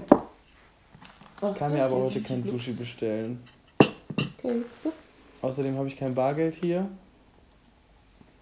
Ich 0.00 1.58
kann 1.58 1.72
mir 1.72 1.84
aber 1.84 1.96
heute 1.96 2.20
kein 2.22 2.42
Sushi 2.42 2.72
bestellen. 2.72 3.42
Okay, 3.78 4.62
so. 4.76 4.92
Außerdem 5.42 5.76
habe 5.76 5.88
ich 5.88 5.98
kein 5.98 6.14
Bargeld 6.14 6.54
hier. 6.54 6.88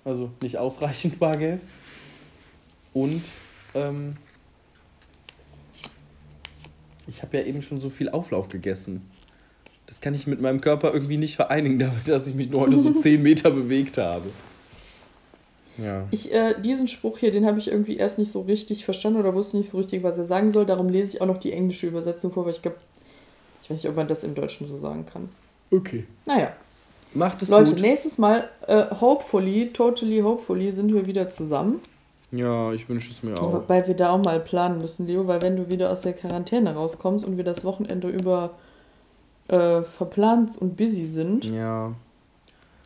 Also 0.04 0.30
nicht 0.42 0.58
ausreichend 0.58 1.18
Bargeld. 1.20 1.60
Und 2.94 3.22
ähm, 3.74 4.10
ich 7.06 7.22
habe 7.22 7.36
ja 7.36 7.44
eben 7.44 7.62
schon 7.62 7.80
so 7.80 7.90
viel 7.90 8.08
Auflauf 8.08 8.48
gegessen. 8.48 9.02
Das 9.86 10.00
kann 10.00 10.14
ich 10.14 10.26
mit 10.26 10.40
meinem 10.40 10.60
Körper 10.60 10.92
irgendwie 10.92 11.16
nicht 11.16 11.36
vereinigen, 11.36 11.78
damit, 11.78 12.08
dass 12.08 12.26
ich 12.26 12.34
mich 12.34 12.50
nur 12.50 12.62
heute 12.62 12.78
so 12.78 12.92
10 12.94 13.22
Meter 13.22 13.50
bewegt 13.50 13.98
habe. 13.98 14.30
Ja. 15.76 16.08
Ich, 16.10 16.32
äh, 16.32 16.60
diesen 16.60 16.88
Spruch 16.88 17.18
hier, 17.18 17.30
den 17.30 17.46
habe 17.46 17.58
ich 17.58 17.68
irgendwie 17.68 17.96
erst 17.96 18.18
nicht 18.18 18.32
so 18.32 18.40
richtig 18.40 18.84
verstanden 18.84 19.20
oder 19.20 19.34
wusste 19.34 19.58
nicht 19.58 19.70
so 19.70 19.78
richtig, 19.78 20.02
was 20.02 20.18
er 20.18 20.24
sagen 20.24 20.50
soll. 20.50 20.66
Darum 20.66 20.88
lese 20.88 21.16
ich 21.16 21.22
auch 21.22 21.26
noch 21.26 21.38
die 21.38 21.52
englische 21.52 21.86
Übersetzung 21.86 22.32
vor, 22.32 22.44
weil 22.44 22.52
ich 22.52 22.62
glaube, 22.62 22.78
ich 23.62 23.70
weiß 23.70 23.76
nicht, 23.76 23.88
ob 23.88 23.94
man 23.94 24.08
das 24.08 24.24
im 24.24 24.34
Deutschen 24.34 24.66
so 24.66 24.76
sagen 24.76 25.06
kann. 25.06 25.28
Okay. 25.70 26.04
Naja, 26.26 26.52
Macht 27.14 27.42
es 27.42 27.48
Leute, 27.48 27.72
gut. 27.72 27.80
nächstes 27.80 28.18
Mal, 28.18 28.48
äh, 28.66 28.84
hopefully, 29.00 29.70
totally 29.72 30.20
hopefully, 30.20 30.70
sind 30.70 30.92
wir 30.92 31.06
wieder 31.06 31.28
zusammen. 31.28 31.80
Ja, 32.30 32.72
ich 32.72 32.88
wünsche 32.88 33.10
es 33.10 33.22
mir 33.22 33.34
auch. 33.40 33.52
Wobei 33.54 33.86
wir 33.86 33.94
da 33.94 34.10
auch 34.10 34.22
mal 34.22 34.38
planen 34.38 34.78
müssen, 34.78 35.06
Leo, 35.06 35.26
weil 35.26 35.40
wenn 35.40 35.56
du 35.56 35.70
wieder 35.70 35.90
aus 35.90 36.02
der 36.02 36.12
Quarantäne 36.12 36.74
rauskommst 36.74 37.24
und 37.24 37.38
wir 37.38 37.44
das 37.44 37.64
Wochenende 37.64 38.08
über 38.08 38.50
äh, 39.48 39.80
verplant 39.82 40.58
und 40.58 40.76
busy 40.76 41.06
sind 41.06 41.46
Ja. 41.46 41.94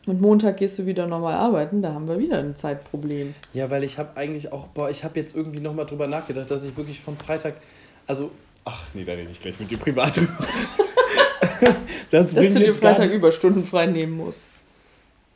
und 0.06 0.20
Montag 0.20 0.58
gehst 0.58 0.78
du 0.78 0.86
wieder 0.86 1.08
normal 1.08 1.34
arbeiten, 1.34 1.82
da 1.82 1.92
haben 1.92 2.06
wir 2.06 2.20
wieder 2.20 2.38
ein 2.38 2.54
Zeitproblem. 2.54 3.34
Ja, 3.52 3.68
weil 3.68 3.82
ich 3.82 3.98
habe 3.98 4.16
eigentlich 4.16 4.52
auch, 4.52 4.68
boah, 4.68 4.88
ich 4.88 5.02
habe 5.02 5.18
jetzt 5.18 5.34
irgendwie 5.34 5.58
nochmal 5.60 5.86
drüber 5.86 6.06
nachgedacht, 6.06 6.48
dass 6.48 6.62
ich 6.64 6.76
wirklich 6.76 7.00
vom 7.00 7.16
Freitag, 7.16 7.54
also, 8.06 8.30
ach 8.64 8.84
nee, 8.94 9.02
da 9.04 9.10
rede 9.14 9.30
ich 9.32 9.40
gleich 9.40 9.58
mit 9.58 9.72
dir 9.72 9.78
privat 9.78 10.16
drüber. 10.18 10.32
das 12.10 12.34
Dass 12.34 12.52
du 12.54 12.60
dir 12.60 12.74
Freitag 12.74 13.10
Überstunden 13.12 13.64
frei 13.64 13.86
nehmen 13.86 14.16
musst. 14.16 14.50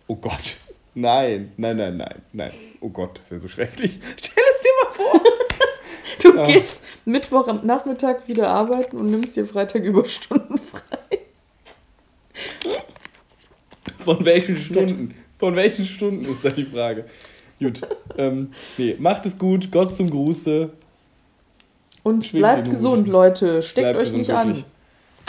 Oh 0.07 0.17
Gott. 0.17 0.57
Nein, 0.95 1.53
nein, 1.57 1.77
nein, 1.77 1.97
nein, 1.97 2.23
nein. 2.33 2.53
Oh 2.81 2.89
Gott, 2.89 3.19
das 3.19 3.31
wäre 3.31 3.41
so 3.41 3.49
schrecklich. 3.49 3.99
Stell 4.17 4.45
es 4.55 4.63
dir 4.63 4.69
mal 4.85 4.95
vor. 4.95 5.21
Du 6.23 6.35
Ja. 6.35 6.47
gehst 6.47 6.83
Mittwoch 7.05 7.47
am 7.47 7.67
Nachmittag 7.67 8.27
wieder 8.27 8.49
arbeiten 8.49 8.97
und 8.97 9.11
nimmst 9.11 9.37
dir 9.37 9.45
Freitag 9.45 9.83
Überstunden 9.85 10.57
frei. 10.59 11.19
Von 14.05 14.25
welchen 14.25 14.57
Stunden? 14.57 15.15
Von 15.39 15.57
welchen 15.57 15.85
Stunden 15.85 16.21
ist 16.25 16.45
da 16.45 16.51
die 16.51 16.65
Frage. 16.65 17.05
Gut. 17.61 17.83
Ähm, 18.17 18.53
nee, 18.79 18.97
macht 18.99 19.27
es 19.27 19.37
gut. 19.39 19.71
Gott 19.71 19.95
zum 19.95 20.09
Gruße. 20.11 20.71
Und 22.03 22.25
Schwingt 22.25 22.41
bleibt 22.43 22.71
gesund. 22.71 23.09
Leute. 23.09 23.63
Steckt 23.63 23.93
Bleibt 23.93 23.99
euch 23.99 24.13
nicht 24.13 24.29
wirklich. 24.29 24.59
an. 24.59 24.65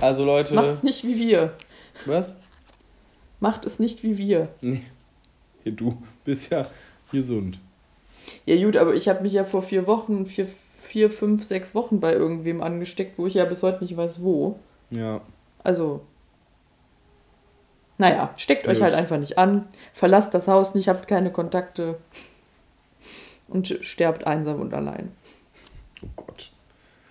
Also 0.01 0.23
Leute. 0.23 0.53
Macht's 0.53 0.83
nicht 0.83 1.03
wie 1.03 1.17
wir. 1.17 1.53
Was? 2.05 2.35
Macht 3.39 3.65
es 3.65 3.79
nicht 3.79 4.03
wie 4.03 4.17
wir. 4.17 4.49
Nee. 4.61 4.83
Hier, 5.63 5.71
du 5.71 6.01
bist 6.23 6.51
ja 6.51 6.65
gesund. 7.11 7.59
Ja 8.45 8.63
gut, 8.63 8.77
aber 8.77 8.93
ich 8.93 9.07
habe 9.07 9.21
mich 9.21 9.33
ja 9.33 9.43
vor 9.43 9.61
vier 9.61 9.87
Wochen, 9.87 10.25
vier, 10.25 10.47
vier, 10.47 11.09
fünf, 11.09 11.43
sechs 11.43 11.75
Wochen 11.75 11.99
bei 11.99 12.13
irgendwem 12.13 12.61
angesteckt, 12.61 13.17
wo 13.17 13.27
ich 13.27 13.35
ja 13.35 13.45
bis 13.45 13.63
heute 13.63 13.83
nicht 13.83 13.95
weiß, 13.95 14.21
wo. 14.21 14.59
Ja. 14.91 15.21
Also, 15.63 16.01
naja, 17.97 18.33
steckt 18.37 18.67
euch 18.67 18.81
halt 18.81 18.93
einfach 18.93 19.17
nicht 19.17 19.37
an, 19.37 19.67
verlasst 19.91 20.33
das 20.33 20.47
Haus 20.47 20.75
nicht, 20.75 20.87
habt 20.87 21.07
keine 21.07 21.31
Kontakte 21.31 21.97
und 23.49 23.67
sterbt 23.81 24.27
einsam 24.27 24.61
und 24.61 24.73
allein. 24.73 25.11
Oh 26.03 26.09
Gott. 26.15 26.51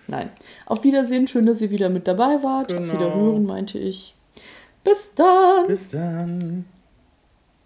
Nein. 0.07 0.29
Auf 0.65 0.83
Wiedersehen, 0.83 1.27
schön, 1.27 1.45
dass 1.45 1.61
ihr 1.61 1.69
wieder 1.69 1.89
mit 1.89 2.07
dabei 2.07 2.41
wart. 2.43 2.71
Auf 2.73 2.79
Genau. 2.79 2.93
Wiederhören, 2.93 3.45
meinte 3.45 3.77
ich. 3.77 4.15
Bis 4.83 5.11
dann. 5.15 5.67
Bis 5.67 5.89
dann. 5.89 6.65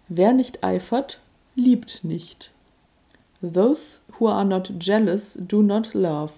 Wer 0.08 0.32
nicht 0.32 0.64
eifert, 0.64 1.20
liebt 1.54 2.04
nicht. 2.04 2.50
Those 3.40 4.00
who 4.18 4.28
are 4.28 4.44
not 4.44 4.72
jealous 4.80 5.38
do 5.40 5.62
not 5.62 5.94
love. 5.94 6.32